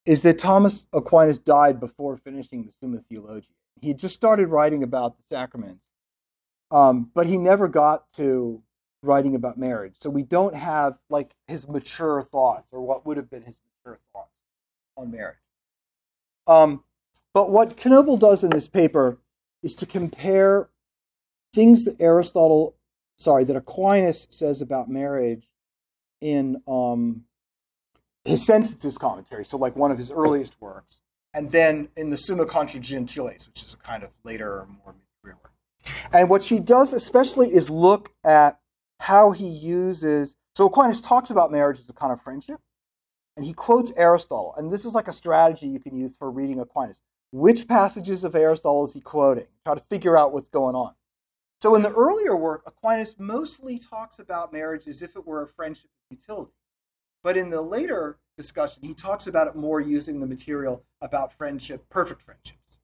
is 0.06 0.22
that 0.22 0.40
Thomas 0.40 0.86
Aquinas 0.94 1.38
died 1.38 1.80
before 1.82 2.16
finishing 2.16 2.64
the 2.64 2.72
Summa 2.72 3.00
Theologiae. 3.00 3.54
He 3.80 3.94
just 3.94 4.16
started 4.16 4.48
writing 4.48 4.84
about 4.84 5.18
the 5.18 5.24
sacraments, 5.30 5.84
um, 6.72 7.10
but 7.14 7.28
he 7.28 7.38
never 7.38 7.68
got 7.68 8.12
to 8.14 8.62
writing 9.04 9.36
about 9.36 9.58
marriage. 9.58 9.96
So 9.98 10.10
we 10.10 10.24
don't 10.24 10.56
have 10.56 10.98
like 11.10 11.36
his 11.48 11.68
mature 11.68 12.22
thoughts 12.22 12.68
or 12.72 12.82
what 12.82 13.06
would 13.06 13.18
have 13.18 13.30
been 13.30 13.44
his 13.44 13.60
mature 13.66 14.00
thoughts 14.14 14.32
on 14.96 15.12
marriage. 15.12 15.38
Um, 16.48 16.84
but 17.34 17.50
what 17.50 17.78
Knobel 17.78 18.20
does 18.20 18.44
in 18.44 18.50
this 18.50 18.68
paper 18.68 19.18
is 19.64 19.76
to 19.78 19.86
compare 19.86 20.70
things 21.54 21.86
that 21.86 22.00
Aristotle, 22.00 22.76
sorry, 23.18 23.44
that 23.46 23.56
Aquinas 23.56 24.28
says 24.30 24.62
about 24.62 24.90
marriage 24.90 25.48
in 26.20 26.62
um, 26.68 27.24
his 28.26 28.46
sentences 28.46 28.98
commentary, 28.98 29.46
so 29.46 29.58
like 29.58 29.76
one 29.76 29.92
of 29.92 29.98
his 29.98 30.12
earliest 30.12 30.60
works, 30.62 31.02
and 31.34 31.50
then 31.50 31.90
in 31.96 32.10
the 32.10 32.18
Summa 32.18 32.46
Contra 32.46 32.80
Gentiles, 32.80 33.48
which 33.48 33.64
is 33.64 33.74
a 33.74 33.78
kind 33.78 34.04
of 34.04 34.10
later, 34.24 34.60
or 34.60 34.68
more 34.68 34.94
mid-career 34.94 35.38
work. 35.42 35.54
And 36.14 36.30
what 36.30 36.44
she 36.44 36.60
does 36.60 36.94
especially 36.94 37.54
is 37.54 37.70
look 37.70 38.12
at 38.24 38.60
how 39.00 39.32
he 39.32 39.48
uses. 39.48 40.36
So 40.56 40.68
Aquinas 40.68 41.02
talks 41.02 41.30
about 41.30 41.52
marriage 41.52 41.80
as 41.80 41.90
a 41.90 41.94
kind 41.94 42.12
of 42.12 42.22
friendship, 42.22 42.60
and 43.38 43.46
he 43.46 43.54
quotes 43.54 43.92
Aristotle. 43.96 44.54
And 44.58 44.72
this 44.72 44.86
is 44.86 44.94
like 44.94 45.08
a 45.08 45.14
strategy 45.14 45.68
you 45.68 45.80
can 45.80 45.96
use 45.96 46.16
for 46.16 46.30
reading 46.30 46.60
Aquinas. 46.60 47.00
Which 47.32 47.68
passages 47.68 48.26
of 48.26 48.36
Aristotle 48.36 48.84
is 48.84 48.94
he 48.94 49.00
quoting? 49.00 49.48
Try 49.66 49.76
to 49.76 49.84
figure 49.90 50.18
out 50.18 50.34
what's 50.34 50.50
going 50.50 50.76
on. 50.76 50.94
So 51.62 51.76
in 51.76 51.82
the 51.82 51.92
earlier 51.92 52.36
work, 52.36 52.64
Aquinas 52.66 53.16
mostly 53.18 53.80
talks 53.80 54.20
about 54.20 54.52
marriage 54.52 54.88
as 54.88 55.02
if 55.02 55.16
it 55.16 55.26
were 55.26 55.42
a 55.44 55.48
friendship 55.48 55.92
of 56.12 56.18
utility. 56.18 56.52
But 57.24 57.38
in 57.38 57.52
the 57.52 57.62
later 57.62 58.18
discussion, 58.42 58.84
he 58.84 58.94
talks 58.94 59.28
about 59.28 59.48
it 59.48 59.56
more 59.56 59.80
using 59.80 60.20
the 60.20 60.28
material 60.28 60.84
about 61.02 61.32
friendship, 61.32 61.88
perfect 61.90 62.22
friendships. 62.22 62.80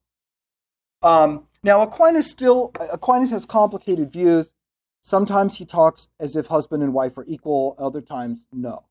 Um, 1.02 1.46
now 1.62 1.82
Aquinas 1.82 2.30
still 2.30 2.72
Aquinas 2.92 3.30
has 3.30 3.46
complicated 3.46 4.12
views. 4.12 4.52
Sometimes 5.00 5.56
he 5.56 5.64
talks 5.64 6.08
as 6.18 6.36
if 6.36 6.46
husband 6.46 6.82
and 6.82 6.92
wife 6.92 7.16
are 7.16 7.24
equal, 7.26 7.76
other 7.78 8.00
times 8.00 8.44
no. 8.52 8.84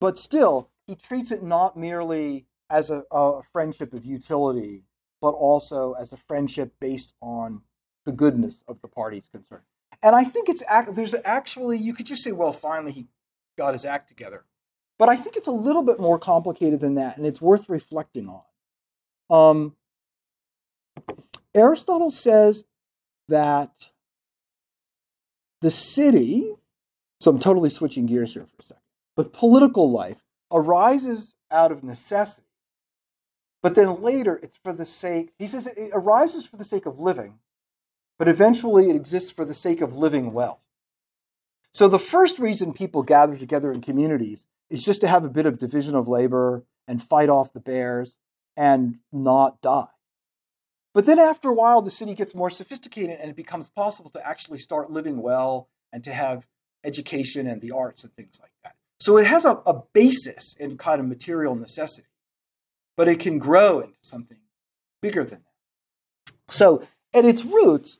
But 0.00 0.18
still, 0.18 0.70
he 0.86 0.94
treats 0.94 1.30
it 1.30 1.42
not 1.42 1.76
merely 1.76 2.46
as 2.68 2.90
a, 2.90 3.04
a 3.10 3.42
friendship 3.52 3.92
of 3.92 4.04
utility, 4.04 4.82
but 5.20 5.30
also 5.30 5.92
as 5.92 6.12
a 6.12 6.16
friendship 6.16 6.74
based 6.80 7.14
on 7.22 7.62
the 8.04 8.12
goodness 8.12 8.64
of 8.68 8.80
the 8.82 8.88
parties 8.88 9.28
concerned. 9.28 9.62
And 10.02 10.14
I 10.14 10.24
think 10.24 10.48
it's 10.48 10.62
there's 10.92 11.14
actually 11.24 11.78
you 11.78 11.94
could 11.94 12.06
just 12.06 12.22
say, 12.22 12.32
well, 12.32 12.52
finally 12.52 12.92
he 12.92 13.06
got 13.56 13.72
his 13.72 13.84
act 13.84 14.08
together. 14.08 14.44
But 14.98 15.08
I 15.08 15.16
think 15.16 15.36
it's 15.36 15.48
a 15.48 15.52
little 15.52 15.82
bit 15.82 16.00
more 16.00 16.18
complicated 16.18 16.80
than 16.80 16.94
that, 16.94 17.16
and 17.16 17.26
it's 17.26 17.42
worth 17.42 17.68
reflecting 17.68 18.28
on. 18.28 18.42
Um, 19.28 19.76
Aristotle 21.54 22.10
says 22.10 22.64
that 23.28 23.90
the 25.60 25.70
city, 25.70 26.54
so 27.20 27.30
I'm 27.30 27.38
totally 27.38 27.70
switching 27.70 28.06
gears 28.06 28.34
here 28.34 28.44
for 28.44 28.56
a 28.60 28.62
second, 28.62 28.82
but 29.16 29.32
political 29.32 29.90
life 29.90 30.22
arises 30.50 31.34
out 31.50 31.72
of 31.72 31.82
necessity. 31.82 32.46
But 33.62 33.74
then 33.74 34.00
later, 34.00 34.38
it's 34.42 34.58
for 34.58 34.72
the 34.72 34.86
sake, 34.86 35.32
he 35.38 35.46
says 35.46 35.66
it 35.66 35.90
arises 35.92 36.46
for 36.46 36.56
the 36.56 36.64
sake 36.64 36.86
of 36.86 37.00
living, 37.00 37.38
but 38.18 38.28
eventually 38.28 38.88
it 38.88 38.96
exists 38.96 39.32
for 39.32 39.44
the 39.44 39.54
sake 39.54 39.80
of 39.80 39.96
living 39.96 40.32
well. 40.32 40.60
So 41.72 41.88
the 41.88 41.98
first 41.98 42.38
reason 42.38 42.72
people 42.72 43.02
gather 43.02 43.36
together 43.36 43.70
in 43.70 43.80
communities 43.80 44.46
is 44.70 44.84
just 44.84 45.00
to 45.00 45.08
have 45.08 45.24
a 45.24 45.28
bit 45.28 45.46
of 45.46 45.58
division 45.58 45.94
of 45.94 46.08
labor 46.08 46.64
and 46.88 47.02
fight 47.02 47.28
off 47.28 47.52
the 47.52 47.60
bears 47.60 48.18
and 48.56 48.98
not 49.12 49.60
die. 49.60 49.86
But 50.94 51.04
then 51.04 51.18
after 51.18 51.50
a 51.50 51.54
while, 51.54 51.82
the 51.82 51.90
city 51.90 52.14
gets 52.14 52.34
more 52.34 52.50
sophisticated 52.50 53.18
and 53.20 53.28
it 53.28 53.36
becomes 53.36 53.68
possible 53.68 54.10
to 54.10 54.26
actually 54.26 54.58
start 54.58 54.90
living 54.90 55.20
well 55.20 55.68
and 55.92 56.02
to 56.04 56.12
have 56.12 56.46
education 56.84 57.46
and 57.46 57.60
the 57.60 57.72
arts 57.72 58.02
and 58.02 58.14
things 58.14 58.38
like 58.40 58.52
that. 58.64 58.76
So 58.98 59.18
it 59.18 59.26
has 59.26 59.44
a, 59.44 59.60
a 59.66 59.82
basis 59.92 60.54
in 60.58 60.78
kind 60.78 61.00
of 61.00 61.06
material 61.06 61.54
necessity, 61.54 62.08
but 62.96 63.08
it 63.08 63.20
can 63.20 63.38
grow 63.38 63.80
into 63.80 63.98
something 64.00 64.38
bigger 65.02 65.22
than 65.24 65.40
that. 65.40 66.34
So 66.48 66.82
at 67.14 67.26
its 67.26 67.44
roots, 67.44 67.98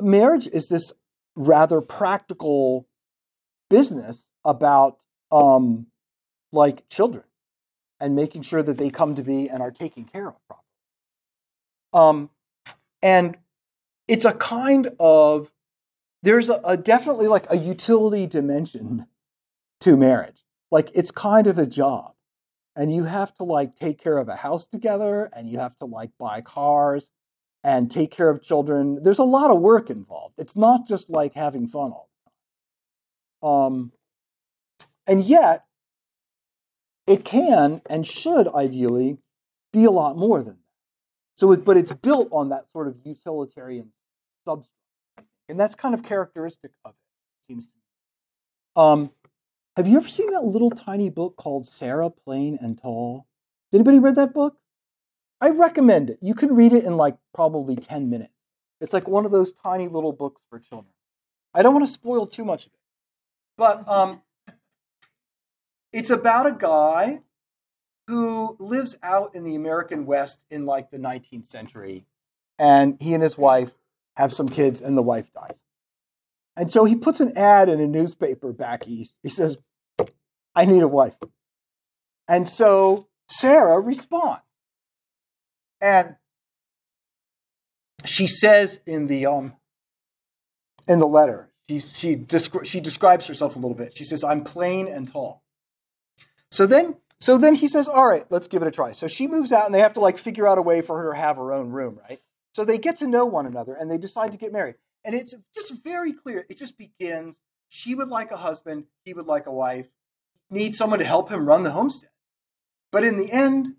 marriage 0.00 0.48
is 0.48 0.66
this 0.66 0.92
rather 1.36 1.80
practical 1.80 2.88
business 3.70 4.30
about 4.44 4.98
um, 5.30 5.86
like 6.52 6.88
children 6.88 7.24
and 8.00 8.14
making 8.14 8.42
sure 8.42 8.62
that 8.62 8.78
they 8.78 8.90
come 8.90 9.14
to 9.14 9.22
be 9.22 9.48
and 9.48 9.62
are 9.62 9.70
taken 9.70 10.04
care 10.04 10.28
of 10.28 10.34
properly. 10.46 10.64
Um, 11.92 12.30
and 13.02 13.36
it's 14.08 14.24
a 14.24 14.32
kind 14.32 14.90
of 14.98 15.50
there's 16.22 16.48
a, 16.48 16.60
a 16.64 16.76
definitely 16.76 17.28
like 17.28 17.46
a 17.50 17.56
utility 17.56 18.26
dimension 18.26 19.06
to 19.80 19.96
marriage. 19.96 20.44
Like 20.70 20.90
it's 20.94 21.10
kind 21.10 21.46
of 21.46 21.58
a 21.58 21.66
job. 21.66 22.12
And 22.74 22.92
you 22.92 23.04
have 23.04 23.32
to 23.34 23.44
like 23.44 23.74
take 23.76 23.98
care 23.98 24.18
of 24.18 24.28
a 24.28 24.36
house 24.36 24.66
together 24.66 25.30
and 25.32 25.48
you 25.48 25.58
have 25.58 25.78
to 25.78 25.86
like 25.86 26.10
buy 26.18 26.42
cars 26.42 27.10
and 27.64 27.90
take 27.90 28.10
care 28.10 28.28
of 28.28 28.42
children. 28.42 29.02
There's 29.02 29.18
a 29.18 29.24
lot 29.24 29.50
of 29.50 29.60
work 29.60 29.88
involved. 29.88 30.34
It's 30.36 30.56
not 30.56 30.86
just 30.86 31.08
like 31.08 31.32
having 31.32 31.68
fun 31.68 31.92
all 31.92 32.10
the 33.42 33.48
time. 33.48 33.54
Um, 33.54 33.92
and 35.06 35.22
yet, 35.22 35.64
it 37.06 37.24
can 37.24 37.82
and 37.86 38.06
should 38.06 38.48
ideally 38.54 39.18
be 39.72 39.84
a 39.84 39.90
lot 39.90 40.16
more 40.16 40.42
than 40.42 40.54
that. 40.54 40.60
So, 41.36 41.52
it, 41.52 41.64
but 41.64 41.76
it's 41.76 41.92
built 41.92 42.28
on 42.32 42.48
that 42.48 42.70
sort 42.70 42.88
of 42.88 42.96
utilitarian 43.04 43.92
substance, 44.44 44.70
and 45.48 45.60
that's 45.60 45.74
kind 45.74 45.94
of 45.94 46.02
characteristic 46.02 46.72
of 46.84 46.92
it. 46.92 47.42
it 47.42 47.46
seems 47.46 47.66
to 47.66 47.74
me. 47.74 47.82
Um, 48.74 49.10
have 49.76 49.86
you 49.86 49.98
ever 49.98 50.08
seen 50.08 50.30
that 50.32 50.44
little 50.44 50.70
tiny 50.70 51.10
book 51.10 51.36
called 51.36 51.68
Sarah, 51.68 52.10
Plain 52.10 52.58
and 52.60 52.80
Tall? 52.80 53.26
Has 53.70 53.78
anybody 53.78 53.98
read 53.98 54.14
that 54.16 54.32
book? 54.32 54.56
I 55.40 55.50
recommend 55.50 56.08
it. 56.08 56.18
You 56.22 56.34
can 56.34 56.54
read 56.54 56.72
it 56.72 56.84
in 56.84 56.96
like 56.96 57.16
probably 57.34 57.76
10 57.76 58.08
minutes. 58.08 58.32
It's 58.80 58.92
like 58.92 59.06
one 59.06 59.26
of 59.26 59.32
those 59.32 59.52
tiny 59.52 59.88
little 59.88 60.12
books 60.12 60.42
for 60.48 60.58
children. 60.58 60.92
I 61.54 61.62
don't 61.62 61.74
want 61.74 61.86
to 61.86 61.92
spoil 61.92 62.26
too 62.26 62.44
much 62.44 62.66
of 62.66 62.72
it. 62.72 62.78
But 63.58 63.86
um, 63.88 64.22
it's 65.96 66.10
about 66.10 66.46
a 66.46 66.52
guy 66.52 67.22
who 68.06 68.54
lives 68.60 68.98
out 69.02 69.34
in 69.34 69.44
the 69.44 69.54
American 69.54 70.04
West 70.04 70.44
in 70.50 70.66
like 70.66 70.90
the 70.90 70.98
19th 70.98 71.46
century. 71.46 72.04
And 72.58 72.98
he 73.00 73.14
and 73.14 73.22
his 73.22 73.38
wife 73.38 73.72
have 74.14 74.30
some 74.30 74.48
kids, 74.48 74.82
and 74.82 74.96
the 74.96 75.02
wife 75.02 75.32
dies. 75.32 75.62
And 76.54 76.70
so 76.70 76.84
he 76.84 76.96
puts 76.96 77.20
an 77.20 77.36
ad 77.36 77.70
in 77.70 77.80
a 77.80 77.86
newspaper 77.86 78.52
back 78.52 78.86
east. 78.86 79.14
He 79.22 79.30
says, 79.30 79.56
I 80.54 80.66
need 80.66 80.82
a 80.82 80.88
wife. 80.88 81.16
And 82.28 82.46
so 82.46 83.08
Sarah 83.30 83.80
responds. 83.80 84.42
And 85.80 86.16
she 88.04 88.26
says 88.26 88.80
in 88.86 89.06
the 89.06 89.26
um 89.26 89.54
in 90.86 90.98
the 90.98 91.06
letter, 91.06 91.50
she 91.68 91.80
she, 91.80 92.16
descri- 92.16 92.66
she 92.66 92.80
describes 92.80 93.26
herself 93.26 93.56
a 93.56 93.58
little 93.58 93.76
bit. 93.76 93.96
She 93.96 94.04
says, 94.04 94.24
"I'm 94.24 94.44
plain 94.44 94.88
and 94.88 95.08
tall." 95.08 95.42
So 96.56 96.66
then 96.66 96.96
so 97.20 97.36
then 97.36 97.54
he 97.54 97.68
says, 97.68 97.86
"All 97.86 98.06
right, 98.06 98.24
let's 98.30 98.46
give 98.46 98.62
it 98.62 98.68
a 98.68 98.70
try." 98.70 98.92
So 98.92 99.08
she 99.08 99.26
moves 99.26 99.52
out, 99.52 99.66
and 99.66 99.74
they 99.74 99.80
have 99.80 99.92
to 99.92 100.00
like 100.00 100.16
figure 100.16 100.48
out 100.48 100.56
a 100.56 100.62
way 100.62 100.80
for 100.80 101.02
her 101.02 101.12
to 101.12 101.18
have 101.18 101.36
her 101.36 101.52
own 101.52 101.68
room, 101.68 102.00
right? 102.08 102.18
So 102.54 102.64
they 102.64 102.78
get 102.78 102.96
to 103.00 103.06
know 103.06 103.26
one 103.26 103.44
another, 103.44 103.74
and 103.74 103.90
they 103.90 103.98
decide 103.98 104.32
to 104.32 104.38
get 104.38 104.52
married. 104.52 104.76
And 105.04 105.14
it's 105.14 105.34
just 105.54 105.84
very 105.84 106.14
clear. 106.14 106.46
It 106.48 106.56
just 106.56 106.78
begins. 106.78 107.42
She 107.68 107.94
would 107.94 108.08
like 108.08 108.30
a 108.30 108.38
husband. 108.38 108.84
He 109.04 109.12
would 109.12 109.26
like 109.26 109.44
a 109.44 109.52
wife. 109.52 109.88
Need 110.48 110.74
someone 110.74 110.98
to 110.98 111.04
help 111.04 111.30
him 111.30 111.44
run 111.44 111.62
the 111.62 111.72
homestead. 111.72 112.10
But 112.90 113.04
in 113.04 113.18
the 113.18 113.30
end, 113.30 113.74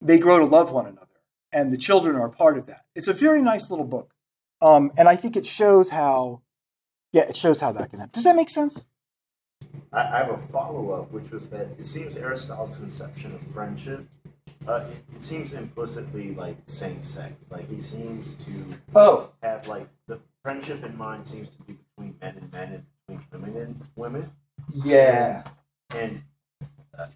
they 0.00 0.18
grow 0.18 0.38
to 0.38 0.46
love 0.46 0.72
one 0.72 0.86
another, 0.86 1.20
and 1.52 1.70
the 1.70 1.76
children 1.76 2.16
are 2.16 2.26
a 2.26 2.30
part 2.30 2.56
of 2.56 2.64
that. 2.68 2.86
It's 2.94 3.08
a 3.08 3.12
very 3.12 3.42
nice 3.42 3.68
little 3.68 3.84
book, 3.84 4.14
um, 4.62 4.92
and 4.96 5.06
I 5.06 5.16
think 5.16 5.36
it 5.36 5.44
shows 5.44 5.90
how, 5.90 6.40
yeah, 7.12 7.28
it 7.28 7.36
shows 7.36 7.60
how 7.60 7.72
that 7.72 7.90
can 7.90 7.98
happen. 7.98 8.12
Does 8.14 8.24
that 8.24 8.36
make 8.36 8.48
sense? 8.48 8.86
I, 9.92 10.00
I 10.00 10.18
have 10.24 10.30
a 10.30 10.38
follow 10.38 10.90
up, 10.92 11.10
which 11.12 11.30
was 11.30 11.48
that 11.50 11.68
it 11.78 11.86
seems 11.86 12.16
Aristotle's 12.16 12.78
conception 12.80 13.34
of 13.34 13.40
friendship, 13.42 14.04
uh, 14.66 14.84
it, 14.90 15.16
it 15.16 15.22
seems 15.22 15.52
implicitly 15.54 16.34
like 16.34 16.56
same 16.66 17.02
sex. 17.04 17.50
Like 17.50 17.68
he 17.70 17.78
seems 17.80 18.34
to 18.44 18.52
Oh, 18.94 19.30
have 19.42 19.66
like 19.68 19.88
the 20.06 20.18
friendship 20.42 20.84
in 20.84 20.96
mind 20.96 21.26
seems 21.26 21.48
to 21.50 21.62
be 21.62 21.74
between 21.74 22.14
men 22.20 22.36
and 22.40 22.52
men 22.52 22.72
and 22.74 23.20
between 23.30 23.42
women 23.42 23.62
and 23.62 23.80
women. 23.96 24.30
yeah. 24.74 25.42
And 25.90 26.22
uh, 26.98 27.06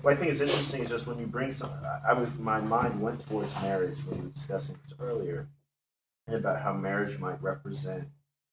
what 0.00 0.14
I 0.14 0.16
think 0.16 0.30
is 0.30 0.40
interesting 0.40 0.80
is 0.82 0.88
just 0.88 1.06
when 1.06 1.18
you 1.18 1.26
bring 1.26 1.50
some, 1.50 1.70
I, 1.84 2.10
I 2.10 2.12
would, 2.14 2.38
my 2.40 2.60
mind 2.60 3.00
went 3.02 3.26
towards 3.28 3.54
marriage 3.60 3.98
when 4.06 4.18
we 4.18 4.24
were 4.26 4.32
discussing 4.32 4.76
this 4.82 4.94
earlier, 4.98 5.48
and 6.26 6.36
about 6.36 6.62
how 6.62 6.72
marriage 6.72 7.18
might 7.18 7.42
represent 7.42 8.08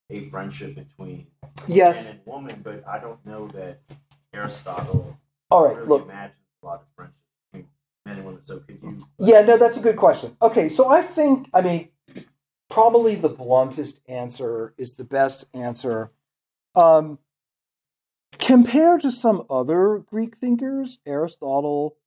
a 0.10 0.30
friendship 0.30 0.76
between 0.76 1.28
Yes. 1.68 2.06
man 2.08 2.16
and 2.16 2.26
woman, 2.26 2.62
but 2.64 2.88
I 2.88 3.00
don't 3.00 3.24
know 3.26 3.48
that 3.50 3.80
Aristotle 4.34 5.18
All 5.52 5.64
right. 5.66 5.76
really 5.76 5.88
Look. 5.88 6.04
imagines 6.04 6.38
a 6.64 6.66
lot 6.66 6.82
of 6.82 6.88
friendship 6.96 7.16
between 7.52 7.70
men 8.06 8.16
and 8.18 8.26
women. 8.26 8.42
So 8.42 8.60
could 8.60 8.80
you? 8.82 9.06
Yeah, 9.20 9.42
no, 9.42 9.58
that's 9.58 9.78
a 9.78 9.82
good 9.82 9.98
question. 9.98 10.36
Okay, 10.42 10.70
so 10.70 10.90
I 10.90 11.02
think, 11.02 11.50
I 11.54 11.62
mean, 11.62 11.90
probably 12.70 13.16
the 13.16 13.30
bluntest 13.30 14.00
answer 14.08 14.74
is 14.78 14.96
the 14.96 15.04
best 15.04 15.46
answer. 15.54 16.12
Um, 16.76 17.20
compared 18.38 19.02
to 19.02 19.12
some 19.12 19.46
other 19.50 20.00
Greek 20.00 20.38
thinkers, 20.38 21.00
Aristotle, 21.06 21.98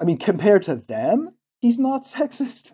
I 0.00 0.04
mean, 0.04 0.18
compared 0.18 0.62
to 0.64 0.76
them, 0.76 1.34
he's 1.60 1.78
not 1.78 2.02
sexist, 2.04 2.72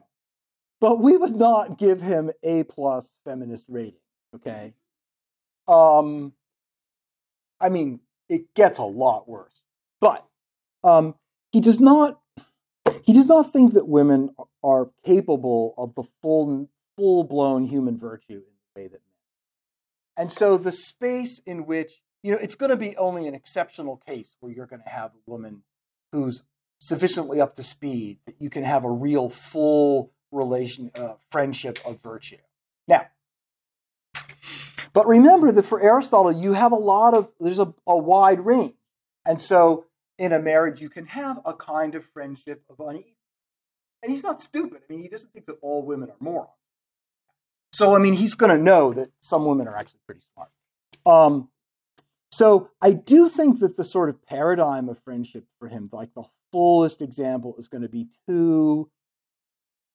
but 0.80 1.00
we 1.00 1.16
would 1.16 1.36
not 1.36 1.78
give 1.78 2.00
him 2.00 2.30
a 2.42 2.64
plus 2.64 3.16
feminist 3.24 3.66
rating. 3.68 3.94
Okay, 4.34 4.74
um, 5.68 6.32
I 7.60 7.68
mean, 7.68 8.00
it 8.28 8.54
gets 8.54 8.78
a 8.78 8.84
lot 8.84 9.28
worse, 9.28 9.62
but 10.00 10.26
um, 10.82 11.14
he 11.50 11.60
does 11.60 11.80
not 11.80 12.18
he 13.02 13.12
does 13.12 13.26
not 13.26 13.52
think 13.52 13.74
that 13.74 13.86
women 13.86 14.30
are 14.62 14.90
capable 15.04 15.74
of 15.76 15.94
the 15.94 16.04
full 16.20 16.68
full 16.96 17.24
blown 17.24 17.64
human 17.64 17.98
virtue 17.98 18.34
in 18.34 18.40
the 18.74 18.80
way 18.80 18.86
that 18.88 18.92
men. 18.92 19.00
And 20.16 20.32
so 20.32 20.56
the 20.56 20.72
space 20.72 21.40
in 21.46 21.66
which 21.66 22.00
you 22.22 22.32
know 22.32 22.38
it's 22.38 22.54
going 22.54 22.70
to 22.70 22.76
be 22.76 22.96
only 22.96 23.26
an 23.26 23.34
exceptional 23.34 23.96
case 23.96 24.36
where 24.40 24.52
you're 24.52 24.66
going 24.66 24.82
to 24.82 24.88
have 24.88 25.12
a 25.12 25.30
woman 25.30 25.62
who's 26.10 26.42
sufficiently 26.80 27.40
up 27.40 27.54
to 27.56 27.62
speed 27.62 28.18
that 28.26 28.34
you 28.40 28.50
can 28.50 28.64
have 28.64 28.84
a 28.84 28.90
real 28.90 29.28
full 29.28 30.12
relation 30.32 30.90
uh, 30.96 31.14
friendship 31.30 31.78
of 31.84 32.02
virtue. 32.02 32.38
Now, 32.88 33.06
but 34.92 35.06
remember 35.06 35.52
that 35.52 35.64
for 35.64 35.80
Aristotle, 35.80 36.32
you 36.32 36.52
have 36.52 36.72
a 36.72 36.76
lot 36.76 37.14
of 37.14 37.28
there's 37.40 37.58
a, 37.58 37.72
a 37.86 37.96
wide 37.96 38.40
range, 38.40 38.74
and 39.24 39.40
so 39.40 39.86
in 40.18 40.32
a 40.32 40.38
marriage, 40.38 40.80
you 40.80 40.88
can 40.88 41.06
have 41.06 41.40
a 41.44 41.52
kind 41.52 41.94
of 41.94 42.04
friendship 42.04 42.62
of 42.70 42.78
unequal. 42.80 43.12
And 44.02 44.10
he's 44.10 44.22
not 44.22 44.40
stupid. 44.40 44.82
I 44.82 44.92
mean, 44.92 45.02
he 45.02 45.08
doesn't 45.08 45.32
think 45.32 45.46
that 45.46 45.58
all 45.62 45.84
women 45.84 46.10
are 46.10 46.16
morons. 46.20 46.50
So, 47.72 47.96
I 47.96 47.98
mean, 47.98 48.14
he's 48.14 48.34
going 48.34 48.56
to 48.56 48.62
know 48.62 48.92
that 48.92 49.08
some 49.20 49.46
women 49.46 49.66
are 49.66 49.76
actually 49.76 50.00
pretty 50.06 50.20
smart. 50.34 50.50
Um, 51.06 51.48
so, 52.30 52.70
I 52.80 52.92
do 52.92 53.28
think 53.28 53.60
that 53.60 53.76
the 53.76 53.84
sort 53.84 54.10
of 54.10 54.24
paradigm 54.24 54.88
of 54.88 54.98
friendship 54.98 55.46
for 55.58 55.68
him, 55.68 55.88
like 55.92 56.14
the 56.14 56.24
fullest 56.52 57.00
example, 57.00 57.54
is 57.58 57.68
going 57.68 57.82
to 57.82 57.88
be 57.88 58.08
two 58.28 58.90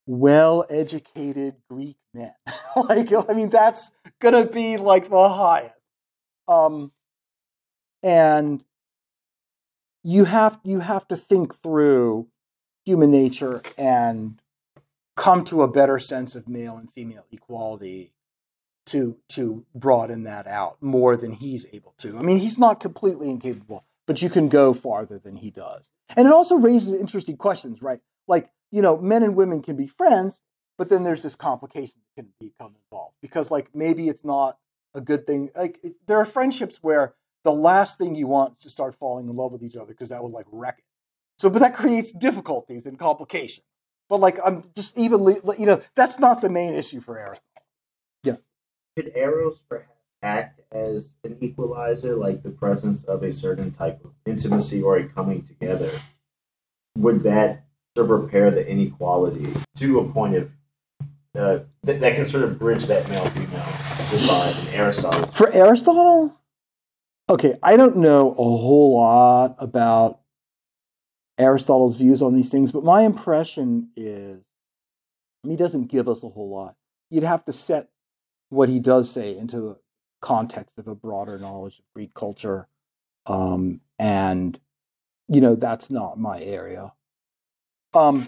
well 0.08 0.66
educated 0.70 1.56
Greek 1.70 1.98
men. 2.14 2.34
like, 2.76 3.12
I 3.14 3.34
mean, 3.34 3.50
that's 3.50 3.92
to 4.22 4.46
be 4.46 4.78
like 4.78 5.10
the 5.10 5.30
highest. 5.30 5.76
Um, 6.48 6.92
and 8.02 8.64
you 10.04 10.24
have 10.26 10.60
you 10.64 10.80
have 10.80 11.08
to 11.10 11.18
think 11.18 11.56
through 11.62 12.28
human 12.86 13.12
nature 13.12 13.62
and 13.78 14.42
come 15.18 15.44
to 15.44 15.62
a 15.62 15.68
better 15.68 16.00
sense 16.00 16.36
of 16.36 16.48
male 16.48 16.78
and 16.78 16.92
female 16.94 17.26
equality 17.32 18.14
to 18.86 19.18
to 19.28 19.66
broaden 19.76 20.24
that 20.24 20.48
out 20.48 20.82
more 20.82 21.18
than 21.18 21.34
he's 21.34 21.66
able 21.74 21.94
to. 21.98 22.18
I 22.18 22.22
mean, 22.22 22.38
he's 22.38 22.58
not 22.58 22.80
completely 22.80 23.30
incapable, 23.30 23.84
but 24.06 24.22
you 24.22 24.30
can 24.30 24.48
go 24.48 24.74
farther 24.74 25.20
than 25.20 25.36
he 25.36 25.52
does. 25.52 25.90
And 26.16 26.28
it 26.28 26.34
also 26.34 26.56
raises 26.56 26.98
interesting 26.98 27.36
questions, 27.36 27.82
right? 27.82 28.00
Like, 28.28 28.50
you 28.72 28.82
know, 28.82 28.98
men 28.98 29.24
and 29.24 29.36
women 29.36 29.62
can 29.62 29.76
be 29.76 29.88
friends, 29.88 30.40
but 30.78 30.90
then 30.90 31.04
there's 31.04 31.24
this 31.24 31.36
complication 31.36 32.02
that 32.02 32.22
can 32.22 32.32
become 32.40 32.76
involved 32.84 33.16
because 33.22 33.50
like 33.52 33.74
maybe 33.74 34.10
it's 34.10 34.24
not 34.24 34.58
a 34.94 35.02
good 35.02 35.26
thing. 35.26 35.50
Like 35.56 35.80
it, 35.84 35.96
there 36.06 36.20
are 36.20 36.26
friendships 36.26 36.80
where 36.82 37.16
the 37.44 37.52
last 37.52 37.98
thing 37.98 38.16
you 38.16 38.28
want 38.28 38.58
is 38.58 38.60
to 38.64 38.70
start 38.70 38.96
falling 38.96 39.30
in 39.30 39.36
love 39.36 39.52
with 39.52 39.64
each 39.64 39.76
other 39.76 39.88
because 39.88 40.10
that 40.10 40.24
would 40.24 40.34
like 40.34 40.46
wreck 40.52 40.80
it. 40.80 40.84
So, 41.40 41.50
but 41.50 41.60
that 41.60 41.76
creates 41.76 42.12
difficulties 42.12 42.86
and 42.86 43.00
complications. 43.00 43.66
But 44.10 44.20
like, 44.20 44.40
I'm 44.44 44.64
just 44.76 44.98
even, 44.98 45.26
you 45.58 45.66
know, 45.66 45.82
that's 45.96 46.20
not 46.20 46.42
the 46.42 46.50
main 46.50 46.74
issue 46.74 47.02
for 47.02 47.18
Aristotle. 47.18 47.44
Yeah. 48.24 48.36
Could 48.96 49.12
Eros 49.16 49.62
perhaps 49.68 49.92
act 50.24 50.62
as 50.72 51.16
an 51.24 51.38
equalizer, 51.42 52.16
like 52.16 52.44
the 52.44 52.50
presence 52.50 53.04
of 53.04 53.24
a 53.24 53.32
certain 53.32 53.72
type 53.72 54.04
of 54.04 54.12
intimacy 54.26 54.82
or 54.82 54.98
a 54.98 55.08
coming 55.08 55.44
together? 55.44 55.92
Would 56.98 57.24
that 57.24 57.67
of 57.98 58.10
repair 58.10 58.52
the 58.52 58.68
inequality 58.68 59.54
to 59.76 60.00
a 60.00 60.12
point 60.12 60.36
of 60.36 60.52
uh, 61.36 61.60
that, 61.84 62.16
can 62.16 62.26
sort 62.26 62.44
of 62.44 62.58
bridge 62.58 62.86
that 62.86 63.08
male 63.10 63.26
female 63.30 63.66
divide 64.10 64.56
in 64.68 64.74
Aristotle. 64.74 65.28
For 65.28 65.52
Aristotle, 65.54 66.36
okay, 67.30 67.54
I 67.62 67.78
don't 67.78 67.98
know 67.98 68.32
a 68.32 68.36
whole 68.36 68.98
lot 68.98 69.56
about 69.60 70.22
Aristotle's 71.38 71.96
views 71.96 72.24
on 72.24 72.34
these 72.34 72.50
things, 72.50 72.72
but 72.72 72.84
my 72.84 73.04
impression 73.04 73.90
is 73.96 74.46
he 75.44 75.56
doesn't 75.56 75.88
give 75.92 76.10
us 76.10 76.24
a 76.24 76.30
whole 76.30 76.50
lot. 76.50 76.76
You'd 77.12 77.24
have 77.24 77.46
to 77.46 77.54
set 77.54 77.90
what 78.50 78.70
he 78.70 78.80
does 78.80 79.12
say 79.12 79.38
into 79.38 79.60
the 79.60 79.78
context 80.22 80.80
of 80.80 80.88
a 80.88 80.96
broader 80.96 81.38
knowledge 81.38 81.80
of 81.80 81.86
Greek 81.94 82.14
culture. 82.14 82.68
Um, 83.26 83.82
and, 84.00 84.60
you 85.28 85.42
know, 85.42 85.56
that's 85.56 85.92
not 85.92 86.20
my 86.20 86.42
area. 86.42 86.94
Um, 87.98 88.28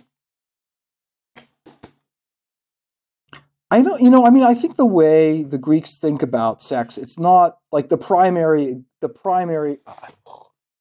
I 3.72 3.84
don't, 3.84 4.02
you 4.02 4.10
know, 4.10 4.26
I 4.26 4.32
mean, 4.32 4.44
I 4.44 4.56
think 4.56 4.78
the 4.78 4.86
way 4.86 5.44
the 5.44 5.60
Greeks 5.60 5.96
think 5.96 6.24
about 6.24 6.64
sex, 6.64 6.98
it's 6.98 7.20
not 7.20 7.60
like 7.72 7.90
the 7.90 7.98
primary, 7.98 8.84
the 9.00 9.10
primary. 9.10 9.78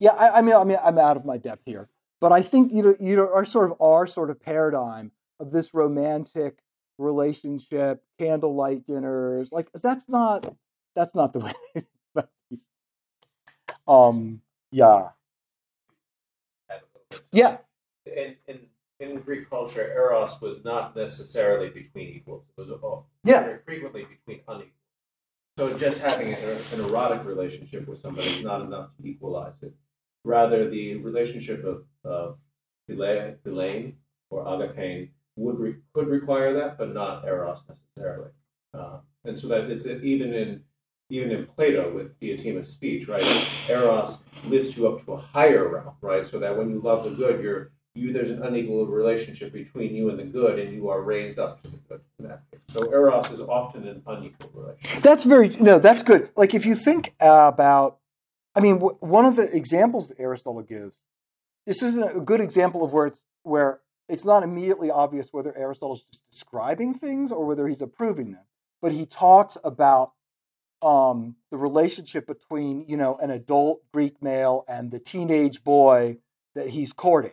Yeah, 0.01 0.13
I, 0.13 0.39
I 0.39 0.43
mean, 0.43 0.55
I 0.55 0.65
mean, 0.65 0.79
I'm 0.83 0.99
out 0.99 1.19
of 1.19 1.27
my 1.27 1.37
depth 1.37 1.63
here, 1.67 1.91
but 2.21 2.33
I 2.33 2.41
think 2.41 2.73
you 2.73 2.83
know, 2.83 2.97
you 2.99 3.17
know, 3.17 3.31
our 3.33 3.45
sort 3.45 3.71
of 3.71 3.81
our 3.83 4.07
sort 4.07 4.31
of 4.31 4.41
paradigm 4.41 5.13
of 5.39 5.53
this 5.53 5.75
romantic 5.75 6.61
relationship, 6.97 8.03
candlelight 8.19 8.87
dinners, 8.87 9.53
like 9.53 9.69
that's 9.75 10.09
not, 10.09 10.51
that's 10.97 11.15
not 11.15 11.35
the 11.35 11.41
way. 12.17 12.25
um, 13.87 14.41
yeah, 14.71 15.11
yeah, 17.33 17.59
in, 18.07 18.37
in, 18.47 18.61
in 19.01 19.21
Greek 19.21 19.49
culture, 19.49 19.93
eros 19.93 20.41
was 20.41 20.65
not 20.65 20.97
necessarily 20.97 21.71
between 21.71 22.09
equals. 22.09 22.45
It 22.57 22.61
was 22.61 22.71
oh, 22.83 23.05
Yeah. 23.25 23.45
very 23.45 23.59
frequently 23.65 24.05
between 24.05 24.41
unequals. 24.49 24.73
So 25.57 25.77
just 25.77 26.01
having 26.01 26.33
an, 26.33 26.59
an 26.73 26.81
erotic 26.81 27.25
relationship 27.25 27.89
with 27.89 27.99
somebody 27.99 28.29
is 28.29 28.45
not 28.45 28.61
enough 28.63 28.91
to 28.97 29.07
equalize 29.09 29.63
it. 29.63 29.75
Rather, 30.25 30.69
the 30.69 30.97
relationship 30.97 31.65
of 31.65 31.85
of 32.05 32.39
phile- 32.89 33.95
or 34.31 34.45
agapein 34.45 35.09
would 35.37 35.59
re, 35.59 35.77
could 35.93 36.09
require 36.09 36.53
that, 36.53 36.79
but 36.79 36.93
not 36.93 37.25
eros 37.25 37.65
necessarily. 37.69 38.31
Uh, 38.75 38.99
and 39.25 39.39
so 39.39 39.49
that 39.49 39.71
it's 39.71 39.87
even 39.87 40.33
in 40.33 40.63
even 41.11 41.31
in 41.31 41.47
Plato 41.47 41.93
with 41.93 42.19
Diotima 42.21 42.67
speech, 42.67 43.09
right? 43.09 43.25
Eros 43.69 44.23
lifts 44.47 44.77
you 44.77 44.87
up 44.89 45.05
to 45.05 45.15
a 45.15 45.17
higher 45.17 45.67
realm, 45.69 45.95
right? 46.03 46.27
So 46.27 46.39
that 46.39 46.57
when 46.57 46.69
you 46.71 46.81
love 46.81 47.05
the 47.05 47.11
good, 47.11 47.43
you're 47.43 47.73
you 47.99 48.13
there's 48.13 48.31
an 48.31 48.43
unequal 48.43 48.87
relationship 48.87 49.53
between 49.53 49.95
you 49.95 50.11
and 50.11 50.19
the 50.19 50.25
good, 50.25 50.59
and 50.59 50.73
you 50.73 50.89
are 50.89 51.03
raised 51.03 51.39
up 51.39 51.63
to 51.63 51.71
the 51.71 51.77
good 51.89 52.01
in 52.19 52.29
that 52.29 52.43
case. 52.51 52.61
So 52.69 52.93
eros 52.93 53.31
is 53.31 53.41
often 53.41 53.87
an 53.87 54.03
unequal 54.07 54.51
relationship. 54.55 55.03
That's 55.03 55.25
very 55.25 55.49
no. 55.61 55.79
That's 55.79 56.03
good. 56.03 56.31
Like 56.37 56.55
if 56.55 56.65
you 56.65 56.75
think 56.75 57.15
about, 57.21 57.99
I 58.57 58.61
mean, 58.61 58.75
w- 58.77 58.97
one 59.01 59.25
of 59.25 59.37
the 59.37 59.49
examples 59.55 60.09
that 60.09 60.21
Aristotle 60.21 60.63
gives, 60.63 61.01
this 61.67 61.83
isn't 61.83 62.17
a 62.17 62.21
good 62.21 62.41
example 62.41 62.85
of 62.85 62.93
where 62.93 63.07
it's 63.07 63.23
where 63.43 63.81
it's 64.09 64.25
not 64.25 64.43
immediately 64.43 64.91
obvious 64.91 65.29
whether 65.33 65.57
Aristotle's 65.57 66.05
just 66.05 66.23
describing 66.31 66.95
things 66.95 67.31
or 67.31 67.45
whether 67.45 67.69
he's 67.69 67.83
approving 67.83 68.33
them. 68.33 68.45
But 68.81 68.93
he 68.93 69.05
talks 69.07 69.59
about 69.63 70.13
um, 70.83 71.37
the 71.51 71.57
relationship 71.57 72.27
between 72.27 72.85
you 72.89 72.97
know 72.97 73.17
an 73.17 73.31
adult 73.31 73.83
Greek 73.93 74.23
male 74.23 74.65
and 74.69 74.91
the 74.91 74.99
teenage 74.99 75.63
boy 75.65 76.19
that 76.55 76.71
he's 76.71 76.93
courting, 76.93 77.33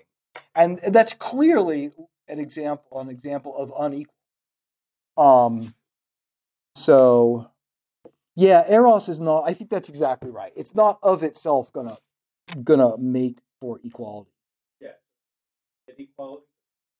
and 0.55 0.79
that's 0.87 1.13
clearly 1.13 1.91
an 2.27 2.39
example 2.39 2.99
an 2.99 3.09
example 3.09 3.55
of 3.57 3.71
unequal. 3.77 4.13
Um, 5.17 5.73
so 6.75 7.49
yeah, 8.35 8.69
eros 8.69 9.07
is 9.07 9.19
not. 9.19 9.43
I 9.47 9.53
think 9.53 9.69
that's 9.69 9.89
exactly 9.89 10.29
right. 10.29 10.51
It's 10.55 10.75
not 10.75 10.99
of 11.01 11.23
itself 11.23 11.71
gonna 11.71 11.97
gonna 12.63 12.97
make 12.97 13.37
for 13.61 13.79
equality. 13.83 14.31
Yeah. 14.81 14.89
Inequality. 15.87 16.45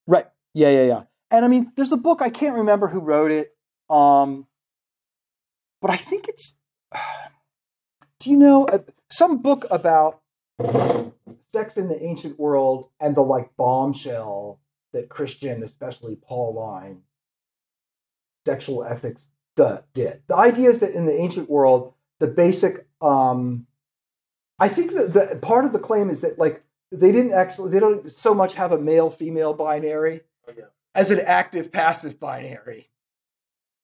Right. 0.08 0.28
Yeah, 0.54 0.70
yeah, 0.70 0.84
yeah. 0.86 1.04
And 1.32 1.44
I 1.44 1.48
mean, 1.48 1.72
there's 1.76 1.92
a 1.92 1.98
book 1.98 2.22
I 2.22 2.30
can't 2.30 2.56
remember 2.56 2.88
who 2.88 3.00
wrote 3.00 3.32
it, 3.32 3.56
um, 3.90 4.48
but 5.82 5.92
I 5.92 5.98
think 5.98 6.28
it's. 6.28 6.56
Do 8.20 8.32
you 8.32 8.38
know 8.38 8.66
uh, 8.66 8.80
some 9.10 9.40
book 9.40 9.66
about 9.70 10.22
sex 11.56 11.78
in 11.78 11.88
the 11.88 12.04
ancient 12.04 12.38
world 12.38 12.90
and 13.00 13.16
the 13.16 13.22
like 13.22 13.56
bombshell 13.56 14.60
that 14.92 15.08
Christian, 15.08 15.64
especially 15.64 16.18
Pauline, 16.18 17.04
sexual 18.46 18.84
ethics 18.84 19.30
did? 19.56 20.22
The 20.28 20.36
idea 20.36 20.70
is 20.70 20.82
that 20.82 20.94
in 20.94 21.06
the 21.06 21.18
ancient 21.18 21.50
world, 21.50 21.94
the 22.20 22.28
basic. 22.28 22.88
Um, 23.02 23.68
I 24.60 24.68
think 24.68 24.92
that 24.94 25.14
the 25.14 25.40
part 25.42 25.66
of 25.66 25.72
the 25.72 25.80
claim 25.80 26.10
is 26.10 26.22
that 26.22 26.38
like 26.38 26.64
they 26.92 27.12
didn't 27.12 27.34
actually 27.34 27.72
they 27.72 27.80
don't 27.80 28.12
so 28.12 28.34
much 28.34 28.56
have 28.56 28.72
a 28.72 28.78
male 28.78 29.10
female 29.10 29.54
binary 29.54 30.22
Oh, 30.48 30.54
as 30.94 31.12
an 31.12 31.20
active 31.20 31.72
passive 31.72 32.20
binary 32.20 32.90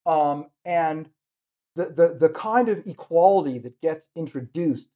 um, 0.05 0.47
and 0.63 1.09
the, 1.75 1.85
the 1.85 2.17
the 2.19 2.29
kind 2.29 2.69
of 2.69 2.85
equality 2.85 3.57
that 3.59 3.81
gets 3.81 4.09
introduced 4.15 4.89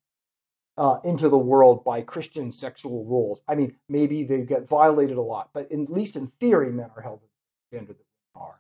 uh, 0.78 1.00
into 1.04 1.30
the 1.30 1.38
world 1.38 1.84
by 1.84 2.02
Christian 2.02 2.52
sexual 2.52 3.06
rules. 3.06 3.42
I 3.48 3.56
mean, 3.56 3.76
maybe 3.88 4.24
they 4.24 4.44
get 4.44 4.68
violated 4.68 5.18
a 5.18 5.22
lot, 5.22 5.52
but 5.54 5.72
in, 5.72 5.84
at 5.84 5.92
least 5.92 6.16
in 6.16 6.28
theory, 6.40 6.72
men 6.72 6.90
are 6.96 7.02
held 7.02 7.22
to 7.22 7.28
the 7.28 7.78
standard 7.78 7.96
that 7.98 8.06
women 8.34 8.48
are. 8.48 8.56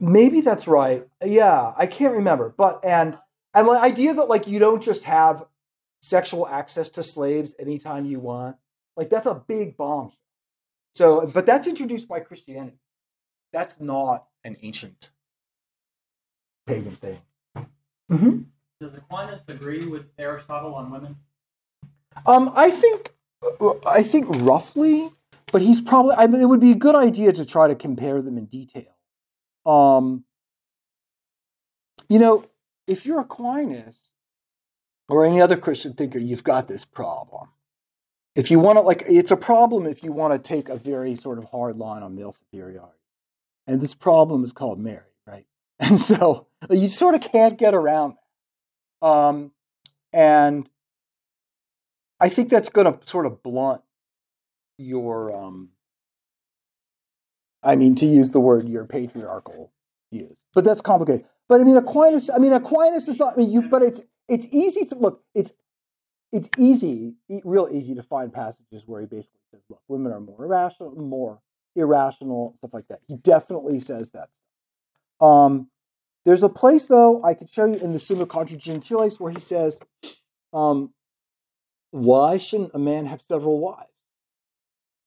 Maybe 0.00 0.40
that's 0.40 0.66
right. 0.66 1.06
Yeah, 1.24 1.72
I 1.76 1.86
can't 1.86 2.14
remember, 2.14 2.52
but 2.54 2.84
and 2.84 3.16
and 3.54 3.68
the 3.68 3.72
idea 3.72 4.12
that 4.14 4.28
like 4.28 4.46
you 4.46 4.58
don't 4.58 4.82
just 4.82 5.04
have 5.04 5.46
sexual 6.02 6.46
access 6.46 6.90
to 6.90 7.02
slaves 7.02 7.54
anytime 7.58 8.04
you 8.04 8.20
want, 8.20 8.56
like 8.96 9.08
that's 9.08 9.26
a 9.26 9.34
big 9.34 9.76
bomb. 9.76 10.12
So, 10.94 11.26
but 11.26 11.46
that's 11.46 11.66
introduced 11.66 12.08
by 12.08 12.20
Christianity. 12.20 12.78
That's 13.52 13.80
not 13.80 14.26
an 14.42 14.56
ancient 14.62 15.10
pagan 16.66 16.96
thing. 16.96 17.18
hmm 18.10 18.38
Does 18.80 18.96
Aquinas 18.96 19.48
agree 19.48 19.86
with 19.86 20.06
Aristotle 20.18 20.74
on 20.74 20.90
women? 20.90 21.16
Um, 22.26 22.52
I 22.54 22.70
think, 22.70 23.12
I 23.86 24.02
think 24.02 24.26
roughly, 24.28 25.10
but 25.52 25.62
he's 25.62 25.80
probably. 25.80 26.14
I 26.16 26.26
mean, 26.26 26.40
it 26.40 26.46
would 26.46 26.60
be 26.60 26.72
a 26.72 26.76
good 26.76 26.94
idea 26.94 27.32
to 27.32 27.44
try 27.44 27.68
to 27.68 27.74
compare 27.74 28.20
them 28.22 28.36
in 28.36 28.46
detail. 28.46 28.96
Um, 29.64 30.24
you 32.08 32.18
know, 32.18 32.44
if 32.86 33.06
you're 33.06 33.20
Aquinas 33.20 34.10
or 35.08 35.24
any 35.24 35.40
other 35.40 35.56
Christian 35.56 35.92
thinker, 35.92 36.18
you've 36.18 36.44
got 36.44 36.68
this 36.68 36.84
problem. 36.84 37.48
If 38.34 38.50
you 38.50 38.58
want 38.58 38.78
to, 38.78 38.80
like, 38.80 39.04
it's 39.06 39.30
a 39.30 39.36
problem 39.36 39.86
if 39.86 40.02
you 40.02 40.12
want 40.12 40.32
to 40.32 40.48
take 40.48 40.68
a 40.68 40.76
very 40.76 41.14
sort 41.14 41.38
of 41.38 41.44
hard 41.44 41.76
line 41.76 42.02
on 42.02 42.16
male 42.16 42.32
superiority, 42.32 42.98
and 43.66 43.80
this 43.80 43.94
problem 43.94 44.44
is 44.44 44.52
called 44.52 44.80
Mary, 44.80 45.14
right? 45.26 45.46
And 45.80 46.00
so 46.00 46.46
you 46.70 46.88
sort 46.88 47.14
of 47.14 47.20
can't 47.20 47.58
get 47.58 47.74
around 47.74 48.12
that. 48.12 48.23
Um, 49.04 49.52
and 50.14 50.68
I 52.20 52.30
think 52.30 52.48
that's 52.48 52.70
going 52.70 52.86
to 52.90 53.06
sort 53.06 53.26
of 53.26 53.42
blunt 53.42 53.82
your, 54.78 55.36
um, 55.36 55.68
I 57.62 57.76
mean, 57.76 57.94
to 57.96 58.06
use 58.06 58.30
the 58.30 58.40
word 58.40 58.66
your 58.66 58.86
patriarchal 58.86 59.72
views, 60.10 60.38
but 60.54 60.64
that's 60.64 60.80
complicated. 60.80 61.26
But 61.48 61.60
I 61.60 61.64
mean, 61.64 61.76
Aquinas. 61.76 62.30
I 62.34 62.38
mean, 62.38 62.52
Aquinas 62.52 63.06
is 63.06 63.18
not. 63.18 63.34
I 63.34 63.36
mean, 63.36 63.50
you. 63.50 63.62
But 63.62 63.82
it's 63.82 64.00
it's 64.26 64.46
easy 64.50 64.86
to 64.86 64.94
look. 64.94 65.22
It's 65.34 65.52
it's 66.32 66.48
easy, 66.58 67.16
real 67.44 67.68
easy 67.70 67.94
to 67.94 68.02
find 68.02 68.32
passages 68.32 68.84
where 68.86 69.02
he 69.02 69.06
basically 69.06 69.40
says, 69.50 69.60
"Look, 69.68 69.82
women 69.86 70.12
are 70.12 70.20
more 70.20 70.42
irrational, 70.44 70.94
more 70.96 71.40
irrational, 71.76 72.54
stuff 72.58 72.72
like 72.72 72.88
that." 72.88 73.00
He 73.06 73.16
definitely 73.16 73.80
says 73.80 74.12
that. 74.12 74.30
Um, 75.24 75.68
there's 76.24 76.42
a 76.42 76.48
place 76.48 76.86
though 76.86 77.22
I 77.22 77.34
could 77.34 77.50
show 77.50 77.66
you 77.66 77.76
in 77.76 77.92
the 77.92 77.98
Summa 77.98 78.26
Contra 78.26 78.56
Gentiles 78.56 79.20
where 79.20 79.32
he 79.32 79.40
says, 79.40 79.78
um, 80.52 80.92
"Why 81.90 82.38
shouldn't 82.38 82.74
a 82.74 82.78
man 82.78 83.06
have 83.06 83.22
several 83.22 83.60
wives?" 83.60 83.90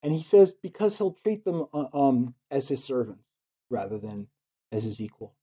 And 0.02 0.12
he 0.12 0.22
says 0.22 0.54
because 0.54 0.98
he'll 0.98 1.16
treat 1.24 1.44
them 1.44 1.66
uh, 1.74 1.86
um, 1.92 2.34
as 2.50 2.68
his 2.68 2.84
servants 2.84 3.24
rather 3.70 3.98
than 3.98 4.28
as 4.70 4.84
his 4.84 5.00
equal. 5.00 5.34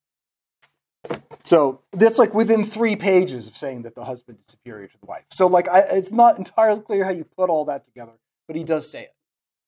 So 1.44 1.82
that's 1.92 2.18
like 2.18 2.34
within 2.34 2.64
three 2.64 2.96
pages 2.96 3.48
of 3.48 3.56
saying 3.56 3.84
that 3.84 3.96
the 3.96 4.06
husband 4.06 4.40
is 4.40 4.52
superior 4.52 4.88
to 4.88 4.98
the 5.00 5.06
wife. 5.06 5.26
So 5.32 5.48
like 5.48 5.68
I, 5.68 5.82
it's 5.82 6.12
not 6.12 6.38
entirely 6.38 6.82
clear 6.82 7.04
how 7.04 7.12
you 7.12 7.24
put 7.24 7.50
all 7.50 7.66
that 7.66 7.86
together, 7.86 8.14
but 8.48 8.56
he 8.56 8.64
does 8.64 8.90
say 8.90 9.04
it. 9.04 9.16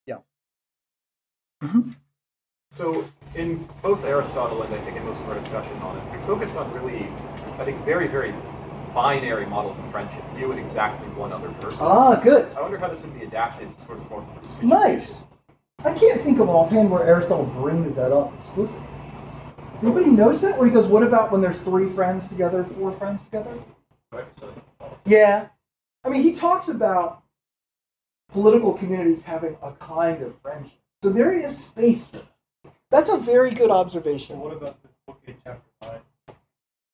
Yeah. 0.05 0.19
So, 2.72 3.05
in 3.36 3.65
both 3.82 4.05
Aristotle 4.05 4.61
and 4.61 4.74
I 4.74 4.78
think 4.82 4.97
in 4.97 5.05
most 5.05 5.20
of 5.22 5.30
our 5.30 5.36
discussion 5.36 5.78
on 5.80 5.97
it, 5.97 6.03
we 6.11 6.18
focus 6.26 6.55
on 6.55 6.72
really, 6.74 7.07
I 7.57 7.65
think, 7.65 7.80
very, 7.84 8.07
very 8.07 8.34
binary 8.93 9.45
models 9.45 9.78
of 9.80 9.89
friendship. 9.89 10.24
You 10.38 10.51
and 10.51 10.59
exactly 10.59 11.07
one 11.09 11.32
other 11.32 11.49
person. 11.53 11.80
Ah, 11.88 12.15
good. 12.15 12.55
I 12.55 12.61
wonder 12.61 12.78
how 12.78 12.88
this 12.88 13.03
would 13.03 13.18
be 13.18 13.26
adapted 13.26 13.72
to 13.72 13.80
sort 13.80 13.97
of 13.97 14.09
more 14.09 14.24
situations. 14.43 14.63
Nice. 14.63 15.22
I 15.84 15.93
can't 15.97 16.22
think 16.22 16.39
of 16.39 16.49
offhand 16.49 16.91
where 16.91 17.03
Aristotle 17.03 17.45
brings 17.45 17.95
that 17.95 18.11
up 18.11 18.34
explicitly. 18.38 18.88
Anybody 19.82 20.09
knows 20.11 20.41
that? 20.41 20.57
Where 20.57 20.68
he 20.68 20.74
goes, 20.74 20.88
what 20.88 21.03
about 21.03 21.32
when 21.32 21.41
there's 21.41 21.61
three 21.61 21.89
friends 21.89 22.28
together, 22.28 22.63
four 22.63 22.91
friends 22.91 23.26
together? 23.26 23.53
Right? 24.11 24.26
So, 24.39 24.53
Yeah. 25.05 25.47
I 26.03 26.09
mean, 26.09 26.24
he 26.24 26.34
talks 26.34 26.68
about 26.68 27.24
political 28.32 28.74
communities 28.74 29.24
having 29.24 29.57
a 29.61 29.72
kind 29.74 30.22
of 30.22 30.39
friendship. 30.41 30.78
So 31.03 31.09
there 31.09 31.34
is 31.34 31.57
space 31.57 32.05
for 32.05 32.18
that. 32.18 32.36
That's 32.97 33.11
a 33.11 33.17
very 33.17 33.51
good 33.51 33.69
observation. 33.69 34.39
What 34.39 34.53
about 34.53 34.81
the 34.81 34.89
book 35.05 35.21
in 35.27 35.35
chapter 35.43 35.61
five? 35.83 36.01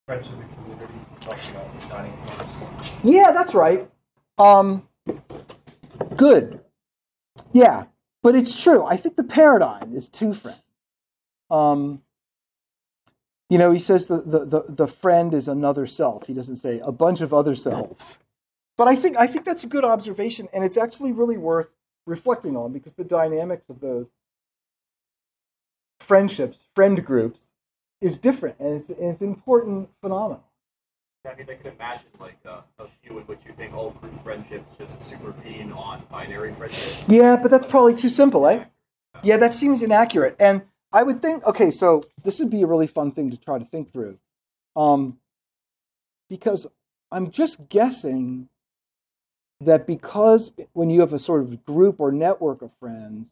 Friendship 0.06 0.34
and 0.34 0.54
communities, 0.56 1.08
it 1.16 1.22
talks 1.22 1.50
about 1.50 1.80
designing 1.80 2.12
homes. 2.12 2.92
Yeah, 3.06 3.32
that's 3.32 3.54
right. 3.54 3.90
Um, 4.38 4.86
good. 6.18 6.60
Yeah, 7.54 7.86
but 8.22 8.36
it's 8.36 8.62
true. 8.62 8.84
I 8.84 8.98
think 8.98 9.16
the 9.16 9.24
paradigm 9.24 9.96
is 9.96 10.10
two 10.10 10.34
friends. 10.34 10.62
Um, 11.50 12.02
you 13.50 13.58
know, 13.58 13.72
he 13.72 13.80
says 13.80 14.08
the, 14.08 14.18
the, 14.18 14.40
the, 14.44 14.64
the 14.68 14.88
friend 14.88 15.34
is 15.34 15.48
another 15.48 15.88
self. 15.88 16.28
He 16.28 16.34
doesn't 16.34 16.58
say 16.58 16.82
a 16.84 16.92
bunch 16.92 17.22
of 17.22 17.34
other 17.34 17.56
selves. 17.56 18.20
But 18.76 18.90
I 18.90 18.98
think 18.98 19.16
I 19.16 19.26
think 19.26 19.46
that's 19.46 19.64
a 19.64 19.68
good 19.68 19.86
observation, 19.86 20.50
and 20.52 20.66
it's 20.66 20.76
actually 20.76 21.14
really 21.14 21.38
worth 21.38 21.70
reflecting 22.06 22.58
on 22.58 22.74
because 22.74 22.96
the 22.96 23.06
dynamics 23.06 23.70
of 23.70 23.80
those 23.80 24.12
friendships, 26.04 26.68
friend 26.76 27.04
groups, 27.04 27.50
is 28.02 28.18
different, 28.18 28.60
and 28.60 28.80
it's, 28.80 28.90
it's 28.90 29.22
an 29.22 29.30
important 29.30 29.90
phenomenon. 30.02 30.44
I 31.26 31.36
mean, 31.36 31.48
I 31.50 31.56
can 31.56 31.72
imagine 31.72 32.10
like 32.20 32.38
uh, 32.46 32.62
a 32.80 32.88
few 33.02 33.18
in 33.18 33.24
which 33.24 33.40
you 33.46 33.54
think 33.54 33.74
all 33.74 33.92
group 33.92 34.20
friendships 34.20 34.76
just 34.78 35.02
supervene 35.02 35.72
on 35.72 36.04
binary 36.12 36.52
friendships. 36.52 37.08
Yeah, 37.08 37.38
but 37.38 37.50
that's 37.50 37.68
probably 37.68 37.96
too 37.96 38.10
simple, 38.10 38.46
eh? 38.46 38.66
Yeah, 39.24 39.38
that 39.38 39.54
seems 39.54 39.82
inaccurate. 39.82 40.36
And 40.38 40.64
I 40.92 41.04
would 41.04 41.22
think, 41.22 41.46
okay, 41.46 41.72
so 41.72 42.04
this 42.26 42.40
would 42.40 42.50
be 42.50 42.62
a 42.62 42.68
really 42.68 42.88
fun 42.88 43.12
thing 43.12 43.32
to 43.32 43.38
try 43.38 43.58
to 43.58 43.64
think 43.64 43.94
through. 43.94 44.20
Um, 44.76 45.18
because 46.30 46.68
I'm 47.10 47.32
just 47.32 47.70
guessing 47.70 48.50
that 49.62 49.88
because 49.88 50.52
when 50.74 50.90
you 50.90 51.00
have 51.00 51.14
a 51.14 51.20
sort 51.20 51.42
of 51.42 51.64
group 51.64 52.02
or 52.02 52.12
network 52.12 52.62
of 52.62 52.74
friends, 52.74 53.32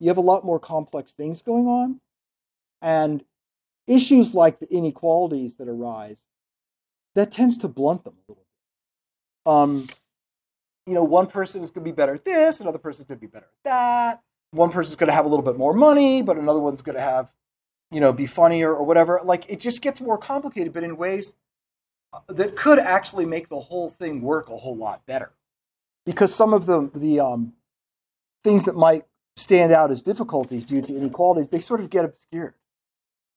you 0.00 0.08
have 0.08 0.18
a 0.18 0.22
lot 0.22 0.44
more 0.44 0.60
complex 0.60 1.12
things 1.12 1.40
going 1.40 1.66
on. 1.66 2.01
And 2.82 3.24
issues 3.86 4.34
like 4.34 4.58
the 4.58 4.70
inequalities 4.70 5.56
that 5.56 5.68
arise, 5.68 6.26
that 7.14 7.32
tends 7.32 7.56
to 7.58 7.68
blunt 7.68 8.04
them 8.04 8.14
a 8.14 8.30
little 8.30 8.44
bit. 8.44 9.52
Um, 9.52 9.88
you 10.86 10.94
know, 10.94 11.04
one 11.04 11.28
person 11.28 11.62
is 11.62 11.70
going 11.70 11.84
to 11.84 11.90
be 11.90 11.94
better 11.94 12.14
at 12.14 12.24
this, 12.24 12.60
another 12.60 12.78
person's 12.78 13.06
going 13.06 13.18
to 13.18 13.26
be 13.26 13.30
better 13.30 13.46
at 13.46 13.64
that. 13.64 14.22
One 14.50 14.70
person's 14.70 14.96
going 14.96 15.08
to 15.08 15.14
have 15.14 15.24
a 15.24 15.28
little 15.28 15.44
bit 15.44 15.56
more 15.56 15.72
money, 15.72 16.22
but 16.22 16.36
another 16.36 16.58
one's 16.58 16.82
going 16.82 16.96
to 16.96 17.02
have, 17.02 17.32
you 17.90 18.00
know, 18.00 18.12
be 18.12 18.26
funnier 18.26 18.74
or 18.74 18.84
whatever. 18.84 19.20
Like 19.24 19.48
it 19.48 19.60
just 19.60 19.80
gets 19.80 20.00
more 20.00 20.18
complicated, 20.18 20.72
but 20.72 20.84
in 20.84 20.96
ways 20.96 21.34
uh, 22.12 22.20
that 22.28 22.56
could 22.56 22.78
actually 22.78 23.24
make 23.24 23.48
the 23.48 23.60
whole 23.60 23.88
thing 23.88 24.20
work 24.20 24.50
a 24.50 24.56
whole 24.56 24.76
lot 24.76 25.06
better. 25.06 25.32
Because 26.04 26.34
some 26.34 26.52
of 26.52 26.66
the 26.66 26.90
the 26.94 27.20
um, 27.20 27.54
things 28.44 28.64
that 28.64 28.76
might 28.76 29.04
stand 29.36 29.72
out 29.72 29.90
as 29.90 30.02
difficulties 30.02 30.64
due 30.64 30.82
to 30.82 30.94
inequalities, 30.94 31.48
they 31.50 31.60
sort 31.60 31.80
of 31.80 31.88
get 31.88 32.04
obscured, 32.04 32.54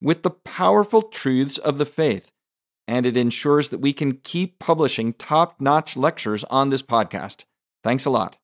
with 0.00 0.22
the 0.22 0.30
powerful 0.30 1.02
truths 1.02 1.58
of 1.58 1.78
the 1.78 1.86
faith, 1.86 2.30
and 2.88 3.06
it 3.06 3.16
ensures 3.16 3.68
that 3.68 3.80
we 3.80 3.92
can 3.92 4.18
keep 4.18 4.58
publishing 4.58 5.12
top-notch 5.12 5.96
lectures 5.96 6.44
on 6.44 6.70
this 6.70 6.82
podcast. 6.82 7.44
Thanks 7.82 8.04
a 8.04 8.10
lot. 8.10 8.36